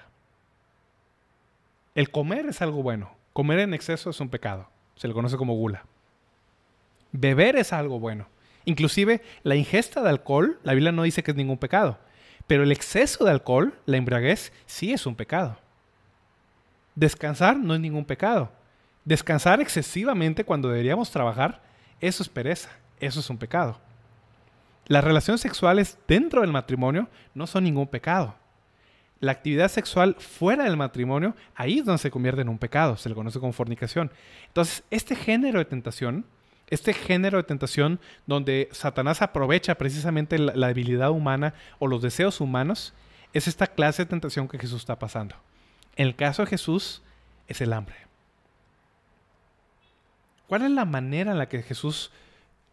El 1.93 2.09
comer 2.09 2.47
es 2.47 2.61
algo 2.61 2.83
bueno. 2.83 3.15
Comer 3.33 3.59
en 3.59 3.73
exceso 3.73 4.09
es 4.09 4.19
un 4.19 4.29
pecado. 4.29 4.69
Se 4.95 5.07
le 5.07 5.13
conoce 5.13 5.37
como 5.37 5.53
gula. 5.55 5.85
Beber 7.11 7.55
es 7.55 7.73
algo 7.73 7.99
bueno. 7.99 8.27
Inclusive 8.65 9.21
la 9.43 9.55
ingesta 9.55 10.01
de 10.01 10.09
alcohol, 10.09 10.59
la 10.63 10.73
Biblia 10.73 10.91
no 10.91 11.03
dice 11.03 11.23
que 11.23 11.31
es 11.31 11.37
ningún 11.37 11.57
pecado. 11.57 11.97
Pero 12.47 12.63
el 12.63 12.71
exceso 12.71 13.23
de 13.25 13.31
alcohol, 13.31 13.73
la 13.85 13.97
embriaguez, 13.97 14.51
sí 14.65 14.93
es 14.93 15.05
un 15.05 15.15
pecado. 15.15 15.57
Descansar 16.95 17.57
no 17.57 17.73
es 17.73 17.79
ningún 17.79 18.05
pecado. 18.05 18.51
Descansar 19.03 19.61
excesivamente 19.61 20.43
cuando 20.43 20.69
deberíamos 20.69 21.11
trabajar, 21.11 21.61
eso 21.99 22.23
es 22.23 22.29
pereza, 22.29 22.69
eso 22.99 23.19
es 23.19 23.29
un 23.29 23.37
pecado. 23.37 23.79
Las 24.87 25.03
relaciones 25.03 25.41
sexuales 25.41 25.97
dentro 26.07 26.41
del 26.41 26.51
matrimonio 26.51 27.07
no 27.33 27.47
son 27.47 27.63
ningún 27.63 27.87
pecado. 27.87 28.35
La 29.25 29.31
actividad 29.31 29.71
sexual 29.71 30.15
fuera 30.19 30.65
del 30.65 30.77
matrimonio, 30.77 31.35
ahí 31.55 31.79
es 31.79 31.85
donde 31.85 31.97
se 31.97 32.11
convierte 32.11 32.41
en 32.41 32.49
un 32.49 32.59
pecado, 32.59 32.95
se 32.95 33.09
le 33.09 33.15
conoce 33.15 33.39
como 33.39 33.53
fornicación. 33.53 34.11
Entonces, 34.45 34.83
este 34.91 35.15
género 35.15 35.57
de 35.57 35.65
tentación, 35.65 36.27
este 36.67 36.93
género 36.93 37.37
de 37.37 37.43
tentación 37.43 37.99
donde 38.27 38.69
Satanás 38.71 39.23
aprovecha 39.23 39.79
precisamente 39.79 40.37
la, 40.37 40.53
la 40.55 40.67
debilidad 40.67 41.09
humana 41.09 41.55
o 41.79 41.87
los 41.87 42.03
deseos 42.03 42.39
humanos, 42.39 42.93
es 43.33 43.47
esta 43.47 43.65
clase 43.65 44.03
de 44.03 44.09
tentación 44.11 44.47
que 44.47 44.59
Jesús 44.59 44.81
está 44.81 44.99
pasando. 44.99 45.35
En 45.95 46.05
el 46.05 46.15
caso 46.15 46.43
de 46.43 46.49
Jesús, 46.49 47.01
es 47.47 47.61
el 47.61 47.73
hambre. 47.73 47.95
¿Cuál 50.45 50.61
es 50.61 50.69
la 50.69 50.85
manera 50.85 51.31
en 51.31 51.39
la 51.39 51.49
que 51.49 51.63
Jesús 51.63 52.11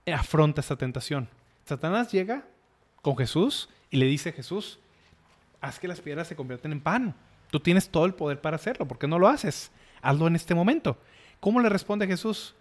afronta 0.04 0.60
esta 0.60 0.76
tentación? 0.76 1.30
Satanás 1.64 2.12
llega 2.12 2.44
con 3.00 3.16
Jesús 3.16 3.70
y 3.90 3.96
le 3.96 4.04
dice, 4.04 4.32
Jesús, 4.32 4.80
haz 5.62 5.78
que 5.78 5.88
las 5.88 6.00
piedras 6.00 6.28
se 6.28 6.36
conviertan 6.36 6.72
en 6.72 6.80
pan. 6.80 7.14
Tú 7.50 7.60
tienes 7.60 7.88
todo 7.88 8.04
el 8.04 8.14
poder 8.14 8.40
para 8.40 8.56
hacerlo. 8.56 8.86
¿Por 8.86 8.98
qué 8.98 9.06
no 9.06 9.18
lo 9.18 9.28
haces? 9.28 9.70
Hazlo 10.02 10.26
en 10.26 10.36
este 10.36 10.54
momento. 10.54 10.98
¿Cómo 11.40 11.60
le 11.60 11.68
responde 11.68 12.06
Jesús? 12.06 12.54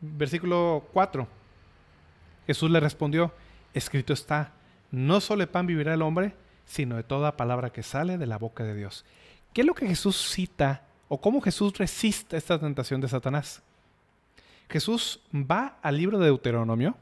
Versículo 0.00 0.88
4. 0.92 1.28
Jesús 2.46 2.70
le 2.70 2.80
respondió, 2.80 3.32
escrito 3.72 4.12
está, 4.12 4.52
no 4.90 5.20
solo 5.20 5.40
de 5.40 5.46
pan 5.46 5.66
vivirá 5.66 5.94
el 5.94 6.02
hombre, 6.02 6.34
sino 6.64 6.96
de 6.96 7.04
toda 7.04 7.36
palabra 7.36 7.70
que 7.70 7.82
sale 7.82 8.18
de 8.18 8.26
la 8.26 8.38
boca 8.38 8.64
de 8.64 8.74
Dios. 8.74 9.04
¿Qué 9.52 9.60
es 9.60 9.66
lo 9.66 9.74
que 9.74 9.86
Jesús 9.86 10.16
cita 10.16 10.82
o 11.08 11.20
cómo 11.20 11.40
Jesús 11.40 11.76
resiste 11.78 12.36
esta 12.36 12.58
tentación 12.58 13.00
de 13.00 13.08
Satanás? 13.08 13.62
Jesús 14.68 15.20
va 15.32 15.78
al 15.82 15.98
libro 15.98 16.18
de 16.18 16.26
Deuteronomio, 16.26 16.96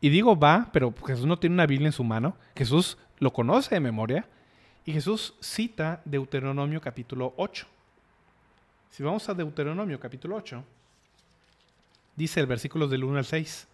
y 0.00 0.08
digo 0.08 0.38
va, 0.38 0.70
pero 0.72 0.94
Jesús 1.06 1.26
no 1.26 1.38
tiene 1.38 1.54
una 1.54 1.66
Biblia 1.66 1.88
en 1.88 1.92
su 1.92 2.02
mano, 2.04 2.36
Jesús 2.56 2.96
lo 3.20 3.32
conoce 3.32 3.76
de 3.76 3.80
memoria, 3.80 4.26
y 4.84 4.92
Jesús 4.92 5.34
cita 5.40 6.02
Deuteronomio 6.04 6.80
capítulo 6.80 7.34
8. 7.36 7.66
Si 8.90 9.02
vamos 9.02 9.28
a 9.28 9.34
Deuteronomio 9.34 10.00
capítulo 10.00 10.36
8, 10.36 10.64
dice 12.16 12.40
el 12.40 12.46
versículo 12.46 12.88
del 12.88 13.04
1 13.04 13.18
al 13.18 13.24
6, 13.24 13.68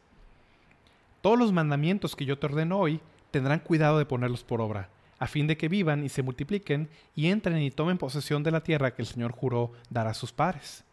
Todos 1.22 1.38
los 1.38 1.52
mandamientos 1.52 2.14
que 2.14 2.26
yo 2.26 2.38
te 2.38 2.46
ordeno 2.46 2.78
hoy 2.78 3.00
tendrán 3.30 3.60
cuidado 3.60 3.98
de 3.98 4.04
ponerlos 4.04 4.44
por 4.44 4.60
obra, 4.60 4.90
a 5.18 5.26
fin 5.26 5.46
de 5.46 5.56
que 5.56 5.68
vivan 5.68 6.04
y 6.04 6.10
se 6.10 6.22
multipliquen 6.22 6.90
y 7.14 7.28
entren 7.28 7.62
y 7.62 7.70
tomen 7.70 7.96
posesión 7.96 8.42
de 8.42 8.50
la 8.50 8.62
tierra 8.62 8.94
que 8.94 9.00
el 9.00 9.08
Señor 9.08 9.32
juró 9.32 9.72
dar 9.88 10.06
a 10.06 10.14
sus 10.14 10.32
padres 10.32 10.84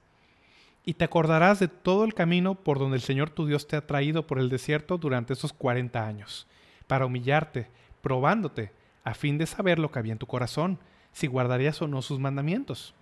y 0.86 0.96
te 0.96 1.06
acordarás 1.06 1.60
de 1.60 1.68
todo 1.68 2.04
el 2.04 2.14
camino 2.14 2.56
por 2.56 2.78
donde 2.78 2.98
el 2.98 3.04
Señor 3.04 3.30
tu 3.30 3.46
Dios 3.46 3.68
te 3.68 3.76
ha 3.76 3.88
traído 3.88 4.28
por 4.28 4.40
el 4.40 4.50
desierto 4.50 4.98
durante 4.98 5.34
esos 5.34 5.54
cuarenta 5.54 6.06
años, 6.06 6.46
para 6.88 7.06
humillarte, 7.06 7.70
probándote, 8.04 8.72
a 9.04 9.16
fin 9.16 9.40
de 9.40 9.48
saber 9.48 9.80
lo 9.80 9.92
que 9.92 9.98
había 9.98 10.12
en 10.12 10.20
tu 10.20 10.28
corazón, 10.28 10.78
si 11.14 11.26
guardarías 11.26 11.82
o 11.82 11.88
no 11.88 12.04
sus 12.04 12.20
mandamientos. 12.20 12.94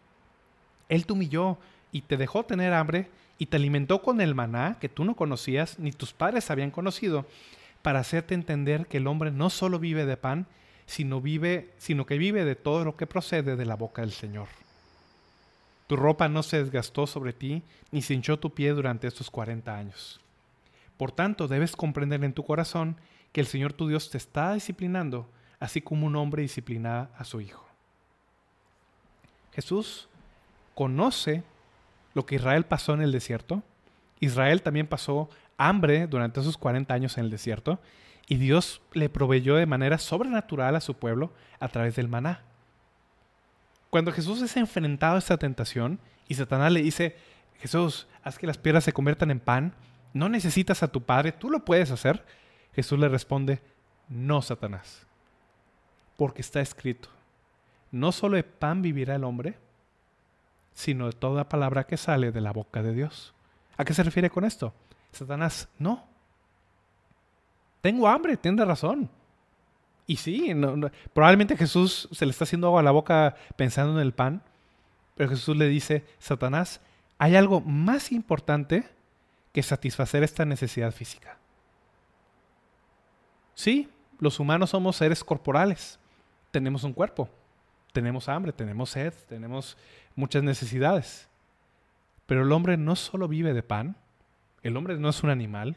Él 0.88 1.06
te 1.06 1.14
humilló 1.14 1.58
y 1.91 2.04
te 2.04 2.16
dejó 2.18 2.45
tener 2.45 2.72
hambre 2.72 3.10
y 3.38 3.47
te 3.47 3.58
alimentó 3.58 4.04
con 4.04 4.22
el 4.22 4.36
maná 4.36 4.78
que 4.80 4.89
tú 4.89 5.04
no 5.04 5.16
conocías 5.16 5.80
ni 5.80 5.91
tus 5.91 6.14
padres 6.14 6.52
habían 6.52 6.72
conocido, 6.72 7.26
para 7.82 7.99
hacerte 7.99 8.36
entender 8.36 8.86
que 8.86 8.97
el 8.97 9.08
hombre 9.08 9.32
no 9.32 9.49
solo 9.49 9.80
vive 9.80 10.06
de 10.06 10.16
pan, 10.16 10.45
sino 10.86 11.20
vive, 11.20 11.74
sino 11.80 12.06
que 12.06 12.20
vive 12.20 12.45
de 12.45 12.56
todo 12.56 12.86
lo 12.86 12.95
que 12.95 13.08
procede 13.08 13.56
de 13.56 13.66
la 13.66 13.76
boca 13.76 14.04
del 14.04 14.12
Señor. 14.12 14.49
Tu 15.88 15.95
ropa 15.95 16.30
no 16.30 16.43
se 16.43 16.64
desgastó 16.64 17.08
sobre 17.08 17.34
ti, 17.34 17.64
ni 17.91 18.04
se 18.04 18.14
hinchó 18.14 18.38
tu 18.38 18.54
pie 18.54 18.70
durante 18.72 19.08
estos 19.08 19.32
40 19.32 19.76
años. 19.76 20.22
Por 20.97 21.12
tanto, 21.12 21.47
debes 21.47 21.76
comprender 21.76 22.24
en 22.24 22.34
tu 22.34 22.43
corazón 22.43 22.97
que 23.32 23.42
el 23.42 23.48
Señor 23.48 23.74
tu 23.74 23.88
Dios 23.88 24.10
te 24.10 24.18
está 24.18 24.54
disciplinando, 24.54 25.30
así 25.60 25.82
como 25.82 26.08
un 26.08 26.16
hombre 26.16 26.42
disciplina 26.42 27.10
a 27.18 27.24
su 27.24 27.42
hijo. 27.42 27.66
Jesús 29.54 30.08
conoce 30.76 31.44
lo 32.14 32.26
que 32.26 32.36
Israel 32.36 32.66
pasó 32.66 32.94
en 32.94 33.02
el 33.02 33.12
desierto. 33.12 33.64
Israel 34.20 34.62
también 34.62 34.88
pasó 34.88 35.30
hambre 35.58 36.08
durante 36.08 36.40
esos 36.40 36.58
40 36.58 36.94
años 36.94 37.18
en 37.18 37.26
el 37.26 37.32
desierto 37.32 37.80
y 38.28 38.38
Dios 38.38 38.82
le 38.94 39.10
proveyó 39.10 39.56
de 39.56 39.66
manera 39.66 39.98
sobrenatural 39.98 40.76
a 40.76 40.82
su 40.82 40.96
pueblo 40.96 41.34
a 41.60 41.68
través 41.68 41.96
del 41.96 42.08
maná. 42.08 42.42
Cuando 43.90 44.12
Jesús 44.12 44.42
es 44.42 44.56
enfrentado 44.56 45.16
a 45.16 45.20
esta 45.20 45.38
tentación 45.38 46.00
y 46.28 46.36
Satanás 46.36 46.72
le 46.72 46.82
dice, 46.82 47.18
Jesús, 47.60 48.08
haz 48.24 48.40
que 48.40 48.48
las 48.48 48.58
piedras 48.58 48.86
se 48.86 48.94
conviertan 48.94 49.32
en 49.32 49.40
pan, 49.40 49.74
no 50.14 50.30
necesitas 50.30 50.82
a 50.82 50.88
tu 50.88 51.04
Padre, 51.04 51.32
tú 51.32 51.50
lo 51.50 51.66
puedes 51.66 51.92
hacer. 51.92 52.24
Jesús 52.74 53.00
le 53.00 53.10
responde, 53.10 53.62
no, 54.10 54.42
Satanás, 54.42 55.06
porque 56.18 56.42
está 56.42 56.62
escrito, 56.62 57.10
no 57.92 58.12
solo 58.12 58.38
de 58.38 58.44
pan 58.44 58.82
vivirá 58.82 59.16
el 59.16 59.24
hombre, 59.24 59.58
sino 60.74 61.08
de 61.08 61.14
toda 61.14 61.50
palabra 61.50 61.86
que 61.86 61.98
sale 61.98 62.32
de 62.32 62.42
la 62.42 62.54
boca 62.54 62.82
de 62.82 62.94
Dios. 62.94 63.34
¿A 63.78 63.86
qué 63.86 63.94
se 63.94 64.04
refiere 64.04 64.30
con 64.30 64.46
esto? 64.46 64.74
Satanás, 65.12 65.68
no. 65.78 66.06
Tengo 67.82 68.08
hambre, 68.08 68.38
tiene 68.38 68.64
razón. 68.64 69.10
Y 70.08 70.18
sí, 70.18 70.54
probablemente 71.14 71.58
Jesús 71.58 72.08
se 72.12 72.26
le 72.26 72.32
está 72.32 72.44
haciendo 72.44 72.68
agua 72.68 72.82
a 72.82 72.84
la 72.84 72.92
boca 72.92 73.36
pensando 73.56 73.94
en 73.94 74.06
el 74.06 74.14
pan, 74.14 74.42
pero 75.16 75.30
Jesús 75.30 75.56
le 75.56 75.68
dice, 75.68 76.06
Satanás, 76.20 76.82
hay 77.18 77.36
algo 77.36 77.62
más 77.62 78.12
importante 78.12 78.90
que 79.54 79.64
satisfacer 79.64 80.24
esta 80.24 80.46
necesidad 80.46 80.92
física. 80.92 81.38
Sí, 83.54 83.89
los 84.20 84.39
humanos 84.39 84.72
somos 84.72 84.95
seres 84.95 85.24
corporales, 85.24 85.99
tenemos 86.52 86.84
un 86.84 86.93
cuerpo, 86.93 87.30
tenemos 87.91 88.30
hambre, 88.30 88.54
tenemos 88.54 88.91
sed, 88.91 89.14
tenemos 89.28 89.78
muchas 90.16 90.43
necesidades. 90.43 91.28
Pero 92.26 92.43
el 92.43 92.52
hombre 92.52 92.78
no 92.78 92.95
solo 92.95 93.28
vive 93.28 93.54
de 93.54 93.64
pan, 93.64 93.95
el 94.64 94.78
hombre 94.78 94.97
no 94.97 95.10
es 95.10 95.24
un 95.24 95.30
animal, 95.30 95.76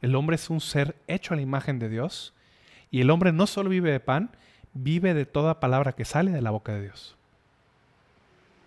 el 0.00 0.14
hombre 0.14 0.36
es 0.36 0.50
un 0.50 0.60
ser 0.60 0.96
hecho 1.06 1.32
a 1.32 1.36
la 1.36 1.42
imagen 1.42 1.78
de 1.78 1.88
Dios, 1.88 2.34
y 2.90 3.00
el 3.00 3.10
hombre 3.10 3.32
no 3.32 3.46
solo 3.46 3.70
vive 3.70 3.90
de 3.90 4.00
pan, 4.00 4.30
vive 4.74 5.14
de 5.14 5.26
toda 5.26 5.60
palabra 5.60 5.92
que 5.92 6.04
sale 6.04 6.30
de 6.30 6.42
la 6.42 6.50
boca 6.50 6.72
de 6.72 6.82
Dios. 6.82 7.16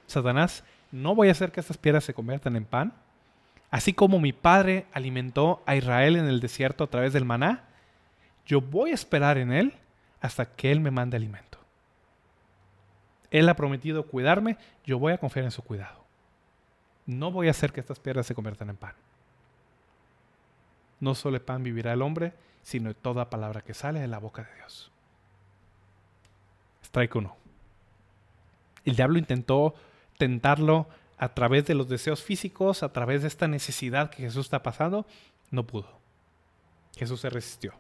Satanás, 0.08 0.64
no 0.92 1.16
voy 1.16 1.30
a 1.30 1.32
hacer 1.32 1.52
que 1.52 1.60
estas 1.60 1.78
piedras 1.78 2.04
se 2.04 2.14
conviertan 2.14 2.56
en 2.56 2.66
pan, 2.66 2.94
así 3.70 3.94
como 3.94 4.20
mi 4.20 4.34
padre 4.34 4.86
alimentó 4.94 5.62
a 5.66 5.76
Israel 5.76 6.16
en 6.16 6.26
el 6.26 6.40
desierto 6.40 6.84
a 6.84 6.90
través 6.90 7.14
del 7.14 7.26
maná, 7.26 7.65
yo 8.46 8.62
voy 8.62 8.92
a 8.92 8.96
esperar 8.96 9.38
en 9.38 9.52
él 9.52 9.74
hasta 10.22 10.46
que 10.46 10.72
él 10.72 10.80
me 10.80 10.92
mande 10.92 11.18
alimento. 11.18 11.58
Él 13.32 13.50
ha 13.50 13.56
prometido 13.56 14.06
cuidarme, 14.06 14.58
yo 14.86 15.00
voy 15.00 15.14
a 15.14 15.18
confiar 15.18 15.46
en 15.46 15.52
su 15.52 15.62
cuidado. 15.62 16.04
No 17.06 17.32
voy 17.32 17.48
a 17.48 17.52
hacer 17.52 17.74
que 17.74 17.80
estas 17.80 18.00
piedras 18.00 18.26
se 18.26 18.36
conviertan 18.36 18.70
en 18.70 18.78
pan. 18.78 18.94
No 21.00 21.16
solo 21.16 21.34
de 21.34 21.40
pan 21.42 21.64
vivirá 21.64 21.94
el 21.94 22.02
hombre, 22.02 22.34
sino 22.64 22.94
toda 22.94 23.30
palabra 23.30 23.62
que 23.62 23.74
sale 23.74 24.00
de 24.00 24.08
la 24.08 24.20
boca 24.20 24.44
de 24.44 24.56
Dios. 24.56 24.92
Strike. 26.84 27.30
El 28.86 28.96
diablo 28.96 29.20
intentó 29.20 29.76
tentarlo 30.18 30.88
a 31.18 31.30
través 31.30 31.66
de 31.66 31.76
los 31.76 31.90
deseos 31.90 32.24
físicos, 32.24 32.84
a 32.84 32.94
través 32.94 33.22
de 33.22 33.28
esta 33.28 33.48
necesidad 33.48 34.10
que 34.10 34.24
Jesús 34.24 34.46
está 34.46 34.64
pasando. 34.64 35.06
No 35.52 35.68
pudo. 35.68 36.00
Jesús 36.96 37.22
se 37.22 37.30
resistió. 37.30 37.74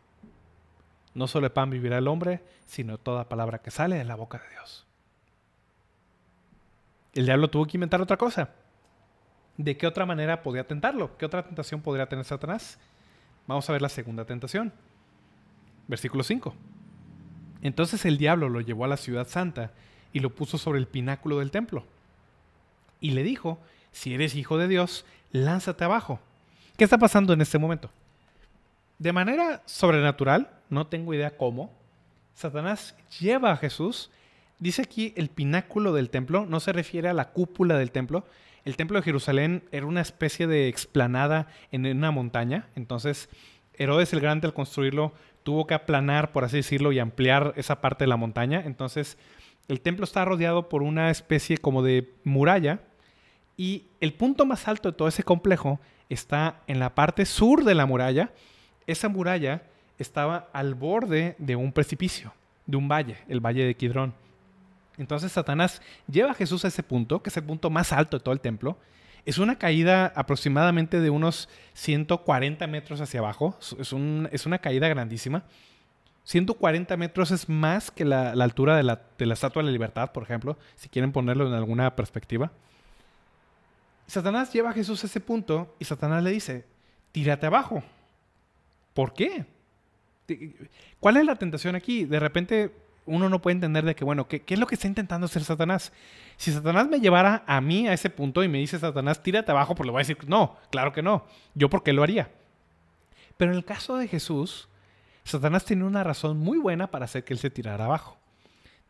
No 1.15 1.27
solo 1.27 1.45
de 1.45 1.49
pan 1.49 1.69
vivirá 1.69 1.97
el 1.97 2.07
hombre, 2.07 2.43
sino 2.65 2.97
toda 2.97 3.29
palabra 3.29 3.59
que 3.59 3.71
sale 3.71 3.95
de 3.95 4.03
la 4.03 4.15
boca 4.15 4.37
de 4.37 4.49
Dios. 4.49 4.85
El 7.13 7.25
diablo 7.25 7.49
tuvo 7.49 7.65
que 7.65 7.77
inventar 7.77 8.01
otra 8.01 8.17
cosa. 8.17 8.49
¿De 9.57 9.77
qué 9.77 9.87
otra 9.87 10.05
manera 10.05 10.43
podía 10.43 10.67
tentarlo? 10.67 11.17
¿Qué 11.17 11.25
otra 11.25 11.43
tentación 11.43 11.81
podría 11.81 12.07
tener 12.07 12.25
Satanás? 12.25 12.77
Vamos 13.47 13.67
a 13.69 13.71
ver 13.71 13.81
la 13.81 13.89
segunda 13.89 14.25
tentación. 14.25 14.73
Versículo 15.87 16.23
5. 16.23 16.53
Entonces 17.61 18.03
el 18.05 18.17
diablo 18.17 18.49
lo 18.49 18.59
llevó 18.59 18.83
a 18.83 18.89
la 18.89 18.97
ciudad 18.97 19.27
santa 19.27 19.71
y 20.11 20.19
lo 20.19 20.35
puso 20.35 20.57
sobre 20.57 20.79
el 20.79 20.87
pináculo 20.87 21.39
del 21.39 21.51
templo. 21.51 21.85
Y 22.99 23.11
le 23.11 23.23
dijo, 23.23 23.59
si 23.93 24.13
eres 24.13 24.35
hijo 24.35 24.57
de 24.57 24.67
Dios, 24.67 25.05
lánzate 25.31 25.85
abajo. 25.85 26.19
¿Qué 26.77 26.83
está 26.83 26.97
pasando 26.97 27.31
en 27.31 27.39
este 27.39 27.57
momento? 27.57 27.89
De 28.99 29.13
manera 29.13 29.61
sobrenatural, 29.65 30.49
no 30.69 30.87
tengo 30.87 31.13
idea 31.13 31.37
cómo, 31.37 31.71
Satanás 32.33 32.95
lleva 33.19 33.51
a 33.51 33.57
Jesús 33.57 34.09
Dice 34.59 34.81
aquí 34.81 35.13
el 35.17 35.29
pináculo 35.29 35.93
del 35.93 36.09
templo, 36.09 36.45
no 36.45 36.59
se 36.59 36.71
refiere 36.71 37.09
a 37.09 37.13
la 37.13 37.31
cúpula 37.31 37.77
del 37.77 37.91
templo. 37.91 38.25
El 38.63 38.77
templo 38.77 38.97
de 38.97 39.03
Jerusalén 39.03 39.63
era 39.71 39.85
una 39.85 40.01
especie 40.01 40.47
de 40.47 40.69
explanada 40.69 41.47
en 41.71 41.85
una 41.85 42.11
montaña, 42.11 42.67
entonces 42.75 43.29
Herodes 43.73 44.13
el 44.13 44.21
Grande 44.21 44.47
al 44.47 44.53
construirlo 44.53 45.13
tuvo 45.43 45.67
que 45.67 45.73
aplanar, 45.73 46.31
por 46.31 46.45
así 46.45 46.57
decirlo, 46.57 46.91
y 46.91 46.99
ampliar 46.99 47.53
esa 47.57 47.81
parte 47.81 48.05
de 48.05 48.07
la 48.07 48.15
montaña. 48.15 48.63
Entonces 48.65 49.17
el 49.67 49.81
templo 49.81 50.05
está 50.05 50.23
rodeado 50.23 50.69
por 50.69 50.81
una 50.81 51.11
especie 51.11 51.57
como 51.57 51.83
de 51.83 52.13
muralla 52.23 52.79
y 53.57 53.83
el 53.99 54.13
punto 54.13 54.45
más 54.45 54.67
alto 54.67 54.91
de 54.91 54.97
todo 54.97 55.07
ese 55.09 55.23
complejo 55.23 55.79
está 56.09 56.61
en 56.67 56.79
la 56.79 56.95
parte 56.95 57.25
sur 57.25 57.65
de 57.65 57.75
la 57.75 57.85
muralla. 57.85 58.31
Esa 58.87 59.09
muralla 59.09 59.63
estaba 59.97 60.49
al 60.53 60.75
borde 60.75 61.35
de 61.37 61.55
un 61.55 61.71
precipicio, 61.71 62.33
de 62.65 62.77
un 62.77 62.87
valle, 62.87 63.17
el 63.27 63.39
valle 63.39 63.65
de 63.65 63.75
Kidrón. 63.75 64.13
Entonces 64.97 65.31
Satanás 65.31 65.81
lleva 66.07 66.31
a 66.31 66.35
Jesús 66.35 66.65
a 66.65 66.69
ese 66.69 66.83
punto, 66.83 67.21
que 67.21 67.29
es 67.29 67.37
el 67.37 67.43
punto 67.43 67.69
más 67.69 67.91
alto 67.91 68.17
de 68.17 68.23
todo 68.23 68.33
el 68.33 68.39
templo. 68.39 68.77
Es 69.25 69.39
una 69.39 69.57
caída 69.57 70.13
aproximadamente 70.15 70.99
de 70.99 71.09
unos 71.09 71.49
140 71.73 72.67
metros 72.67 73.01
hacia 73.01 73.19
abajo. 73.19 73.57
Es, 73.79 73.91
una 74.45 74.57
caída 74.59 74.87
grandísima. 74.87 75.43
140 76.25 76.95
metros 76.97 77.31
es 77.31 77.49
más 77.49 77.91
que 77.91 78.05
la, 78.05 78.31
altura 78.31 78.77
de 78.77 78.83
la, 78.83 79.01
de 79.17 79.25
la, 79.25 79.33
Estatua 79.33 79.61
de 79.61 79.67
la 79.67 79.71
Libertad, 79.71 80.11
por 80.11 80.23
ejemplo, 80.23 80.57
si 80.75 80.89
quieren 80.89 81.11
ponerlo 81.11 81.47
en 81.47 81.53
alguna 81.53 81.95
perspectiva. 81.95 82.51
Satanás 84.07 84.53
lleva 84.53 84.69
a 84.69 84.73
Jesús 84.73 85.03
a 85.03 85.07
ese 85.07 85.19
punto 85.19 85.75
y 85.79 85.85
Satanás 85.85 86.23
le 86.23 86.29
dice, 86.29 86.65
tírate 87.11 87.47
abajo. 87.47 87.83
¿Por 88.95 89.13
qué? 89.13 89.45
¿Cuál 91.01 91.17
es 91.17 91.25
la 91.25 91.35
tentación 91.35 91.75
aquí? 91.75 92.05
De 92.05 92.19
repente 92.19 92.71
uno 93.05 93.29
no 93.29 93.41
puede 93.41 93.55
entender 93.55 93.83
de 93.83 93.93
que, 93.93 94.05
bueno, 94.05 94.27
¿qué, 94.27 94.41
es 94.47 94.57
lo 94.57 94.65
que 94.65 94.75
está 94.75 94.87
intentando 94.87 95.25
hacer 95.25 95.43
Satanás? 95.43 95.91
Si 96.37 96.51
Satanás 96.51 96.87
me 96.87 97.01
llevara 97.01 97.43
a 97.45 97.59
mí 97.59 97.87
a 97.89 97.93
ese 97.93 98.09
punto 98.09 98.41
y 98.41 98.47
me 98.47 98.57
dice 98.57 98.79
Satanás, 98.79 99.21
tírate 99.21 99.51
abajo, 99.51 99.75
pues 99.75 99.85
le 99.85 99.91
voy 99.91 99.99
a 99.99 100.07
decir, 100.07 100.17
no, 100.27 100.57
claro 100.71 100.93
que 100.93 101.03
no. 101.03 101.25
¿Yo 101.53 101.69
por 101.69 101.83
qué 101.83 101.91
lo 101.91 102.03
haría? 102.03 102.31
Pero 103.35 103.51
en 103.51 103.57
el 103.57 103.65
caso 103.65 103.97
de 103.97 104.07
Jesús, 104.07 104.69
Satanás 105.25 105.65
tiene 105.65 105.83
una 105.83 106.03
razón 106.05 106.37
muy 106.37 106.57
buena 106.57 106.87
para 106.87 107.03
hacer 107.03 107.25
que 107.25 107.33
él 107.33 107.39
se 107.39 107.49
tirara 107.49 107.85
abajo. 107.85 108.17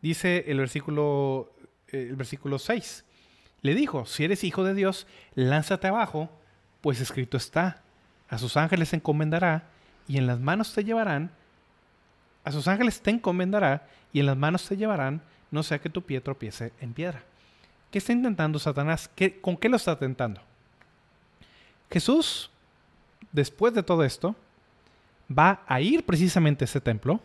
Dice 0.00 0.44
el 0.46 0.58
versículo, 0.58 1.52
el 1.88 2.14
versículo 2.14 2.60
6. 2.60 3.04
Le 3.62 3.74
dijo, 3.74 4.06
si 4.06 4.24
eres 4.24 4.44
hijo 4.44 4.62
de 4.62 4.74
Dios, 4.74 5.08
lánzate 5.34 5.88
abajo, 5.88 6.30
pues 6.80 7.00
escrito 7.00 7.36
está, 7.36 7.82
a 8.28 8.38
sus 8.38 8.56
ángeles 8.56 8.92
encomendará 8.92 9.68
y 10.08 10.18
en 10.18 10.26
las 10.26 10.40
manos 10.40 10.72
te 10.72 10.84
llevarán 10.84 11.30
a 12.46 12.52
sus 12.52 12.68
ángeles 12.68 13.00
te 13.00 13.10
encomendará 13.10 13.88
y 14.12 14.20
en 14.20 14.26
las 14.26 14.36
manos 14.36 14.68
te 14.68 14.76
llevarán, 14.76 15.20
no 15.50 15.64
sea 15.64 15.80
que 15.80 15.90
tu 15.90 16.02
pie 16.02 16.20
tropiece 16.20 16.72
en 16.80 16.92
piedra. 16.92 17.24
¿Qué 17.90 17.98
está 17.98 18.12
intentando 18.12 18.60
Satanás? 18.60 19.10
¿Con 19.40 19.56
qué 19.56 19.68
lo 19.68 19.76
está 19.76 19.98
tentando? 19.98 20.40
Jesús, 21.90 22.48
después 23.32 23.74
de 23.74 23.82
todo 23.82 24.04
esto, 24.04 24.36
va 25.28 25.64
a 25.66 25.80
ir 25.80 26.06
precisamente 26.06 26.62
a 26.62 26.66
ese 26.66 26.80
templo. 26.80 27.18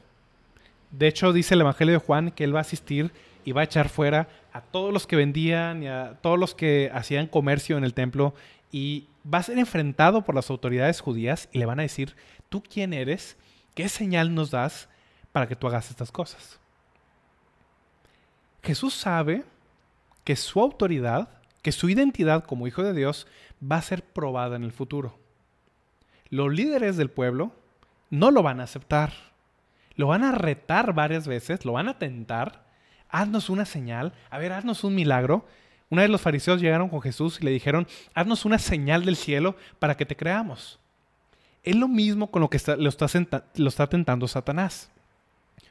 De 0.90 1.08
hecho, 1.08 1.32
dice 1.34 1.54
el 1.54 1.62
Evangelio 1.62 1.94
de 1.94 2.00
Juan 2.00 2.32
que 2.32 2.44
él 2.44 2.56
va 2.56 2.60
a 2.60 2.62
asistir 2.62 3.12
y 3.46 3.52
va 3.52 3.62
a 3.62 3.66
echar 3.66 3.90
fuera 3.90 4.28
a 4.54 4.62
todos 4.62 4.92
los 4.92 5.06
que 5.06 5.18
vendían 5.18 5.84
y 5.84 5.88
a 5.88 6.18
todos 6.24 6.40
los 6.40 6.56
que 6.56 6.90
hacían 6.96 7.28
comercio 7.28 7.78
en 7.78 7.84
el 7.84 7.94
templo 7.94 8.34
y 8.72 9.08
va 9.32 9.40
a 9.40 9.44
ser 9.44 9.58
enfrentado 9.58 10.24
por 10.24 10.36
las 10.36 10.50
autoridades 10.50 11.02
judías 11.02 11.50
y 11.52 11.60
le 11.60 11.66
van 11.66 11.80
a 11.80 11.84
decir, 11.84 12.16
¿tú 12.50 12.64
quién 12.64 12.94
eres? 12.94 13.38
¿Qué 13.76 13.90
señal 13.90 14.34
nos 14.34 14.52
das 14.52 14.90
para 15.32 15.48
que 15.48 15.56
tú 15.56 15.68
hagas 15.68 15.90
estas 15.90 16.12
cosas. 16.12 16.60
Jesús 18.64 18.94
sabe 18.94 19.44
que 20.24 20.36
su 20.36 20.60
autoridad, 20.62 21.30
que 21.62 21.72
su 21.72 21.90
identidad 21.90 22.44
como 22.44 22.68
hijo 22.68 22.84
de 22.84 22.94
Dios 22.94 23.28
va 23.64 23.78
a 23.78 23.82
ser 23.82 24.04
probada 24.04 24.56
en 24.56 24.64
el 24.64 24.72
futuro. 24.72 25.18
Los 26.30 26.54
líderes 26.54 26.98
del 26.98 27.10
pueblo 27.10 27.52
no 28.10 28.32
lo 28.32 28.44
van 28.44 28.60
a 28.60 28.64
aceptar. 28.64 29.14
Lo 29.96 30.08
van 30.08 30.24
a 30.24 30.32
retar 30.32 30.94
varias 30.94 31.28
veces, 31.28 31.66
lo 31.66 31.74
van 31.74 31.90
a 31.90 31.98
tentar. 31.98 32.66
Haznos 33.10 33.50
una 33.50 33.66
señal, 33.66 34.14
a 34.30 34.38
ver, 34.38 34.54
haznos 34.54 34.84
un 34.84 34.96
milagro. 34.96 35.46
Una 35.92 36.04
vez 36.04 36.10
los 36.10 36.22
fariseos 36.22 36.62
llegaron 36.62 36.88
con 36.90 37.02
Jesús 37.02 37.38
y 37.42 37.46
le 37.46 37.52
dijeron, 37.52 37.86
haznos 38.14 38.46
una 38.46 38.58
señal 38.58 39.04
del 39.04 39.18
cielo 39.18 39.58
para 39.78 39.96
que 39.96 40.06
te 40.06 40.16
creamos. 40.16 40.80
Es 41.64 41.76
lo 41.76 41.90
mismo 41.90 42.32
con 42.32 42.42
lo 42.42 42.50
que 42.50 42.58
está 42.58 42.78
lo 42.78 42.90
está 42.90 43.88
tentando 43.88 44.28
Satanás. 44.28 44.90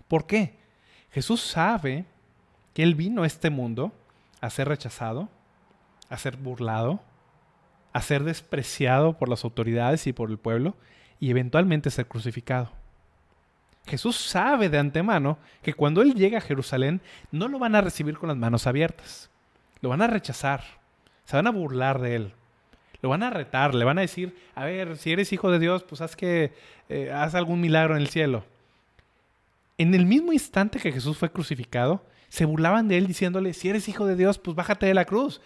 ¿Por 0.07 0.27
qué? 0.27 0.55
Jesús 1.11 1.41
sabe 1.41 2.05
que 2.75 2.83
Él 2.83 2.95
vino 2.95 3.23
a 3.23 3.27
este 3.27 3.49
mundo 3.49 3.93
a 4.43 4.51
ser 4.51 4.69
rechazado, 4.69 5.31
a 6.11 6.19
ser 6.19 6.37
burlado, 6.37 7.01
a 7.95 8.03
ser 8.03 8.23
despreciado 8.23 9.15
por 9.15 9.31
las 9.31 9.43
autoridades 9.43 10.07
y 10.07 10.13
por 10.13 10.31
el 10.31 10.37
pueblo 10.37 10.77
y 11.19 11.31
eventualmente 11.31 11.91
ser 11.91 12.07
crucificado. 12.07 12.71
Jesús 13.87 14.17
sabe 14.17 14.69
de 14.69 14.79
antemano 14.79 15.39
que 15.63 15.73
cuando 15.73 16.03
Él 16.03 16.15
llega 16.15 16.39
a 16.39 16.43
Jerusalén 16.43 17.01
no 17.33 17.49
lo 17.49 17.59
van 17.59 17.75
a 17.75 17.81
recibir 17.81 18.19
con 18.19 18.29
las 18.29 18.37
manos 18.37 18.67
abiertas. 18.67 19.30
Lo 19.81 19.89
van 19.89 20.03
a 20.03 20.07
rechazar. 20.07 20.63
Se 21.25 21.37
van 21.37 21.47
a 21.47 21.51
burlar 21.51 22.01
de 22.01 22.17
Él. 22.17 22.33
Lo 23.03 23.09
van 23.09 23.23
a 23.23 23.31
retar. 23.31 23.75
Le 23.75 23.85
van 23.85 23.99
a 23.99 24.03
decir, 24.03 24.37
a 24.55 24.65
ver, 24.65 24.97
si 24.97 25.13
eres 25.13 25.33
hijo 25.33 25.51
de 25.51 25.59
Dios, 25.59 25.85
pues 25.85 26.01
haz 26.01 26.17
que 26.17 26.53
eh, 26.89 27.11
haz 27.13 27.35
algún 27.35 27.61
milagro 27.61 27.97
en 27.97 28.03
el 28.03 28.09
cielo. 28.09 28.45
En 29.79 29.95
el 29.95 30.05
mismo 30.05 30.33
instante 30.33 30.79
que 30.79 30.93
Jesús 30.93 31.17
fue 31.17 31.33
crucificado, 31.33 32.05
se 32.29 32.45
burlaban 32.45 32.89
de 32.89 32.99
Él 32.99 33.07
diciéndole, 33.07 33.55
si 33.55 33.69
eres 33.69 33.89
hijo 33.89 34.07
de 34.07 34.17
Dios, 34.17 34.39
pues 34.39 34.55
bájate 34.55 34.87
de 34.87 34.95
la 34.95 35.05
cruz. 35.05 35.41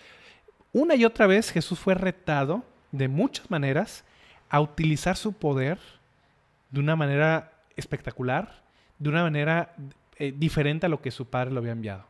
Una 0.72 0.96
y 0.96 1.04
otra 1.04 1.26
vez 1.26 1.52
Jesús 1.52 1.78
fue 1.78 1.94
retado 1.94 2.64
de 2.90 3.08
muchas 3.08 3.50
maneras 3.50 4.04
a 4.50 4.60
utilizar 4.60 5.16
su 5.16 5.32
poder 5.32 5.78
de 6.70 6.80
una 6.80 6.96
manera 6.96 7.52
espectacular, 7.76 8.62
de 8.98 9.08
una 9.08 9.22
manera 9.22 9.74
eh, 10.18 10.34
diferente 10.36 10.86
a 10.86 10.88
lo 10.88 11.00
que 11.00 11.10
su 11.10 11.26
padre 11.26 11.52
lo 11.52 11.60
había 11.60 11.72
enviado. 11.72 12.04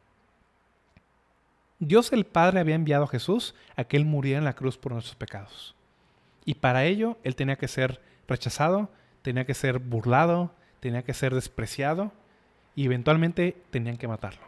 Dios 1.85 2.13
el 2.13 2.25
Padre 2.25 2.61
había 2.61 2.75
enviado 2.75 3.05
a 3.05 3.09
Jesús 3.09 3.55
a 3.77 3.85
que 3.85 3.97
Él 3.97 4.05
muriera 4.05 4.39
en 4.39 4.45
la 4.45 4.55
cruz 4.55 4.79
por 4.79 4.93
nuestros 4.93 5.17
pecados. 5.17 5.75
Y 6.45 6.55
para 6.55 6.85
ello 6.85 7.19
Él 7.25 7.37
tenía 7.37 7.57
que 7.57 7.69
ser 7.69 8.01
rechazado, 8.29 8.91
tenía 9.23 9.45
que 9.45 9.55
ser 9.55 9.79
burlado, 9.79 10.53
tenía 10.81 11.03
que 11.03 11.15
ser 11.15 11.35
despreciado 11.35 12.13
y 12.77 12.85
eventualmente 12.87 13.57
tenían 13.71 13.97
que 13.97 14.09
matarlo. 14.09 14.47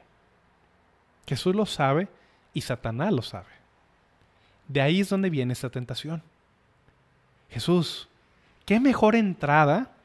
Jesús 1.26 1.54
lo 1.54 1.66
sabe 1.66 2.08
y 2.52 2.60
Satanás 2.60 3.12
lo 3.12 3.22
sabe. 3.22 3.46
De 4.68 4.80
ahí 4.80 5.00
es 5.00 5.08
donde 5.08 5.30
viene 5.30 5.52
esta 5.52 5.70
tentación. 5.70 6.22
Jesús, 7.50 8.08
¿qué 8.64 8.80
mejor 8.80 9.14
entrada 9.14 9.96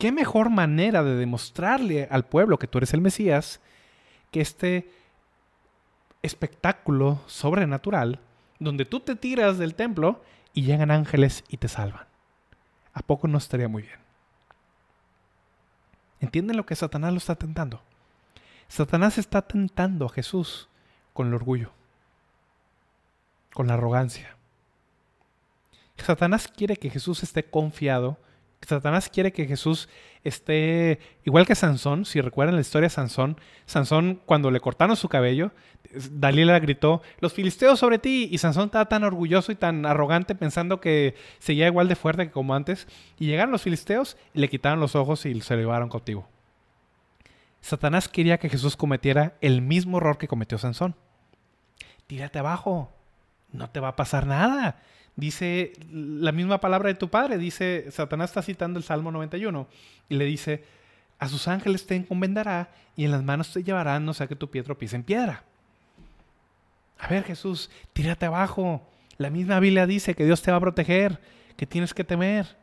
¿Qué 0.00 0.12
mejor 0.12 0.48
manera 0.48 1.04
de 1.04 1.14
demostrarle 1.14 2.08
al 2.10 2.24
pueblo 2.24 2.58
que 2.58 2.66
tú 2.66 2.78
eres 2.78 2.94
el 2.94 3.02
Mesías 3.02 3.60
que 4.30 4.40
este 4.40 4.90
espectáculo 6.22 7.20
sobrenatural 7.26 8.20
donde 8.58 8.84
tú 8.84 9.00
te 9.00 9.16
tiras 9.16 9.58
del 9.58 9.74
templo 9.74 10.22
y 10.52 10.62
llegan 10.62 10.90
ángeles 10.90 11.44
y 11.48 11.56
te 11.56 11.68
salvan? 11.68 12.06
¿A 12.92 13.02
poco 13.02 13.28
no 13.28 13.38
estaría 13.38 13.68
muy 13.68 13.82
bien? 13.82 13.98
¿Entienden 16.20 16.56
lo 16.56 16.66
que 16.66 16.76
Satanás 16.76 17.12
lo 17.12 17.18
está 17.18 17.34
tentando? 17.34 17.82
Satanás 18.68 19.18
está 19.18 19.42
tentando 19.42 20.06
a 20.06 20.10
Jesús 20.10 20.68
con 21.12 21.28
el 21.28 21.34
orgullo, 21.34 21.72
con 23.52 23.66
la 23.66 23.74
arrogancia. 23.74 24.36
Satanás 25.96 26.48
quiere 26.48 26.76
que 26.76 26.90
Jesús 26.90 27.22
esté 27.22 27.44
confiado 27.44 28.18
Satanás 28.66 29.08
quiere 29.08 29.32
que 29.32 29.46
Jesús 29.46 29.88
esté 30.22 31.00
igual 31.24 31.46
que 31.46 31.54
Sansón. 31.54 32.04
Si 32.04 32.20
recuerdan 32.20 32.56
la 32.56 32.60
historia 32.60 32.86
de 32.86 32.94
Sansón, 32.94 33.38
Sansón 33.66 34.20
cuando 34.26 34.50
le 34.50 34.60
cortaron 34.60 34.96
su 34.96 35.08
cabello, 35.08 35.52
Dalila 36.12 36.58
gritó, 36.58 37.02
los 37.20 37.32
filisteos 37.32 37.78
sobre 37.78 37.98
ti. 37.98 38.28
Y 38.30 38.38
Sansón 38.38 38.66
estaba 38.66 38.88
tan 38.88 39.04
orgulloso 39.04 39.50
y 39.50 39.56
tan 39.56 39.86
arrogante 39.86 40.34
pensando 40.34 40.80
que 40.80 41.14
seguía 41.38 41.66
igual 41.66 41.88
de 41.88 41.96
fuerte 41.96 42.26
que 42.26 42.32
como 42.32 42.54
antes. 42.54 42.86
Y 43.18 43.26
llegaron 43.26 43.50
los 43.50 43.62
filisteos 43.62 44.16
y 44.34 44.40
le 44.40 44.48
quitaron 44.48 44.80
los 44.80 44.94
ojos 44.94 45.24
y 45.26 45.40
se 45.40 45.54
lo 45.54 45.60
llevaron 45.60 45.88
cautivo. 45.88 46.28
Satanás 47.62 48.08
quería 48.08 48.38
que 48.38 48.48
Jesús 48.48 48.76
cometiera 48.76 49.36
el 49.40 49.62
mismo 49.62 49.98
error 49.98 50.18
que 50.18 50.28
cometió 50.28 50.58
Sansón. 50.58 50.94
Tírate 52.06 52.38
abajo, 52.38 52.92
no 53.52 53.70
te 53.70 53.80
va 53.80 53.88
a 53.88 53.96
pasar 53.96 54.26
nada. 54.26 54.82
Dice 55.16 55.72
la 55.92 56.32
misma 56.32 56.60
palabra 56.60 56.88
de 56.88 56.94
tu 56.94 57.08
padre, 57.08 57.36
dice, 57.36 57.90
Satanás 57.90 58.30
está 58.30 58.42
citando 58.42 58.78
el 58.78 58.84
Salmo 58.84 59.10
91 59.10 59.66
y 60.08 60.14
le 60.14 60.24
dice, 60.24 60.64
a 61.18 61.28
sus 61.28 61.48
ángeles 61.48 61.86
te 61.86 61.96
encomendará 61.96 62.70
y 62.96 63.04
en 63.04 63.10
las 63.10 63.22
manos 63.22 63.52
te 63.52 63.62
llevarán, 63.62 64.04
no 64.04 64.14
sea 64.14 64.26
que 64.26 64.36
tu 64.36 64.50
pie 64.50 64.62
tropiece 64.62 64.96
en 64.96 65.02
piedra. 65.02 65.44
A 66.98 67.08
ver 67.08 67.24
Jesús, 67.24 67.70
tírate 67.92 68.26
abajo. 68.26 68.86
La 69.18 69.30
misma 69.30 69.60
Biblia 69.60 69.86
dice 69.86 70.14
que 70.14 70.24
Dios 70.24 70.40
te 70.42 70.50
va 70.50 70.56
a 70.56 70.60
proteger, 70.60 71.20
que 71.56 71.66
tienes 71.66 71.92
que 71.92 72.04
temer. 72.04 72.56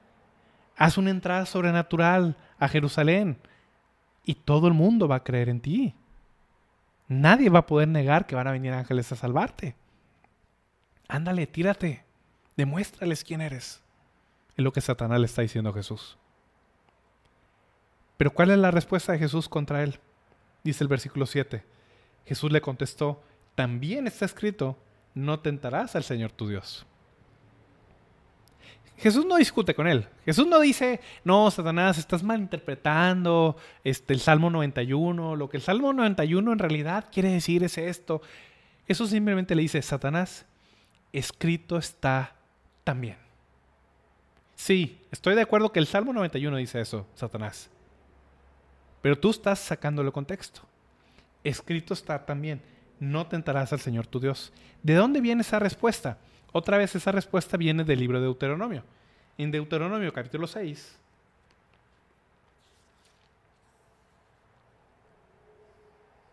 Haz 0.76 0.98
una 0.98 1.12
entrada 1.12 1.46
sobrenatural 1.46 2.36
a 2.58 2.68
Jerusalén 2.68 3.38
y 4.24 4.36
todo 4.36 4.68
el 4.68 4.74
mundo 4.74 5.08
va 5.08 5.18
a 5.18 5.24
creer 5.24 5.50
en 5.50 5.62
ti. 5.62 5.96
Nadie 7.08 7.50
va 7.50 7.60
a 7.60 7.66
poder 7.68 7.88
negar 7.88 8.26
que 8.26 8.36
van 8.36 8.48
a 8.48 8.52
venir 8.52 8.74
ángeles 8.74 9.12
a 9.12 9.16
salvarte. 9.16 9.76
Ándale, 11.08 11.48
tírate. 11.48 12.07
Demuéstrales 12.58 13.24
quién 13.24 13.42
eres. 13.42 13.82
Es 14.58 14.64
lo 14.64 14.74
que 14.74 14.82
Satanás 14.82 15.20
le 15.20 15.28
está 15.28 15.44
diciendo 15.44 15.70
a 15.70 15.74
Jesús. 15.74 16.18
Pero 18.18 18.34
¿cuál 18.34 18.50
es 18.50 18.58
la 18.58 18.72
respuesta 18.72 19.14
de 19.14 19.20
Jesús 19.20 19.48
contra 19.48 19.84
él? 19.84 20.00
Dice 20.64 20.84
el 20.84 20.88
versículo 20.88 21.28
7. 21.28 21.64
Jesús 22.26 22.52
le 22.52 22.60
contestó, 22.60 23.22
también 23.56 24.08
está 24.08 24.26
escrito, 24.26 24.76
no 25.14 25.40
tentarás 25.40 25.96
al 25.96 26.04
Señor 26.04 26.32
tu 26.32 26.48
Dios. 26.48 26.86
Jesús 28.98 29.26
no 29.28 29.36
discute 29.38 29.76
con 29.76 29.88
él. 29.88 30.08
Jesús 30.26 30.48
no 30.48 30.60
dice, 30.60 31.00
no, 31.24 31.52
Satanás, 31.52 32.00
estás 32.00 32.24
malinterpretando 32.24 33.56
este, 33.84 34.14
el 34.14 34.20
Salmo 34.20 34.50
91. 34.50 35.36
Lo 35.36 35.50
que 35.50 35.58
el 35.58 35.64
Salmo 35.64 35.94
91 35.94 36.52
en 36.52 36.60
realidad 36.60 37.06
quiere 37.12 37.32
decir 37.32 37.64
es 37.64 37.78
esto. 37.78 38.24
Jesús 38.88 39.12
simplemente 39.12 39.54
le 39.54 39.62
dice, 39.62 39.82
Satanás, 39.84 40.48
escrito 41.14 41.78
está 41.78 42.37
también. 42.88 43.18
Sí, 44.56 45.06
estoy 45.12 45.36
de 45.36 45.42
acuerdo 45.42 45.74
que 45.74 45.80
el 45.80 45.88
Salmo 45.88 46.14
91 46.14 46.56
dice 46.56 46.80
eso, 46.80 47.06
Satanás. 47.16 47.70
Pero 49.02 49.20
tú 49.20 49.30
estás 49.30 49.60
sacándolo 49.60 50.14
contexto. 50.14 50.62
Escrito 51.44 51.94
está 51.94 52.26
también, 52.26 52.62
no 52.98 53.28
tentarás 53.28 53.74
al 53.74 53.82
Señor 53.82 54.08
tu 54.08 54.22
Dios. 54.22 54.54
¿De 54.84 54.94
dónde 54.94 55.20
viene 55.20 55.42
esa 55.42 55.60
respuesta? 55.60 56.18
Otra 56.54 56.78
vez 56.78 56.96
esa 56.96 57.12
respuesta 57.12 57.58
viene 57.58 57.84
del 57.84 58.00
libro 58.00 58.20
de 58.20 58.24
Deuteronomio. 58.28 58.86
En 59.38 59.52
Deuteronomio 59.52 60.14
capítulo 60.14 60.48
6, 60.48 60.98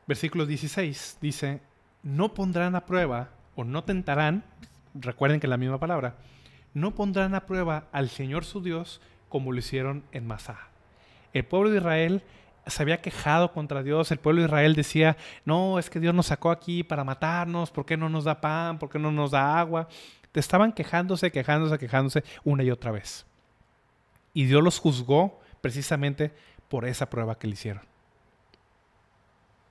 versículo 0.07 0.47
16, 0.47 1.19
dice, 1.21 1.61
no 2.05 2.33
pondrán 2.33 2.77
a 2.77 2.87
prueba 2.87 3.31
o 3.57 3.65
no 3.65 3.83
tentarán, 3.83 4.45
recuerden 4.95 5.41
que 5.41 5.49
es 5.49 5.51
la 5.51 5.57
misma 5.57 5.81
palabra, 5.81 6.15
no 6.75 6.95
pondrán 6.95 7.35
a 7.35 7.47
prueba 7.47 7.85
al 7.93 8.11
Señor 8.11 8.45
su 8.45 8.61
Dios 8.61 9.01
como 9.29 9.53
lo 9.53 9.59
hicieron 9.59 10.05
en 10.13 10.27
Masá. 10.27 10.59
El 11.33 11.45
pueblo 11.45 11.71
de 11.71 11.79
Israel 11.79 12.23
se 12.67 12.83
había 12.83 13.01
quejado 13.01 13.53
contra 13.53 13.83
Dios. 13.83 14.11
El 14.11 14.19
pueblo 14.19 14.43
de 14.43 14.47
Israel 14.47 14.75
decía, 14.75 15.17
no, 15.45 15.79
es 15.79 15.91
que 15.91 16.01
Dios 16.01 16.15
nos 16.15 16.27
sacó 16.27 16.51
aquí 16.51 16.83
para 16.83 17.05
matarnos, 17.05 17.71
¿por 17.71 17.87
qué 17.87 17.97
no 17.97 18.09
nos 18.09 18.25
da 18.25 18.41
pan? 18.41 18.79
¿Por 18.79 18.91
qué 18.91 18.99
no 18.99 19.11
nos 19.11 19.31
da 19.31 19.59
agua? 19.59 19.89
Estaban 20.33 20.73
quejándose, 20.73 21.31
quejándose, 21.31 21.79
quejándose 21.79 22.25
una 22.43 22.65
y 22.65 22.71
otra 22.71 22.91
vez. 22.91 23.25
Y 24.33 24.47
Dios 24.47 24.63
los 24.63 24.81
juzgó 24.81 25.41
precisamente 25.61 26.33
por 26.69 26.85
esa 26.85 27.09
prueba 27.09 27.39
que 27.39 27.47
le 27.47 27.53
hicieron. 27.53 27.83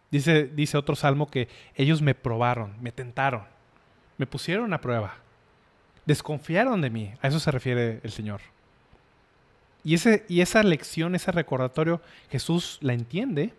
Dice, 0.10 0.45
dice 0.45 0.78
otro 0.78 0.95
salmo 0.95 1.30
que 1.30 1.49
ellos 1.76 2.01
me 2.01 2.16
probaron, 2.16 2.76
me 2.80 2.91
tentaron, 2.91 3.43
me 4.18 4.28
pusieron 4.28 4.74
a 4.74 4.80
prueba 4.80 5.23
desconfiaron 6.06 6.82
de 6.82 6.89
mí. 6.89 7.14
A 7.22 7.28
eso 7.28 7.39
se 7.39 7.51
refiere 7.51 7.99
el 8.04 8.12
Señor. 8.12 8.41
Y, 9.84 9.95
ese, 9.95 10.26
y 10.30 10.41
esa 10.41 10.64
lección, 10.64 11.16
ese 11.16 11.32
recordatorio, 11.32 12.01
Jesús 12.30 12.78
la 12.82 12.93
entiende. 12.93 13.54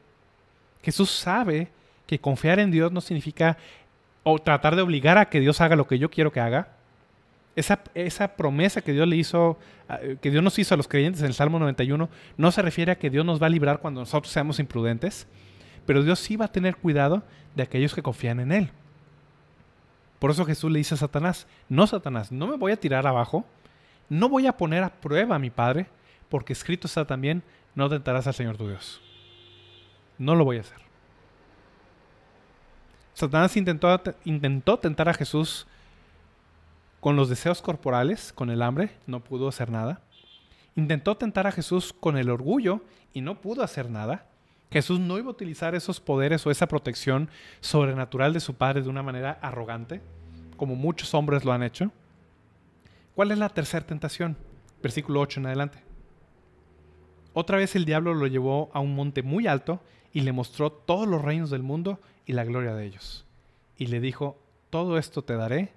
Jesús 0.82 1.10
sabe 1.10 1.68
que 2.06 2.18
confiar 2.18 2.58
en 2.58 2.70
Dios 2.70 2.92
no 2.92 3.00
significa 3.00 3.58
o 4.22 4.38
tratar 4.38 4.74
de 4.76 4.82
obligar 4.82 5.18
a 5.18 5.28
que 5.28 5.40
Dios 5.40 5.60
haga 5.60 5.76
lo 5.76 5.86
que 5.86 5.98
yo 5.98 6.10
quiero 6.10 6.32
que 6.32 6.40
haga. 6.40 6.68
Esa, 7.56 7.80
esa 7.94 8.36
promesa 8.36 8.80
que 8.80 8.92
Dios 8.92 9.06
le 9.06 9.16
hizo, 9.16 9.58
que 10.20 10.30
Dios 10.30 10.42
nos 10.42 10.58
hizo 10.58 10.74
a 10.74 10.76
los 10.76 10.88
creyentes 10.88 11.20
en 11.20 11.28
el 11.28 11.34
Salmo 11.34 11.58
91, 11.58 12.08
no 12.36 12.52
se 12.52 12.62
refiere 12.62 12.92
a 12.92 12.98
que 12.98 13.10
Dios 13.10 13.24
nos 13.24 13.40
va 13.40 13.46
a 13.46 13.50
librar 13.50 13.78
cuando 13.78 14.00
nosotros 14.00 14.32
seamos 14.32 14.58
imprudentes, 14.58 15.28
pero 15.86 16.02
Dios 16.02 16.18
sí 16.18 16.36
va 16.36 16.46
a 16.46 16.52
tener 16.52 16.76
cuidado 16.76 17.22
de 17.54 17.62
aquellos 17.62 17.94
que 17.94 18.02
confían 18.02 18.40
en 18.40 18.50
Él. 18.50 18.70
Por 20.24 20.30
eso 20.30 20.46
Jesús 20.46 20.72
le 20.72 20.78
dice 20.78 20.94
a 20.94 20.96
Satanás, 20.96 21.46
no 21.68 21.86
Satanás, 21.86 22.32
no 22.32 22.46
me 22.46 22.56
voy 22.56 22.72
a 22.72 22.80
tirar 22.80 23.06
abajo, 23.06 23.44
no 24.08 24.30
voy 24.30 24.46
a 24.46 24.56
poner 24.56 24.82
a 24.82 24.88
prueba 24.88 25.36
a 25.36 25.38
mi 25.38 25.50
Padre, 25.50 25.86
porque 26.30 26.54
escrito 26.54 26.86
está 26.86 27.06
también, 27.06 27.42
no 27.74 27.90
tentarás 27.90 28.26
al 28.26 28.32
Señor 28.32 28.56
tu 28.56 28.66
Dios. 28.66 29.02
No 30.16 30.34
lo 30.34 30.46
voy 30.46 30.56
a 30.56 30.60
hacer. 30.62 30.78
Satanás 33.12 33.54
intentó, 33.58 34.00
intentó 34.24 34.78
tentar 34.78 35.10
a 35.10 35.12
Jesús 35.12 35.66
con 37.00 37.16
los 37.16 37.28
deseos 37.28 37.60
corporales, 37.60 38.32
con 38.32 38.48
el 38.48 38.62
hambre, 38.62 38.96
no 39.06 39.20
pudo 39.20 39.48
hacer 39.48 39.68
nada. 39.68 40.00
Intentó 40.74 41.18
tentar 41.18 41.46
a 41.46 41.52
Jesús 41.52 41.92
con 41.92 42.16
el 42.16 42.30
orgullo 42.30 42.80
y 43.12 43.20
no 43.20 43.42
pudo 43.42 43.62
hacer 43.62 43.90
nada. 43.90 44.24
Jesús 44.70 44.98
no 44.98 45.18
iba 45.18 45.28
a 45.28 45.32
utilizar 45.32 45.74
esos 45.74 46.00
poderes 46.00 46.46
o 46.46 46.50
esa 46.50 46.66
protección 46.66 47.28
sobrenatural 47.60 48.32
de 48.32 48.40
su 48.40 48.54
Padre 48.54 48.82
de 48.82 48.88
una 48.88 49.02
manera 49.02 49.38
arrogante, 49.40 50.00
como 50.56 50.74
muchos 50.74 51.14
hombres 51.14 51.44
lo 51.44 51.52
han 51.52 51.62
hecho. 51.62 51.92
¿Cuál 53.14 53.30
es 53.30 53.38
la 53.38 53.48
tercera 53.48 53.86
tentación? 53.86 54.36
Versículo 54.82 55.20
8 55.20 55.40
en 55.40 55.46
adelante. 55.46 55.78
Otra 57.32 57.58
vez 57.58 57.74
el 57.76 57.84
diablo 57.84 58.14
lo 58.14 58.26
llevó 58.26 58.70
a 58.72 58.80
un 58.80 58.94
monte 58.94 59.22
muy 59.22 59.46
alto 59.46 59.80
y 60.12 60.20
le 60.20 60.32
mostró 60.32 60.70
todos 60.70 61.06
los 61.08 61.22
reinos 61.22 61.50
del 61.50 61.62
mundo 61.62 62.00
y 62.26 62.32
la 62.32 62.44
gloria 62.44 62.74
de 62.74 62.86
ellos. 62.86 63.26
Y 63.76 63.86
le 63.86 64.00
dijo, 64.00 64.38
todo 64.70 64.98
esto 64.98 65.22
te 65.22 65.34
daré 65.34 65.72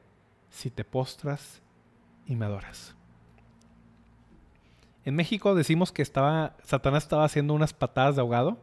si 0.49 0.69
te 0.69 0.83
postras 0.83 1.61
y 2.25 2.35
me 2.35 2.45
adoras. 2.45 2.95
En 5.05 5.15
México 5.15 5.55
decimos 5.55 5.91
que 5.91 6.01
estaba, 6.01 6.55
Satanás 6.63 7.03
estaba 7.03 7.23
haciendo 7.23 7.53
unas 7.53 7.73
patadas 7.73 8.15
de 8.15 8.21
ahogado. 8.21 8.59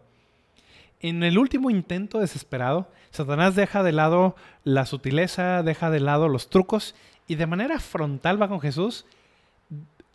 En 1.05 1.23
el 1.23 1.37
último 1.37 1.69
intento 1.69 2.19
desesperado, 2.19 2.89
Satanás 3.11 3.55
deja 3.55 3.83
de 3.83 3.93
lado 3.93 4.37
la 4.63 4.87
sutileza, 4.87 5.63
deja 5.63 5.91
de 5.91 6.01
lado 6.01 6.31
los 6.31 6.49
trucos 6.49 6.95
y 7.29 7.35
de 7.35 7.47
manera 7.47 7.79
frontal 7.79 8.41
va 8.41 8.49
con 8.49 8.59
Jesús. 8.59 9.05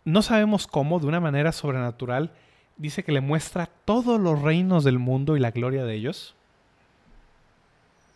No 0.04 0.20
sabemos 0.22 0.66
cómo, 0.66 0.98
de 0.98 1.06
una 1.06 1.20
manera 1.20 1.52
sobrenatural, 1.52 2.32
dice 2.76 3.04
que 3.04 3.12
le 3.12 3.20
muestra 3.20 3.70
todos 3.84 4.18
los 4.18 4.42
reinos 4.42 4.82
del 4.82 4.98
mundo 4.98 5.36
y 5.36 5.38
la 5.38 5.52
gloria 5.52 5.84
de 5.84 5.94
ellos. 5.94 6.34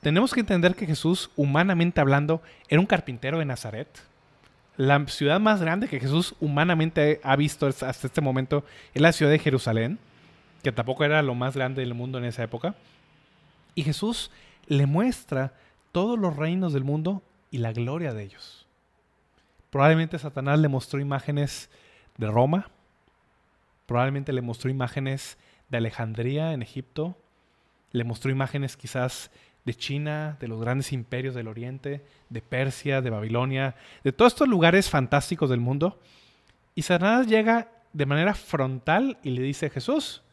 Tenemos 0.00 0.34
que 0.34 0.40
entender 0.40 0.74
que 0.74 0.86
Jesús, 0.86 1.30
humanamente 1.36 2.00
hablando, 2.00 2.42
era 2.68 2.80
un 2.80 2.86
carpintero 2.86 3.38
de 3.38 3.44
Nazaret. 3.44 3.86
La 4.76 5.06
ciudad 5.06 5.38
más 5.38 5.60
grande 5.60 5.86
que 5.86 6.00
Jesús 6.00 6.34
humanamente 6.40 7.20
ha 7.22 7.36
visto 7.36 7.68
hasta 7.68 7.88
este 7.88 8.20
momento 8.20 8.64
es 8.94 9.00
la 9.00 9.12
ciudad 9.12 9.30
de 9.30 9.38
Jerusalén, 9.38 10.00
que 10.64 10.72
tampoco 10.72 11.04
era 11.04 11.22
lo 11.22 11.34
más 11.34 11.54
grande 11.54 11.82
del 11.82 11.92
mundo 11.92 12.16
en 12.16 12.24
esa 12.24 12.42
época. 12.42 12.74
Y 13.74 13.82
Jesús 13.82 14.30
le 14.66 14.86
muestra 14.86 15.52
todos 15.92 16.18
los 16.18 16.34
reinos 16.34 16.72
del 16.72 16.84
mundo 16.84 17.22
y 17.50 17.58
la 17.58 17.72
gloria 17.72 18.14
de 18.14 18.24
ellos. 18.24 18.66
Probablemente 19.68 20.18
Satanás 20.18 20.58
le 20.58 20.68
mostró 20.68 21.00
imágenes 21.00 21.68
de 22.16 22.28
Roma, 22.28 22.70
probablemente 23.84 24.32
le 24.32 24.40
mostró 24.40 24.70
imágenes 24.70 25.36
de 25.68 25.76
Alejandría 25.76 26.54
en 26.54 26.62
Egipto, 26.62 27.14
le 27.92 28.04
mostró 28.04 28.30
imágenes 28.30 28.76
quizás 28.78 29.30
de 29.66 29.74
China, 29.74 30.38
de 30.40 30.48
los 30.48 30.60
grandes 30.60 30.92
imperios 30.92 31.34
del 31.34 31.48
Oriente, 31.48 32.06
de 32.30 32.40
Persia, 32.40 33.02
de 33.02 33.10
Babilonia, 33.10 33.76
de 34.02 34.12
todos 34.12 34.32
estos 34.32 34.48
lugares 34.48 34.88
fantásticos 34.88 35.50
del 35.50 35.60
mundo. 35.60 36.00
Y 36.74 36.82
Satanás 36.82 37.26
llega 37.26 37.68
de 37.92 38.06
manera 38.06 38.34
frontal 38.34 39.18
y 39.22 39.30
le 39.30 39.42
dice, 39.42 39.68
Jesús, 39.68 40.23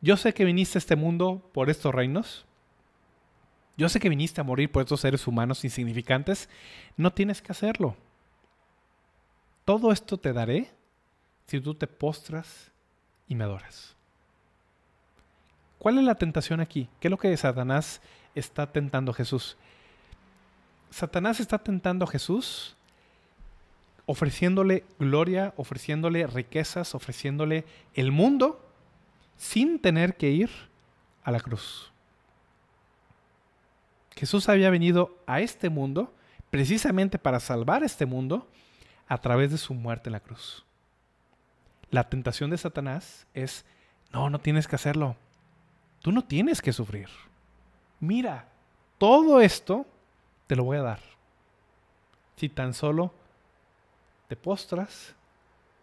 yo 0.00 0.16
sé 0.16 0.32
que 0.32 0.44
viniste 0.44 0.78
a 0.78 0.80
este 0.80 0.96
mundo 0.96 1.42
por 1.52 1.70
estos 1.70 1.94
reinos. 1.94 2.44
Yo 3.76 3.88
sé 3.88 4.00
que 4.00 4.08
viniste 4.08 4.40
a 4.40 4.44
morir 4.44 4.70
por 4.70 4.82
estos 4.82 5.00
seres 5.00 5.26
humanos 5.26 5.64
insignificantes. 5.64 6.48
No 6.96 7.12
tienes 7.12 7.42
que 7.42 7.52
hacerlo. 7.52 7.96
Todo 9.64 9.92
esto 9.92 10.16
te 10.18 10.32
daré 10.32 10.70
si 11.46 11.60
tú 11.60 11.74
te 11.74 11.86
postras 11.86 12.70
y 13.28 13.34
me 13.34 13.44
adoras. 13.44 13.94
¿Cuál 15.78 15.98
es 15.98 16.04
la 16.04 16.16
tentación 16.16 16.60
aquí? 16.60 16.88
¿Qué 17.00 17.08
es 17.08 17.10
lo 17.10 17.18
que 17.18 17.36
Satanás 17.36 18.00
está 18.34 18.72
tentando 18.72 19.12
a 19.12 19.14
Jesús? 19.14 19.56
Satanás 20.90 21.38
está 21.38 21.58
tentando 21.58 22.04
a 22.04 22.08
Jesús 22.08 22.76
ofreciéndole 24.06 24.84
gloria, 24.98 25.52
ofreciéndole 25.56 26.26
riquezas, 26.26 26.94
ofreciéndole 26.94 27.66
el 27.92 28.10
mundo 28.10 28.67
sin 29.38 29.78
tener 29.78 30.16
que 30.16 30.30
ir 30.30 30.50
a 31.22 31.30
la 31.30 31.40
cruz. 31.40 31.90
Jesús 34.14 34.48
había 34.48 34.68
venido 34.68 35.16
a 35.26 35.40
este 35.40 35.70
mundo 35.70 36.12
precisamente 36.50 37.18
para 37.18 37.40
salvar 37.40 37.84
este 37.84 38.04
mundo 38.04 38.48
a 39.06 39.18
través 39.18 39.50
de 39.50 39.58
su 39.58 39.74
muerte 39.74 40.08
en 40.08 40.12
la 40.12 40.20
cruz. 40.20 40.64
La 41.90 42.08
tentación 42.08 42.50
de 42.50 42.58
Satanás 42.58 43.26
es, 43.32 43.64
no, 44.12 44.28
no 44.28 44.40
tienes 44.40 44.66
que 44.66 44.76
hacerlo. 44.76 45.16
Tú 46.02 46.12
no 46.12 46.24
tienes 46.24 46.60
que 46.60 46.72
sufrir. 46.72 47.08
Mira, 48.00 48.48
todo 48.98 49.40
esto 49.40 49.86
te 50.46 50.56
lo 50.56 50.64
voy 50.64 50.78
a 50.78 50.82
dar. 50.82 51.00
Si 52.36 52.48
tan 52.48 52.74
solo 52.74 53.14
te 54.28 54.36
postras 54.36 55.14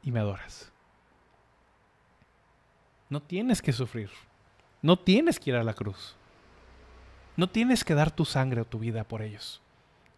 y 0.04 0.12
me 0.12 0.20
adoras. 0.20 0.72
No 3.16 3.22
tienes 3.22 3.62
que 3.62 3.72
sufrir. 3.72 4.10
No 4.82 5.00
tienes 5.00 5.40
que 5.40 5.50
ir 5.50 5.56
a 5.56 5.64
la 5.64 5.74
cruz. 5.74 6.18
No 7.38 7.48
tienes 7.48 7.86
que 7.86 7.94
dar 7.94 8.12
tu 8.12 8.26
sangre 8.26 8.60
o 8.60 8.66
tu 8.66 8.78
vida 8.78 9.06
por 9.06 9.22
ellos. 9.22 9.62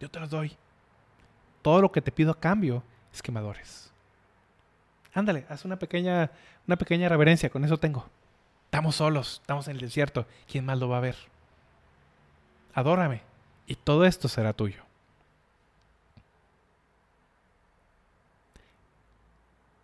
Yo 0.00 0.10
te 0.10 0.18
los 0.18 0.30
doy. 0.30 0.56
Todo 1.62 1.80
lo 1.80 1.92
que 1.92 2.02
te 2.02 2.10
pido 2.10 2.32
a 2.32 2.40
cambio 2.40 2.82
es 3.14 3.22
que 3.22 3.30
me 3.30 3.38
adores. 3.38 3.92
Ándale, 5.14 5.46
haz 5.48 5.64
una 5.64 5.78
pequeña, 5.78 6.32
una 6.66 6.74
pequeña 6.74 7.08
reverencia, 7.08 7.50
con 7.50 7.64
eso 7.64 7.78
tengo. 7.78 8.04
Estamos 8.64 8.96
solos, 8.96 9.38
estamos 9.42 9.68
en 9.68 9.76
el 9.76 9.80
desierto. 9.80 10.26
¿Quién 10.50 10.66
más 10.66 10.80
lo 10.80 10.88
va 10.88 10.96
a 10.96 11.02
ver? 11.02 11.16
Adórame 12.74 13.22
y 13.68 13.76
todo 13.76 14.06
esto 14.06 14.26
será 14.26 14.54
tuyo. 14.54 14.82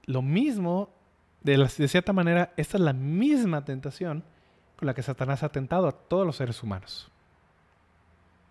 Lo 0.06 0.20
mismo, 0.20 0.90
de, 1.44 1.68
cierta 1.68 2.14
manera, 2.14 2.54
esta 2.56 2.78
es 2.78 2.82
la 2.82 2.94
misma 2.94 3.64
tentación 3.66 4.24
con 4.76 4.86
la 4.86 4.94
que 4.94 5.02
Satanás 5.02 5.42
ha 5.42 5.50
tentado 5.50 5.86
a 5.86 5.92
todos 5.92 6.26
los 6.26 6.36
seres 6.36 6.62
humanos. 6.62 7.10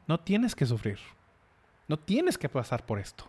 No 0.08 0.20
tienes 0.20 0.56
que 0.56 0.68
sufrir. 0.68 1.00
No 1.88 1.98
tienes 1.98 2.38
que 2.38 2.50
pasar 2.50 2.86
por 2.86 3.00
esto. 3.00 3.26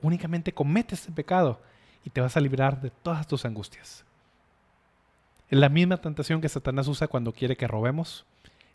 Únicamente 0.00 0.52
comete 0.52 0.94
este 0.94 1.10
pecado 1.10 1.60
y 2.04 2.10
te 2.10 2.20
vas 2.20 2.36
a 2.36 2.40
librar 2.40 2.80
de 2.80 2.90
todas 2.90 3.26
tus 3.26 3.44
angustias. 3.44 4.04
Es 5.50 5.58
la 5.58 5.68
misma 5.68 5.96
tentación 5.96 6.40
que 6.40 6.48
Satanás 6.48 6.86
usa 6.86 7.08
cuando 7.08 7.32
quiere 7.32 7.56
que 7.56 7.66
robemos, 7.66 8.24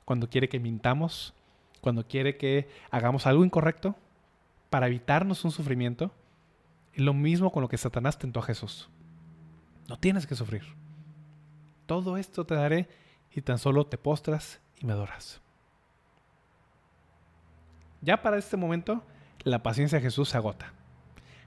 cuando 0.03 0.29
quiere 0.29 0.49
que 0.49 0.59
mintamos, 0.59 1.33
cuando 1.79 2.05
quiere 2.05 2.35
que 2.35 2.69
hagamos 2.91 3.25
algo 3.25 3.45
incorrecto 3.45 3.95
para 4.69 4.87
evitarnos 4.87 5.45
un 5.45 5.51
sufrimiento. 5.51 6.11
Es 6.93 7.01
lo 7.01 7.13
mismo 7.13 7.51
con 7.51 7.61
lo 7.61 7.69
que 7.69 7.77
Satanás 7.77 8.19
tentó 8.19 8.41
a 8.41 8.43
Jesús. 8.43 8.89
No 9.87 9.97
tienes 9.97 10.27
que 10.27 10.35
sufrir. 10.35 10.63
Todo 11.85 12.17
esto 12.17 12.45
te 12.45 12.55
daré 12.55 12.89
y 13.31 13.41
tan 13.41 13.57
solo 13.57 13.85
te 13.87 13.97
postras 13.97 14.59
y 14.79 14.85
me 14.85 14.93
adoras. 14.93 15.41
Ya 18.01 18.21
para 18.21 18.37
este 18.37 18.57
momento, 18.57 19.03
la 19.43 19.63
paciencia 19.63 19.97
de 19.97 20.03
Jesús 20.03 20.29
se 20.29 20.37
agota. 20.37 20.73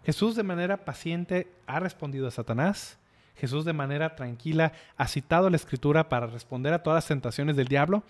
Jesús 0.05 0.35
de 0.35 0.43
manera 0.43 0.85
paciente 0.85 1.53
ha 1.67 1.79
respondido 1.79 2.27
a 2.27 2.31
Satanás 2.31 2.99
Jesús 3.41 3.65
de 3.65 3.73
manera 3.73 4.17
tranquila 4.17 4.73
ha 4.99 5.09
citado 5.09 5.49
la 5.49 5.57
escritura 5.57 6.11
para 6.11 6.27
responder 6.27 6.75
a 6.75 6.83
todas 6.83 6.99
las 6.99 7.07
tentaciones 7.07 7.57
del 7.57 7.69
diablo, 7.69 8.03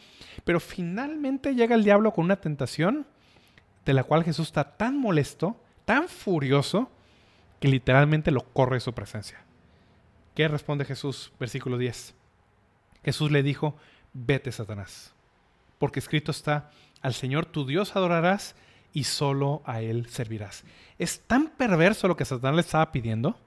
pero 0.44 0.58
finalmente 0.58 1.54
llega 1.54 1.76
el 1.76 1.84
diablo 1.84 2.12
con 2.12 2.24
una 2.24 2.40
tentación 2.40 3.06
de 3.84 3.94
la 3.94 4.02
cual 4.02 4.24
Jesús 4.24 4.48
está 4.48 4.76
tan 4.76 4.98
molesto, 4.98 5.56
tan 5.84 6.08
furioso, 6.08 6.90
que 7.60 7.68
literalmente 7.68 8.32
lo 8.32 8.40
corre 8.40 8.76
de 8.76 8.80
su 8.80 8.92
presencia. 8.92 9.44
¿Qué 10.40 10.48
responde 10.48 10.86
Jesús? 10.86 11.32
Versículo 11.38 11.76
10. 11.76 12.14
Jesús 13.04 13.30
le 13.30 13.42
dijo, 13.42 13.76
vete 14.14 14.50
Satanás, 14.50 15.12
porque 15.78 15.98
escrito 15.98 16.30
está, 16.30 16.70
al 17.02 17.12
Señor 17.12 17.44
tu 17.44 17.66
Dios 17.66 17.94
adorarás 17.94 18.54
y 18.94 19.04
solo 19.04 19.60
a 19.66 19.82
Él 19.82 20.06
servirás. 20.08 20.64
Es 20.98 21.20
tan 21.26 21.48
perverso 21.48 22.08
lo 22.08 22.16
que 22.16 22.24
Satanás 22.24 22.54
le 22.54 22.60
estaba 22.62 22.90
pidiendo 22.90 23.38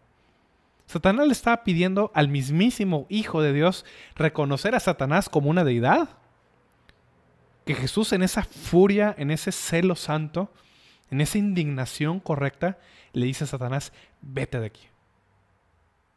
Satanás 0.85 1.25
le 1.25 1.33
estaba 1.33 1.63
pidiendo 1.63 2.11
al 2.13 2.27
mismísimo 2.27 3.07
Hijo 3.09 3.41
de 3.41 3.53
Dios 3.53 3.85
reconocer 4.13 4.75
a 4.75 4.79
Satanás 4.79 5.29
como 5.29 5.49
una 5.49 5.63
deidad. 5.63 6.09
Que 7.65 7.73
Jesús 7.73 8.13
en 8.13 8.21
esa 8.21 8.43
furia, 8.43 9.15
en 9.17 9.31
ese 9.31 9.51
celo 9.51 9.95
santo, 9.95 10.53
en 11.09 11.21
esa 11.21 11.39
indignación 11.39 12.19
correcta, 12.19 12.77
le 13.13 13.25
dice 13.25 13.45
a 13.45 13.47
Satanás, 13.47 13.93
vete 14.21 14.59
de 14.59 14.67
aquí. 14.67 14.92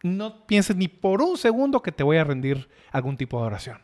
No 0.03 0.47
pienses 0.47 0.77
ni 0.77 0.89
por 0.89 1.23
un 1.23 1.37
segundo 1.37 1.83
que 1.83 1.93
te 1.93 2.03
voy 2.03 2.19
a 2.19 2.25
rendir 2.25 2.69
algún 2.93 3.17
tipo 3.17 3.41
de 3.41 3.47
oración. 3.47 3.81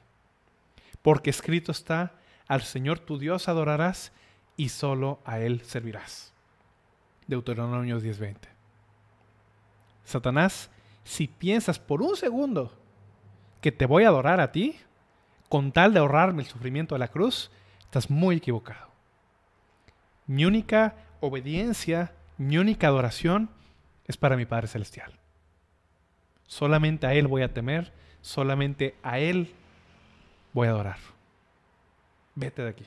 Porque 1.00 1.30
escrito 1.30 1.72
está, 1.72 2.14
al 2.46 2.62
Señor 2.62 2.98
tu 3.00 3.18
Dios 3.18 3.48
adorarás 3.48 4.12
y 4.56 4.68
solo 4.68 5.20
a 5.24 5.40
Él 5.40 5.62
servirás. 5.64 6.32
Deuteronomio 7.26 8.00
10:20. 8.00 8.36
Satanás 10.04 10.70
si 11.04 11.26
piensas 11.26 11.78
por 11.78 12.02
un 12.02 12.16
segundo 12.16 12.78
que 13.60 13.72
te 13.72 13.86
voy 13.86 14.04
a 14.04 14.08
adorar 14.08 14.40
a 14.40 14.52
ti, 14.52 14.76
con 15.48 15.72
tal 15.72 15.92
de 15.92 16.00
ahorrarme 16.00 16.42
el 16.42 16.48
sufrimiento 16.48 16.94
de 16.94 17.00
la 17.00 17.08
cruz, 17.08 17.50
Estás 17.92 18.08
muy 18.08 18.36
equivocado. 18.36 18.88
Mi 20.26 20.46
única 20.46 20.96
obediencia, 21.20 22.14
mi 22.38 22.56
única 22.56 22.86
adoración 22.86 23.50
es 24.06 24.16
para 24.16 24.34
mi 24.38 24.46
Padre 24.46 24.66
Celestial. 24.66 25.12
Solamente 26.53 27.07
a 27.07 27.14
Él 27.14 27.28
voy 27.28 27.40
a 27.40 27.55
temer, 27.55 27.94
solamente 28.20 28.94
a 29.03 29.18
Él 29.18 29.55
voy 30.53 30.68
a 30.68 30.72
adorar. 30.72 30.98
Vete 32.34 32.61
de 32.61 32.68
aquí. 32.68 32.86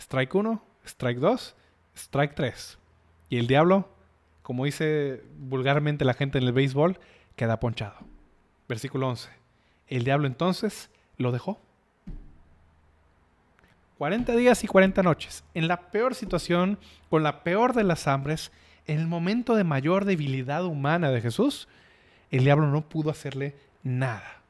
Strike 0.00 0.34
1, 0.34 0.60
strike 0.84 1.20
2, 1.20 1.54
strike 1.94 2.34
3. 2.34 2.78
Y 3.28 3.38
el 3.38 3.46
diablo, 3.46 3.88
como 4.42 4.64
dice 4.64 5.22
vulgarmente 5.38 6.04
la 6.04 6.12
gente 6.12 6.38
en 6.38 6.44
el 6.44 6.52
béisbol, 6.52 6.98
queda 7.36 7.60
ponchado. 7.60 7.98
Versículo 8.68 9.08
11. 9.08 9.30
El 9.86 10.02
diablo 10.02 10.26
entonces 10.26 10.90
lo 11.18 11.30
dejó. 11.30 11.60
40 13.98 14.34
días 14.34 14.64
y 14.64 14.66
40 14.66 15.04
noches, 15.04 15.44
en 15.54 15.68
la 15.68 15.88
peor 15.92 16.16
situación, 16.16 16.80
con 17.08 17.22
la 17.22 17.44
peor 17.44 17.74
de 17.74 17.84
las 17.84 18.08
hambres, 18.08 18.50
en 18.86 19.00
el 19.00 19.06
momento 19.06 19.54
de 19.54 19.64
mayor 19.64 20.04
debilidad 20.04 20.64
humana 20.64 21.10
de 21.10 21.20
Jesús, 21.20 21.68
el 22.30 22.44
diablo 22.44 22.68
no 22.68 22.88
pudo 22.88 23.10
hacerle 23.10 23.56
nada. 23.82 24.42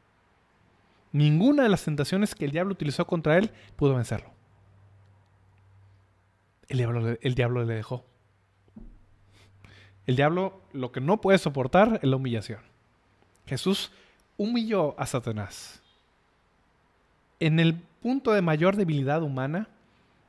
Ninguna 1.12 1.62
de 1.62 1.68
las 1.68 1.84
tentaciones 1.84 2.34
que 2.34 2.44
el 2.44 2.50
diablo 2.50 2.72
utilizó 2.72 3.06
contra 3.06 3.38
él 3.38 3.50
pudo 3.76 3.94
vencerlo. 3.94 4.30
El 6.68 6.78
diablo, 6.78 7.16
el 7.20 7.34
diablo 7.34 7.64
le 7.64 7.74
dejó. 7.74 8.04
El 10.06 10.16
diablo 10.16 10.60
lo 10.72 10.92
que 10.92 11.00
no 11.00 11.20
puede 11.20 11.38
soportar 11.38 12.00
es 12.02 12.08
la 12.08 12.16
humillación. 12.16 12.60
Jesús 13.46 13.90
humilló 14.36 14.98
a 14.98 15.06
Satanás. 15.06 15.80
En 17.40 17.60
el 17.60 17.74
punto 18.02 18.32
de 18.32 18.42
mayor 18.42 18.76
debilidad 18.76 19.22
humana, 19.22 19.68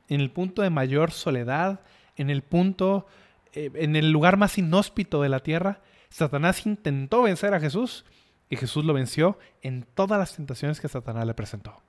en 0.08 0.20
el 0.20 0.30
punto 0.30 0.62
de 0.62 0.70
mayor 0.70 1.10
soledad, 1.10 1.80
en 2.16 2.30
el 2.30 2.42
punto, 2.42 3.06
eh, 3.52 3.70
en 3.74 3.96
el 3.96 4.10
lugar 4.10 4.36
más 4.36 4.58
inhóspito 4.58 5.22
de 5.22 5.28
la 5.28 5.40
tierra, 5.40 5.80
Satanás 6.10 6.66
intentó 6.66 7.22
vencer 7.22 7.54
a 7.54 7.60
Jesús 7.60 8.04
y 8.50 8.56
Jesús 8.56 8.84
lo 8.84 8.94
venció 8.94 9.38
en 9.62 9.86
todas 9.94 10.18
las 10.18 10.34
tentaciones 10.36 10.80
que 10.80 10.88
Satanás 10.88 11.26
le 11.26 11.34
presentó. 11.34 11.80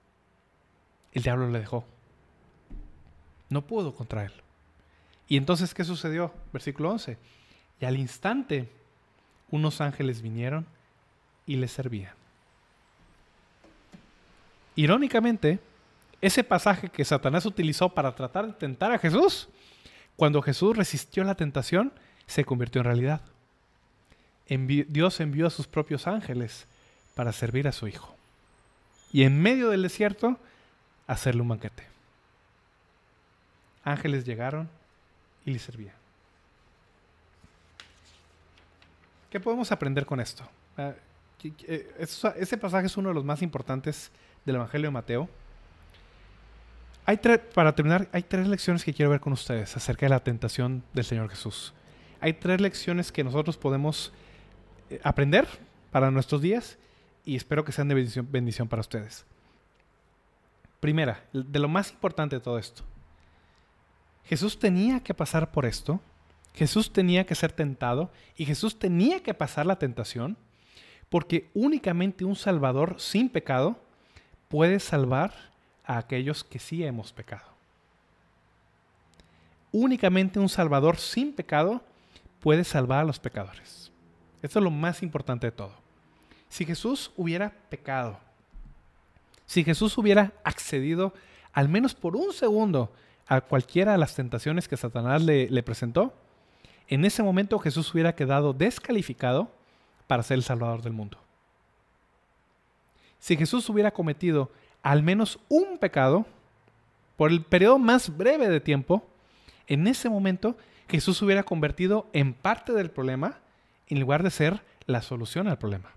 El 1.14 1.24
diablo 1.24 1.50
le 1.50 1.60
dejó. 1.60 1.86
No 3.50 3.66
pudo 3.66 3.94
contra 3.96 4.26
él. 4.26 4.34
Y 5.28 5.38
entonces, 5.38 5.74
¿qué 5.74 5.84
sucedió? 5.84 6.34
Versículo 6.52 6.92
11. 6.92 7.18
Y 7.80 7.86
al 7.86 7.98
instante, 7.98 8.70
unos 9.52 9.82
ángeles 9.82 10.22
vinieron 10.22 10.66
y 11.46 11.56
le 11.56 11.68
servían. 11.68 12.14
Irónicamente, 14.76 15.60
ese 16.22 16.44
pasaje 16.44 16.90
que 16.90 17.06
Satanás 17.06 17.46
utilizó 17.46 17.90
para 17.90 18.14
tratar 18.16 18.48
de 18.48 18.54
tentar 18.54 18.92
a 18.92 19.00
Jesús, 19.00 19.50
cuando 20.20 20.42
Jesús 20.42 20.76
resistió 20.76 21.24
la 21.24 21.36
tentación, 21.36 21.94
se 22.28 22.44
convirtió 22.44 22.82
en 22.82 22.86
realidad. 22.86 23.22
Dios 24.50 25.22
envió 25.22 25.48
a 25.48 25.50
sus 25.50 25.66
propios 25.66 26.08
ángeles 26.08 26.68
para 27.16 27.32
servir 27.32 27.70
a 27.70 27.72
su 27.72 27.88
Hijo. 27.88 28.14
Y 29.14 29.24
en 29.24 29.42
medio 29.42 29.70
del 29.70 29.82
desierto, 29.82 30.38
hacerle 31.08 31.42
un 31.42 31.48
banquete. 31.48 31.84
Ángeles 33.86 34.26
llegaron 34.26 34.70
y 35.46 35.52
le 35.52 35.60
servían. 35.60 35.96
¿Qué 39.30 39.40
podemos 39.40 39.72
aprender 39.72 40.06
con 40.06 40.20
esto? 40.20 40.44
Ah, 40.78 40.96
ese 42.36 42.58
pasaje 42.58 42.88
es 42.88 42.98
uno 42.98 43.08
de 43.08 43.16
los 43.16 43.24
más 43.24 43.42
importantes 43.42 44.12
del 44.44 44.56
Evangelio 44.56 44.88
de 44.88 44.92
Mateo. 44.92 45.30
Para 47.18 47.74
terminar, 47.74 48.08
hay 48.12 48.22
tres 48.22 48.48
lecciones 48.48 48.84
que 48.84 48.94
quiero 48.94 49.10
ver 49.10 49.20
con 49.20 49.34
ustedes 49.34 49.76
acerca 49.76 50.06
de 50.06 50.12
la 50.12 50.24
tentación 50.24 50.84
del 50.94 51.06
Señor 51.06 51.30
Jesús. 51.30 51.74
Hay 52.22 52.34
tres 52.34 52.62
lecciones 52.62 53.12
que 53.12 53.24
nosotros 53.24 53.58
podemos 53.58 54.14
eh, 54.90 55.00
aprender 55.04 55.48
para 55.92 56.12
nuestros 56.12 56.42
días 56.42 56.78
y 57.26 57.36
espero 57.36 57.66
que 57.66 57.72
sean 57.72 57.88
de 57.88 58.24
bendición 58.30 58.68
para 58.68 58.82
ustedes. 58.82 59.26
Primera, 60.80 61.24
de 61.34 61.60
lo 61.60 61.68
más 61.68 61.92
importante 61.92 62.36
de 62.36 62.42
todo 62.42 62.60
esto. 62.60 62.84
Jesús 64.26 64.60
tenía 64.60 65.00
que 65.00 65.16
pasar 65.16 65.52
por 65.52 65.66
esto, 65.66 66.00
Jesús 66.54 66.94
tenía 66.94 67.26
que 67.26 67.34
ser 67.34 67.52
tentado 67.52 68.12
y 68.36 68.46
Jesús 68.46 68.78
tenía 68.78 69.24
que 69.24 69.34
pasar 69.34 69.66
la 69.66 69.80
tentación 69.80 70.38
porque 71.10 71.50
únicamente 71.56 72.24
un 72.24 72.36
Salvador 72.36 72.96
sin 73.00 73.30
pecado 73.30 73.80
puede 74.48 74.80
salvar 74.80 75.50
a 75.90 75.98
aquellos 75.98 76.44
que 76.44 76.60
sí 76.60 76.86
hemos 76.86 77.12
pecado. 77.12 77.50
Únicamente 79.72 80.40
un 80.40 80.48
Salvador 80.48 80.98
sin 80.98 81.34
pecado 81.34 81.82
puede 82.42 82.64
salvar 82.64 83.00
a 83.00 83.04
los 83.06 83.20
pecadores. 83.20 83.92
Esto 84.44 84.60
es 84.60 84.64
lo 84.64 84.70
más 84.70 85.02
importante 85.02 85.48
de 85.48 85.52
todo. 85.52 85.74
Si 86.48 86.64
Jesús 86.64 87.12
hubiera 87.18 87.50
pecado, 87.70 88.20
si 89.48 89.64
Jesús 89.64 89.98
hubiera 89.98 90.32
accedido 90.44 91.12
al 91.54 91.70
menos 91.70 91.96
por 91.96 92.16
un 92.16 92.34
segundo 92.34 92.94
a 93.28 93.42
cualquiera 93.42 93.94
de 93.94 93.98
las 93.98 94.14
tentaciones 94.14 94.68
que 94.68 94.78
Satanás 94.78 95.24
le, 95.24 95.50
le 95.50 95.64
presentó, 95.64 96.14
en 96.88 97.04
ese 97.04 97.24
momento 97.24 97.58
Jesús 97.58 97.92
hubiera 97.96 98.14
quedado 98.14 98.54
descalificado 98.54 99.52
para 100.06 100.22
ser 100.22 100.36
el 100.36 100.44
Salvador 100.44 100.84
del 100.84 100.94
mundo. 100.94 101.18
Si 103.18 103.36
Jesús 103.36 103.68
hubiera 103.70 103.90
cometido 103.90 104.52
al 104.84 105.04
menos 105.04 105.40
un 105.50 105.78
pecado, 105.78 106.26
por 107.18 107.32
el 107.32 107.44
periodo 107.44 107.80
más 107.80 108.16
breve 108.16 108.48
de 108.48 108.62
tiempo, 108.62 109.06
en 109.68 109.88
ese 109.88 110.10
momento 110.10 110.58
Jesús 110.88 111.22
hubiera 111.22 111.44
convertido 111.44 112.08
en 112.14 112.34
parte 112.34 112.74
del 112.74 112.90
problema 112.90 113.38
en 113.88 114.00
lugar 114.00 114.24
de 114.24 114.32
ser 114.32 114.62
la 114.86 115.02
solución 115.02 115.48
al 115.48 115.58
problema. 115.58 115.92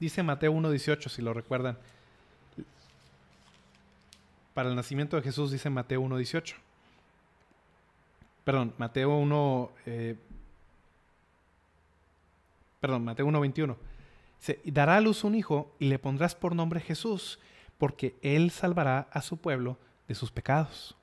Dice 0.00 0.22
Mateo 0.22 0.52
1.18, 0.52 1.08
si 1.08 1.22
lo 1.22 1.32
recuerdan. 1.32 1.78
Para 4.52 4.68
el 4.68 4.74
nacimiento 4.74 5.16
de 5.16 5.22
Jesús 5.22 5.50
dice 5.50 5.70
Mateo 5.70 6.02
1.18. 6.02 6.54
Perdón, 8.44 8.74
Mateo 8.78 9.16
1, 9.16 9.70
perdón, 12.80 13.04
Mateo 13.04 13.26
1.21. 13.26 13.76
Dice, 14.38 14.60
dará 14.64 14.96
a 14.96 15.00
luz 15.00 15.24
un 15.24 15.34
hijo 15.34 15.74
y 15.78 15.86
le 15.86 15.98
pondrás 15.98 16.34
por 16.34 16.54
nombre 16.54 16.80
Jesús, 16.80 17.38
porque 17.78 18.16
él 18.22 18.50
salvará 18.50 19.08
a 19.10 19.22
su 19.22 19.38
pueblo 19.38 19.78
de 20.08 20.14
sus 20.14 20.30
pecados. 20.30 20.96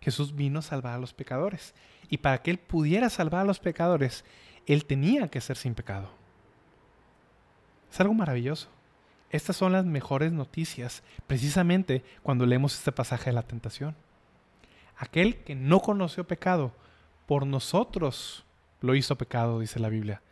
Jesús 0.00 0.34
vino 0.34 0.58
a 0.58 0.62
salvar 0.62 0.94
a 0.94 0.98
los 0.98 1.14
pecadores. 1.14 1.74
Y 2.08 2.18
para 2.18 2.42
que 2.42 2.50
él 2.50 2.58
pudiera 2.58 3.08
salvar 3.08 3.40
a 3.42 3.44
los 3.44 3.58
pecadores, 3.58 4.24
él 4.66 4.84
tenía 4.84 5.28
que 5.28 5.40
ser 5.40 5.56
sin 5.56 5.74
pecado. 5.74 6.10
Es 7.90 8.00
algo 8.00 8.14
maravilloso. 8.14 8.68
Estas 9.30 9.56
son 9.56 9.72
las 9.72 9.84
mejores 9.84 10.32
noticias, 10.32 11.02
precisamente 11.26 12.04
cuando 12.22 12.46
leemos 12.46 12.74
este 12.74 12.92
pasaje 12.92 13.30
de 13.30 13.34
la 13.34 13.42
tentación. 13.42 13.96
Aquel 14.96 15.42
que 15.42 15.54
no 15.54 15.80
conoció 15.80 16.24
pecado, 16.24 16.72
por 17.26 17.46
nosotros 17.46 18.44
lo 18.80 18.94
hizo 18.94 19.16
pecado, 19.16 19.58
dice 19.58 19.80
la 19.80 19.88
Biblia, 19.88 20.22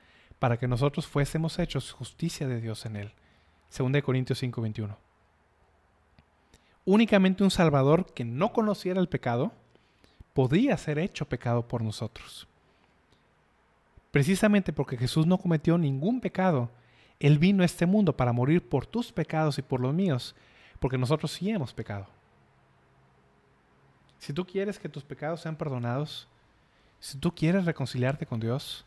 para 0.43 0.57
que 0.57 0.66
nosotros 0.66 1.07
fuésemos 1.07 1.61
hechos 1.61 1.93
justicia 1.93 2.49
de 2.49 2.61
Dios 2.61 2.84
en 2.84 2.97
él. 2.97 3.12
2 3.70 4.03
Corintios 4.03 4.43
5:21. 4.43 4.97
Únicamente 6.84 7.45
un 7.45 7.53
Salvador 7.53 8.12
que 8.12 8.24
no 8.24 8.53
conociera 8.53 9.01
el 9.01 9.09
pecado 9.09 9.53
podía 10.32 10.76
ser 10.76 10.99
hecho 10.99 11.26
pecado 11.26 11.68
por 11.68 11.80
nosotros. 11.82 12.49
Precisamente 14.11 14.72
porque 14.72 14.97
Jesús 14.97 15.28
no 15.28 15.38
cometió 15.38 15.78
ningún 15.78 16.20
pecado, 16.20 16.70
Él 17.20 17.38
vino 17.38 17.62
a 17.62 17.66
este 17.66 17.86
mundo 17.86 18.16
para 18.16 18.32
morir 18.32 18.68
por 18.68 18.84
tus 18.84 19.12
pecados 19.12 19.59
y 19.59 19.62
por 19.62 19.78
los 19.78 19.95
míos, 19.95 20.34
porque 20.80 20.99
nosotros 20.99 21.30
sí 21.30 21.51
hemos 21.51 21.72
pecado. 21.72 22.09
Si 24.18 24.32
tú 24.32 24.45
quieres 24.45 24.80
que 24.80 24.88
tus 24.88 25.05
pecados 25.05 25.40
sean 25.40 25.55
perdonados, 25.55 26.26
si 26.99 27.16
tú 27.16 27.32
quieres 27.32 27.64
reconciliarte 27.64 28.26
con 28.26 28.40
Dios, 28.40 28.84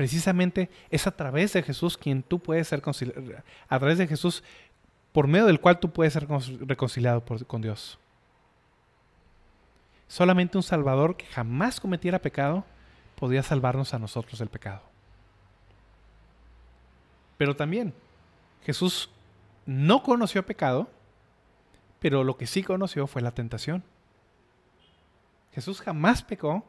Precisamente 0.00 0.70
es 0.88 1.06
a 1.06 1.10
través 1.10 1.52
de 1.52 1.62
Jesús 1.62 1.98
quien 1.98 2.22
tú 2.22 2.38
puedes 2.38 2.66
ser 2.66 2.82
a 3.68 3.78
través 3.78 3.98
de 3.98 4.06
Jesús 4.06 4.42
por 5.12 5.26
medio 5.26 5.44
del 5.44 5.60
cual 5.60 5.78
tú 5.78 5.90
puedes 5.90 6.14
ser 6.14 6.26
reconciliado 6.26 7.22
con 7.22 7.60
Dios. 7.60 7.98
Solamente 10.08 10.56
un 10.56 10.62
Salvador 10.62 11.18
que 11.18 11.26
jamás 11.26 11.80
cometiera 11.80 12.18
pecado 12.18 12.64
podía 13.14 13.42
salvarnos 13.42 13.92
a 13.92 13.98
nosotros 13.98 14.38
del 14.38 14.48
pecado. 14.48 14.80
Pero 17.36 17.54
también 17.54 17.92
Jesús 18.62 19.10
no 19.66 20.02
conoció 20.02 20.46
pecado, 20.46 20.88
pero 21.98 22.24
lo 22.24 22.38
que 22.38 22.46
sí 22.46 22.62
conoció 22.62 23.06
fue 23.06 23.20
la 23.20 23.32
tentación. 23.32 23.84
Jesús 25.52 25.82
jamás 25.82 26.22
pecó, 26.22 26.64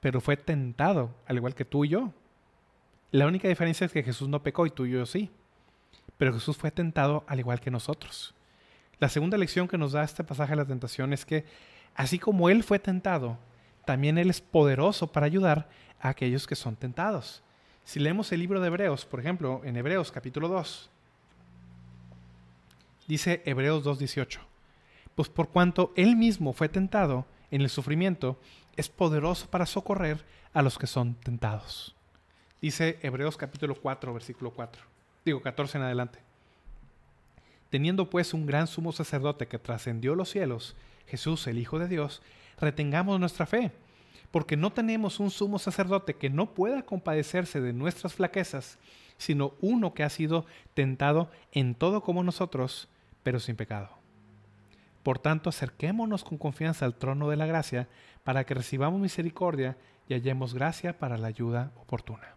pero 0.00 0.20
fue 0.20 0.36
tentado, 0.36 1.14
al 1.28 1.36
igual 1.36 1.54
que 1.54 1.64
tú 1.64 1.84
y 1.84 1.90
yo. 1.90 2.12
La 3.16 3.26
única 3.26 3.48
diferencia 3.48 3.86
es 3.86 3.92
que 3.92 4.02
Jesús 4.02 4.28
no 4.28 4.42
pecó 4.42 4.66
y 4.66 4.70
tú 4.70 4.84
y 4.84 4.90
yo 4.90 5.06
sí. 5.06 5.30
Pero 6.18 6.34
Jesús 6.34 6.58
fue 6.58 6.70
tentado 6.70 7.24
al 7.26 7.38
igual 7.38 7.62
que 7.62 7.70
nosotros. 7.70 8.34
La 8.98 9.08
segunda 9.08 9.38
lección 9.38 9.68
que 9.68 9.78
nos 9.78 9.92
da 9.92 10.04
este 10.04 10.22
pasaje 10.22 10.50
de 10.50 10.56
la 10.56 10.66
tentación 10.66 11.14
es 11.14 11.24
que 11.24 11.46
así 11.94 12.18
como 12.18 12.50
Él 12.50 12.62
fue 12.62 12.78
tentado, 12.78 13.38
también 13.86 14.18
Él 14.18 14.28
es 14.28 14.42
poderoso 14.42 15.06
para 15.12 15.24
ayudar 15.24 15.66
a 15.98 16.10
aquellos 16.10 16.46
que 16.46 16.56
son 16.56 16.76
tentados. 16.76 17.42
Si 17.84 18.00
leemos 18.00 18.30
el 18.32 18.40
libro 18.40 18.60
de 18.60 18.66
Hebreos, 18.66 19.06
por 19.06 19.18
ejemplo, 19.18 19.62
en 19.64 19.78
Hebreos 19.78 20.12
capítulo 20.12 20.48
2, 20.48 20.90
dice 23.08 23.40
Hebreos 23.46 23.82
2.18, 23.82 24.40
pues 25.14 25.30
por 25.30 25.48
cuanto 25.48 25.94
Él 25.96 26.16
mismo 26.16 26.52
fue 26.52 26.68
tentado 26.68 27.24
en 27.50 27.62
el 27.62 27.70
sufrimiento, 27.70 28.38
es 28.76 28.90
poderoso 28.90 29.48
para 29.48 29.64
socorrer 29.64 30.22
a 30.52 30.60
los 30.60 30.76
que 30.76 30.86
son 30.86 31.14
tentados. 31.14 31.95
Dice 32.66 32.98
Hebreos 33.00 33.36
capítulo 33.36 33.76
4, 33.76 34.12
versículo 34.12 34.50
4, 34.50 34.82
digo 35.24 35.40
14 35.40 35.78
en 35.78 35.84
adelante. 35.84 36.18
Teniendo 37.70 38.10
pues 38.10 38.34
un 38.34 38.44
gran 38.44 38.66
sumo 38.66 38.90
sacerdote 38.90 39.46
que 39.46 39.60
trascendió 39.60 40.16
los 40.16 40.30
cielos, 40.30 40.74
Jesús, 41.06 41.46
el 41.46 41.58
Hijo 41.58 41.78
de 41.78 41.86
Dios, 41.86 42.22
retengamos 42.58 43.20
nuestra 43.20 43.46
fe, 43.46 43.70
porque 44.32 44.56
no 44.56 44.72
tenemos 44.72 45.20
un 45.20 45.30
sumo 45.30 45.60
sacerdote 45.60 46.14
que 46.14 46.28
no 46.28 46.54
pueda 46.54 46.82
compadecerse 46.82 47.60
de 47.60 47.72
nuestras 47.72 48.14
flaquezas, 48.14 48.78
sino 49.16 49.52
uno 49.60 49.94
que 49.94 50.02
ha 50.02 50.10
sido 50.10 50.44
tentado 50.74 51.30
en 51.52 51.76
todo 51.76 52.02
como 52.02 52.24
nosotros, 52.24 52.88
pero 53.22 53.38
sin 53.38 53.54
pecado. 53.54 53.90
Por 55.04 55.20
tanto, 55.20 55.50
acerquémonos 55.50 56.24
con 56.24 56.36
confianza 56.36 56.84
al 56.84 56.96
trono 56.96 57.30
de 57.30 57.36
la 57.36 57.46
gracia 57.46 57.86
para 58.24 58.42
que 58.42 58.54
recibamos 58.54 59.00
misericordia 59.00 59.76
y 60.08 60.14
hallemos 60.14 60.52
gracia 60.52 60.98
para 60.98 61.16
la 61.16 61.28
ayuda 61.28 61.70
oportuna. 61.76 62.35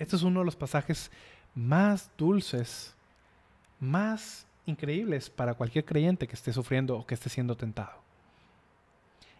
Este 0.00 0.16
es 0.16 0.22
uno 0.22 0.40
de 0.40 0.46
los 0.46 0.56
pasajes 0.56 1.10
más 1.54 2.10
dulces, 2.16 2.96
más 3.80 4.46
increíbles 4.64 5.28
para 5.28 5.52
cualquier 5.52 5.84
creyente 5.84 6.26
que 6.26 6.32
esté 6.32 6.54
sufriendo 6.54 6.96
o 6.96 7.06
que 7.06 7.12
esté 7.12 7.28
siendo 7.28 7.54
tentado. 7.54 8.00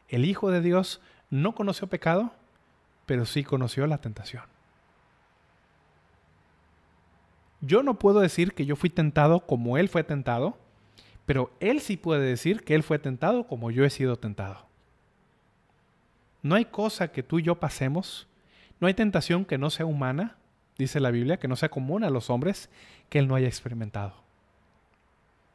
El 0.07 0.27
Hijo 0.27 0.51
de 0.51 0.61
Dios 0.61 1.01
no 1.31 1.55
conoció 1.55 1.87
pecado, 1.87 2.35
pero 3.07 3.25
sí 3.25 3.43
conoció 3.43 3.87
la 3.87 4.03
tentación. 4.03 4.43
Yo 7.63 7.83
no 7.83 7.99
puedo 7.99 8.21
decir 8.21 8.53
que 8.53 8.67
yo 8.67 8.77
fui 8.77 8.91
tentado 8.91 9.47
como 9.47 9.79
Él 9.79 9.89
fue 9.89 10.05
tentado, 10.05 10.59
pero 11.25 11.51
Él 11.61 11.81
sí 11.81 11.97
puede 11.97 12.27
decir 12.27 12.65
que 12.65 12.75
Él 12.75 12.83
fue 12.83 12.99
tentado 12.99 13.47
como 13.47 13.71
yo 13.71 13.87
he 13.87 13.91
sido 13.91 14.19
tentado. 14.19 14.67
No 16.43 16.55
hay 16.55 16.67
cosa 16.67 17.13
que 17.13 17.23
tú 17.23 17.39
y 17.39 17.45
yo 17.45 17.59
pasemos, 17.59 18.29
no 18.79 18.89
hay 18.89 18.95
tentación 18.95 19.47
que 19.47 19.57
no 19.57 19.71
sea 19.71 19.87
humana, 19.87 20.37
dice 20.81 21.01
la 21.01 21.11
Biblia, 21.11 21.39
que 21.39 21.49
no 21.49 21.57
sea 21.57 21.69
común 21.69 22.05
a 22.05 22.11
los 22.11 22.31
hombres, 22.31 22.69
que 23.09 23.19
Él 23.19 23.29
no 23.29 23.35
haya 23.35 23.47
experimentado. 23.49 24.15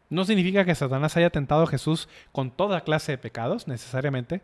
No 0.09 0.23
significa 0.23 0.65
que 0.65 0.75
Satanás 0.75 1.17
haya 1.17 1.29
tentado 1.29 1.63
a 1.63 1.67
Jesús 1.67 2.07
con 2.31 2.51
toda 2.51 2.81
clase 2.81 3.13
de 3.13 3.17
pecados, 3.17 3.67
necesariamente, 3.67 4.41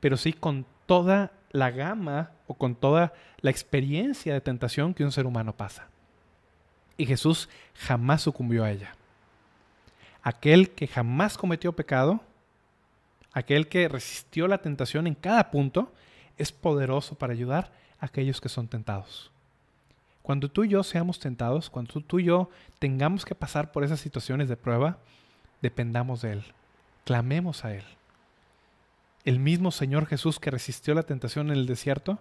pero 0.00 0.16
sí 0.16 0.32
con 0.32 0.66
toda 0.86 1.32
la 1.50 1.70
gama 1.70 2.32
o 2.46 2.54
con 2.54 2.74
toda 2.74 3.12
la 3.40 3.50
experiencia 3.50 4.34
de 4.34 4.40
tentación 4.40 4.92
que 4.92 5.04
un 5.04 5.12
ser 5.12 5.26
humano 5.26 5.56
pasa. 5.56 5.88
Y 6.96 7.06
Jesús 7.06 7.48
jamás 7.74 8.22
sucumbió 8.22 8.64
a 8.64 8.70
ella. 8.70 8.94
Aquel 10.22 10.70
que 10.70 10.86
jamás 10.86 11.38
cometió 11.38 11.74
pecado, 11.74 12.20
aquel 13.32 13.68
que 13.68 13.88
resistió 13.88 14.48
la 14.48 14.58
tentación 14.58 15.06
en 15.06 15.14
cada 15.14 15.50
punto, 15.50 15.92
es 16.38 16.50
poderoso 16.50 17.14
para 17.14 17.32
ayudar 17.32 17.72
a 18.00 18.06
aquellos 18.06 18.40
que 18.40 18.48
son 18.48 18.68
tentados. 18.68 19.30
Cuando 20.24 20.50
tú 20.50 20.64
y 20.64 20.70
yo 20.70 20.82
seamos 20.82 21.18
tentados, 21.18 21.68
cuando 21.68 22.00
tú 22.00 22.18
y 22.18 22.24
yo 22.24 22.48
tengamos 22.78 23.26
que 23.26 23.34
pasar 23.34 23.72
por 23.72 23.84
esas 23.84 24.00
situaciones 24.00 24.48
de 24.48 24.56
prueba, 24.56 24.96
dependamos 25.60 26.22
de 26.22 26.32
Él, 26.32 26.44
clamemos 27.04 27.66
a 27.66 27.74
Él. 27.74 27.84
El 29.26 29.38
mismo 29.38 29.70
Señor 29.70 30.06
Jesús 30.06 30.40
que 30.40 30.50
resistió 30.50 30.94
la 30.94 31.02
tentación 31.02 31.50
en 31.50 31.58
el 31.58 31.66
desierto 31.66 32.20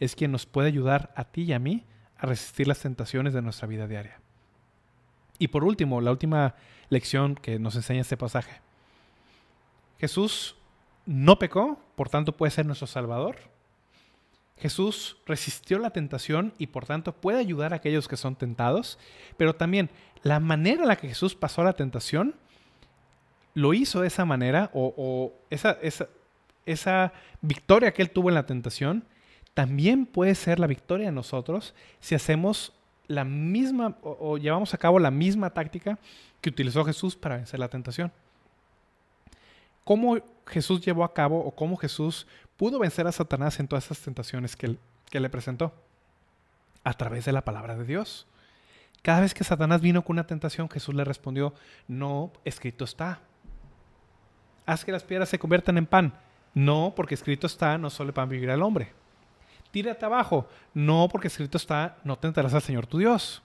es 0.00 0.16
quien 0.16 0.32
nos 0.32 0.46
puede 0.46 0.68
ayudar 0.68 1.12
a 1.14 1.24
ti 1.24 1.42
y 1.42 1.52
a 1.52 1.58
mí 1.58 1.84
a 2.16 2.24
resistir 2.24 2.66
las 2.66 2.80
tentaciones 2.80 3.34
de 3.34 3.42
nuestra 3.42 3.68
vida 3.68 3.86
diaria. 3.86 4.18
Y 5.38 5.48
por 5.48 5.62
último, 5.62 6.00
la 6.00 6.10
última 6.10 6.54
lección 6.88 7.34
que 7.34 7.58
nos 7.58 7.76
enseña 7.76 8.00
este 8.00 8.16
pasaje. 8.16 8.62
Jesús 9.98 10.56
no 11.04 11.38
pecó, 11.38 11.78
por 11.96 12.08
tanto 12.08 12.34
puede 12.34 12.50
ser 12.50 12.64
nuestro 12.64 12.86
Salvador. 12.86 13.36
Jesús 14.62 15.16
resistió 15.26 15.80
la 15.80 15.90
tentación 15.90 16.52
y 16.56 16.68
por 16.68 16.86
tanto 16.86 17.12
puede 17.12 17.40
ayudar 17.40 17.72
a 17.72 17.76
aquellos 17.76 18.06
que 18.06 18.16
son 18.16 18.36
tentados, 18.36 18.96
pero 19.36 19.56
también 19.56 19.90
la 20.22 20.38
manera 20.38 20.82
en 20.82 20.88
la 20.88 20.94
que 20.94 21.08
Jesús 21.08 21.34
pasó 21.34 21.64
la 21.64 21.72
tentación, 21.72 22.36
lo 23.54 23.74
hizo 23.74 24.02
de 24.02 24.06
esa 24.06 24.24
manera, 24.24 24.70
o, 24.72 25.32
esa, 25.50 25.72
esa, 25.82 26.06
esa 26.64 27.12
victoria 27.40 27.92
que 27.92 28.02
él 28.02 28.10
tuvo 28.10 28.28
en 28.28 28.36
la 28.36 28.46
tentación, 28.46 29.04
también 29.52 30.06
puede 30.06 30.36
ser 30.36 30.60
la 30.60 30.68
victoria 30.68 31.06
de 31.06 31.12
nosotros 31.12 31.74
si 31.98 32.14
hacemos 32.14 32.72
la 33.08 33.24
misma 33.24 33.96
o, 34.02 34.38
llevamos 34.38 34.72
a 34.74 34.78
cabo 34.78 35.00
la 35.00 35.10
misma 35.10 35.50
táctica 35.50 35.98
que 36.40 36.50
utilizó 36.50 36.84
Jesús 36.84 37.16
para 37.16 37.34
vencer 37.34 37.58
la 37.58 37.68
tentación. 37.68 38.12
¿Cómo 39.82 40.18
Jesús 40.46 40.80
llevó 40.86 41.02
a 41.02 41.12
cabo 41.12 41.44
o 41.44 41.50
cómo 41.50 41.76
Jesús 41.76 42.28
pudo 42.62 42.78
vencer 42.78 43.08
a 43.08 43.12
Satanás 43.12 43.58
en 43.58 43.66
todas 43.66 43.86
esas 43.86 43.98
tentaciones 43.98 44.54
que, 44.54 44.76
que 45.10 45.18
le 45.18 45.28
presentó? 45.28 45.74
A 46.84 46.94
través 46.94 47.24
de 47.24 47.32
la 47.32 47.44
palabra 47.44 47.76
de 47.76 47.82
Dios. 47.82 48.28
Cada 49.02 49.22
vez 49.22 49.34
que 49.34 49.42
Satanás 49.42 49.80
vino 49.80 50.04
con 50.04 50.14
una 50.14 50.28
tentación, 50.28 50.70
Jesús 50.70 50.94
le 50.94 51.02
respondió, 51.02 51.54
no, 51.88 52.32
escrito 52.44 52.84
está. 52.84 53.18
Haz 54.64 54.84
que 54.84 54.92
las 54.92 55.02
piedras 55.02 55.28
se 55.28 55.40
conviertan 55.40 55.76
en 55.76 55.86
pan. 55.86 56.14
No, 56.54 56.92
porque 56.94 57.16
escrito 57.16 57.48
está, 57.48 57.78
no 57.78 57.90
solo 57.90 58.14
pan 58.14 58.28
vivir 58.28 58.48
al 58.48 58.62
hombre 58.62 58.92
tírate 59.72 60.04
abajo. 60.04 60.46
No, 60.72 61.08
porque 61.10 61.26
escrito 61.26 61.56
está, 61.56 61.96
no 62.04 62.16
tentarás 62.16 62.54
al 62.54 62.62
Señor 62.62 62.86
tu 62.86 62.98
Dios. 62.98 63.42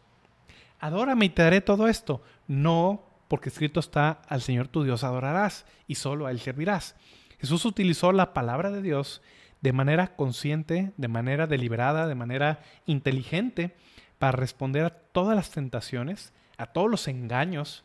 Adórame 0.79 1.25
y 1.25 1.29
te 1.29 1.41
daré 1.41 1.61
todo 1.61 1.87
esto. 1.87 2.21
No, 2.47 3.01
porque 3.27 3.49
escrito 3.49 3.79
está, 3.79 4.21
al 4.27 4.41
Señor 4.41 4.67
tu 4.67 4.83
Dios 4.83 5.03
adorarás 5.03 5.65
y 5.87 5.95
solo 5.95 6.27
a 6.27 6.31
Él 6.31 6.39
servirás. 6.39 6.95
Jesús 7.39 7.65
utilizó 7.65 8.11
la 8.11 8.33
palabra 8.33 8.71
de 8.71 8.81
Dios 8.81 9.21
de 9.61 9.73
manera 9.73 10.15
consciente, 10.15 10.91
de 10.97 11.07
manera 11.07 11.47
deliberada, 11.47 12.07
de 12.07 12.15
manera 12.15 12.61
inteligente, 12.85 13.75
para 14.19 14.31
responder 14.31 14.85
a 14.85 14.89
todas 14.89 15.35
las 15.35 15.51
tentaciones, 15.51 16.33
a 16.57 16.67
todos 16.67 16.89
los 16.89 17.07
engaños 17.07 17.83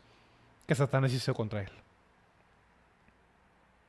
que 0.67 0.75
Satanás 0.75 1.13
hizo 1.13 1.35
contra 1.35 1.63
Él. 1.63 1.71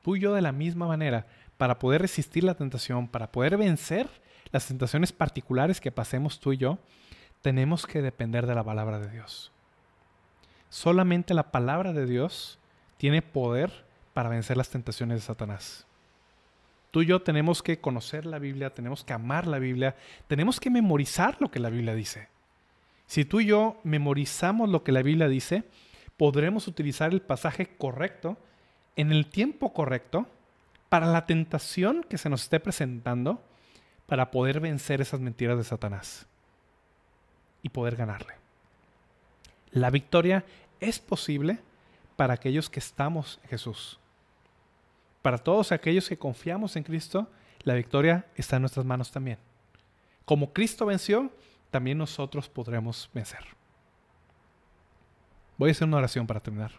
Tú 0.02 0.16
y 0.16 0.20
yo 0.20 0.34
de 0.34 0.42
la 0.42 0.52
misma 0.52 0.86
manera, 0.86 1.26
para 1.56 1.78
poder 1.78 2.02
resistir 2.02 2.44
la 2.44 2.54
tentación, 2.54 3.08
para 3.08 3.32
poder 3.32 3.56
vencer 3.56 4.08
las 4.52 4.66
tentaciones 4.66 5.12
particulares 5.12 5.80
que 5.80 5.90
pasemos 5.90 6.40
tú 6.40 6.52
y 6.52 6.58
yo, 6.58 6.78
tenemos 7.40 7.86
que 7.86 8.02
depender 8.02 8.46
de 8.46 8.54
la 8.54 8.64
palabra 8.64 8.98
de 8.98 9.10
Dios. 9.10 9.50
Solamente 10.68 11.34
la 11.34 11.50
palabra 11.50 11.92
de 11.92 12.06
Dios 12.06 12.58
tiene 12.96 13.22
poder 13.22 13.84
para 14.14 14.30
vencer 14.30 14.56
las 14.56 14.70
tentaciones 14.70 15.18
de 15.18 15.26
Satanás. 15.26 15.86
Tú 16.90 17.02
y 17.02 17.06
yo 17.06 17.20
tenemos 17.20 17.62
que 17.62 17.80
conocer 17.80 18.24
la 18.24 18.38
Biblia, 18.38 18.72
tenemos 18.72 19.02
que 19.02 19.12
amar 19.12 19.46
la 19.48 19.58
Biblia, 19.58 19.96
tenemos 20.28 20.60
que 20.60 20.70
memorizar 20.70 21.36
lo 21.40 21.50
que 21.50 21.58
la 21.58 21.68
Biblia 21.68 21.94
dice. 21.94 22.28
Si 23.06 23.24
tú 23.24 23.40
y 23.40 23.46
yo 23.46 23.80
memorizamos 23.82 24.70
lo 24.70 24.84
que 24.84 24.92
la 24.92 25.02
Biblia 25.02 25.28
dice, 25.28 25.64
podremos 26.16 26.68
utilizar 26.68 27.12
el 27.12 27.20
pasaje 27.20 27.76
correcto 27.76 28.38
en 28.96 29.10
el 29.10 29.26
tiempo 29.26 29.72
correcto 29.72 30.28
para 30.88 31.06
la 31.06 31.26
tentación 31.26 32.06
que 32.08 32.16
se 32.16 32.30
nos 32.30 32.44
esté 32.44 32.60
presentando 32.60 33.42
para 34.06 34.30
poder 34.30 34.60
vencer 34.60 35.00
esas 35.00 35.18
mentiras 35.18 35.58
de 35.58 35.64
Satanás 35.64 36.26
y 37.62 37.70
poder 37.70 37.96
ganarle. 37.96 38.34
La 39.72 39.90
victoria 39.90 40.44
es 40.78 41.00
posible 41.00 41.58
para 42.14 42.34
aquellos 42.34 42.70
que 42.70 42.78
estamos 42.78 43.40
en 43.42 43.50
Jesús. 43.50 43.98
Para 45.24 45.38
todos 45.38 45.72
aquellos 45.72 46.06
que 46.06 46.18
confiamos 46.18 46.76
en 46.76 46.82
Cristo, 46.82 47.30
la 47.62 47.72
victoria 47.72 48.26
está 48.34 48.56
en 48.56 48.62
nuestras 48.62 48.84
manos 48.84 49.10
también. 49.10 49.38
Como 50.26 50.52
Cristo 50.52 50.84
venció, 50.84 51.32
también 51.70 51.96
nosotros 51.96 52.46
podremos 52.46 53.08
vencer. 53.14 53.42
Voy 55.56 55.70
a 55.70 55.72
hacer 55.72 55.88
una 55.88 55.96
oración 55.96 56.26
para 56.26 56.40
terminar. 56.40 56.72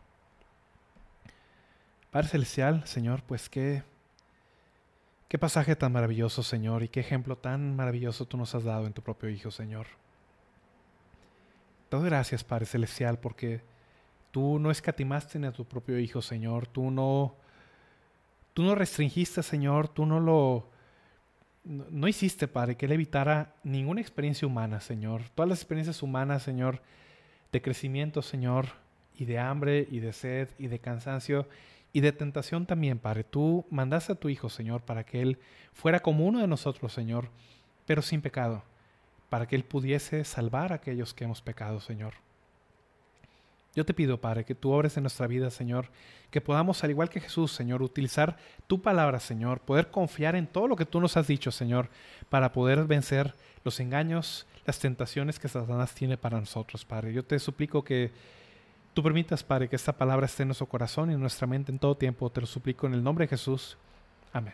Padre 2.11 2.27
Celestial, 2.27 2.85
Señor, 2.85 3.23
pues 3.23 3.49
que 3.49 3.81
Qué 5.27 5.39
pasaje 5.39 5.75
tan 5.75 5.91
maravilloso, 5.91 6.43
Señor, 6.43 6.83
y 6.83 6.87
qué 6.87 6.99
ejemplo 6.99 7.35
tan 7.35 7.75
maravilloso 7.75 8.27
tú 8.27 8.37
nos 8.37 8.53
has 8.53 8.63
dado 8.63 8.85
en 8.85 8.93
tu 8.93 9.01
propio 9.01 9.27
Hijo, 9.27 9.49
Señor. 9.49 9.87
Te 11.89 11.97
doy 11.97 12.05
gracias, 12.05 12.43
Padre 12.43 12.67
Celestial, 12.67 13.17
porque 13.17 13.63
tú 14.29 14.59
no 14.59 14.69
escatimaste 14.69 15.39
en 15.39 15.45
a 15.45 15.51
tu 15.51 15.65
propio 15.65 15.97
Hijo, 15.97 16.21
Señor. 16.21 16.67
Tú 16.67 16.91
no, 16.91 17.33
tú 18.55 18.63
no 18.63 18.73
restringiste, 18.73 19.43
Señor. 19.43 19.89
Tú 19.89 20.07
no 20.07 20.19
lo, 20.19 20.71
no, 21.65 22.07
hiciste, 22.07 22.47
Padre, 22.47 22.77
que 22.77 22.87
Él 22.87 22.93
evitara 22.93 23.53
ninguna 23.63 24.01
experiencia 24.01 24.47
humana, 24.47 24.79
Señor. 24.79 25.23
Todas 25.35 25.49
las 25.49 25.59
experiencias 25.59 26.01
humanas, 26.01 26.41
Señor, 26.41 26.81
de 27.51 27.61
crecimiento, 27.61 28.23
Señor, 28.23 28.67
y 29.17 29.25
de 29.25 29.39
hambre 29.39 29.87
y 29.91 29.99
de 29.99 30.13
sed 30.13 30.49
y 30.57 30.67
de 30.67 30.79
cansancio 30.79 31.47
y 31.93 31.99
de 32.01 32.13
tentación 32.13 32.65
también, 32.65 32.97
Padre. 32.97 33.25
Tú 33.25 33.65
mandaste 33.69 34.13
a 34.13 34.15
tu 34.15 34.29
Hijo, 34.29 34.49
Señor, 34.49 34.81
para 34.81 35.05
que 35.05 35.21
Él 35.21 35.37
fuera 35.73 35.99
como 35.99 36.25
uno 36.25 36.39
de 36.39 36.47
nosotros, 36.47 36.93
Señor, 36.93 37.29
pero 37.85 38.01
sin 38.01 38.21
pecado, 38.21 38.63
para 39.29 39.47
que 39.47 39.55
Él 39.57 39.65
pudiese 39.65 40.23
salvar 40.23 40.71
a 40.71 40.75
aquellos 40.75 41.13
que 41.13 41.25
hemos 41.25 41.41
pecado, 41.41 41.81
Señor. 41.81 42.24
Yo 43.75 43.85
te 43.85 43.93
pido, 43.93 44.21
Padre, 44.21 44.45
que 44.45 44.55
tú 44.55 44.71
obres 44.71 44.95
en 44.95 45.03
nuestra 45.03 45.27
vida, 45.27 45.49
Señor, 45.49 45.89
que 46.31 46.39
podamos, 46.39 46.83
al 46.83 46.91
igual 46.91 47.09
que 47.09 47.19
Jesús, 47.19 47.51
Señor, 47.51 47.81
utilizar 47.81 48.37
tu 48.67 48.81
palabra, 48.81 49.19
Señor, 49.19 49.59
poder 49.59 49.91
confiar 49.91 50.35
en 50.35 50.47
todo 50.47 50.67
lo 50.67 50.77
que 50.77 50.85
tú 50.85 51.01
nos 51.01 51.17
has 51.17 51.27
dicho, 51.27 51.51
Señor, 51.51 51.89
para 52.29 52.53
poder 52.53 52.85
vencer 52.85 53.35
los 53.65 53.79
engaños, 53.81 54.47
las 54.65 54.79
tentaciones 54.79 55.39
que 55.39 55.49
Satanás 55.49 55.93
tiene 55.93 56.17
para 56.17 56.39
nosotros, 56.39 56.85
Padre. 56.85 57.13
Yo 57.13 57.23
te 57.23 57.37
suplico 57.37 57.83
que 57.83 58.11
tú 58.93 59.03
permitas, 59.03 59.43
Padre, 59.43 59.67
que 59.67 59.75
esta 59.75 59.91
palabra 59.91 60.25
esté 60.25 60.43
en 60.43 60.49
nuestro 60.49 60.67
corazón 60.67 61.11
y 61.11 61.13
en 61.13 61.19
nuestra 61.19 61.45
mente 61.45 61.71
en 61.71 61.79
todo 61.79 61.95
tiempo. 61.95 62.29
Te 62.29 62.39
lo 62.41 62.47
suplico 62.47 62.87
en 62.87 62.93
el 62.93 63.03
nombre 63.03 63.25
de 63.25 63.29
Jesús. 63.29 63.77
Amén. 64.31 64.53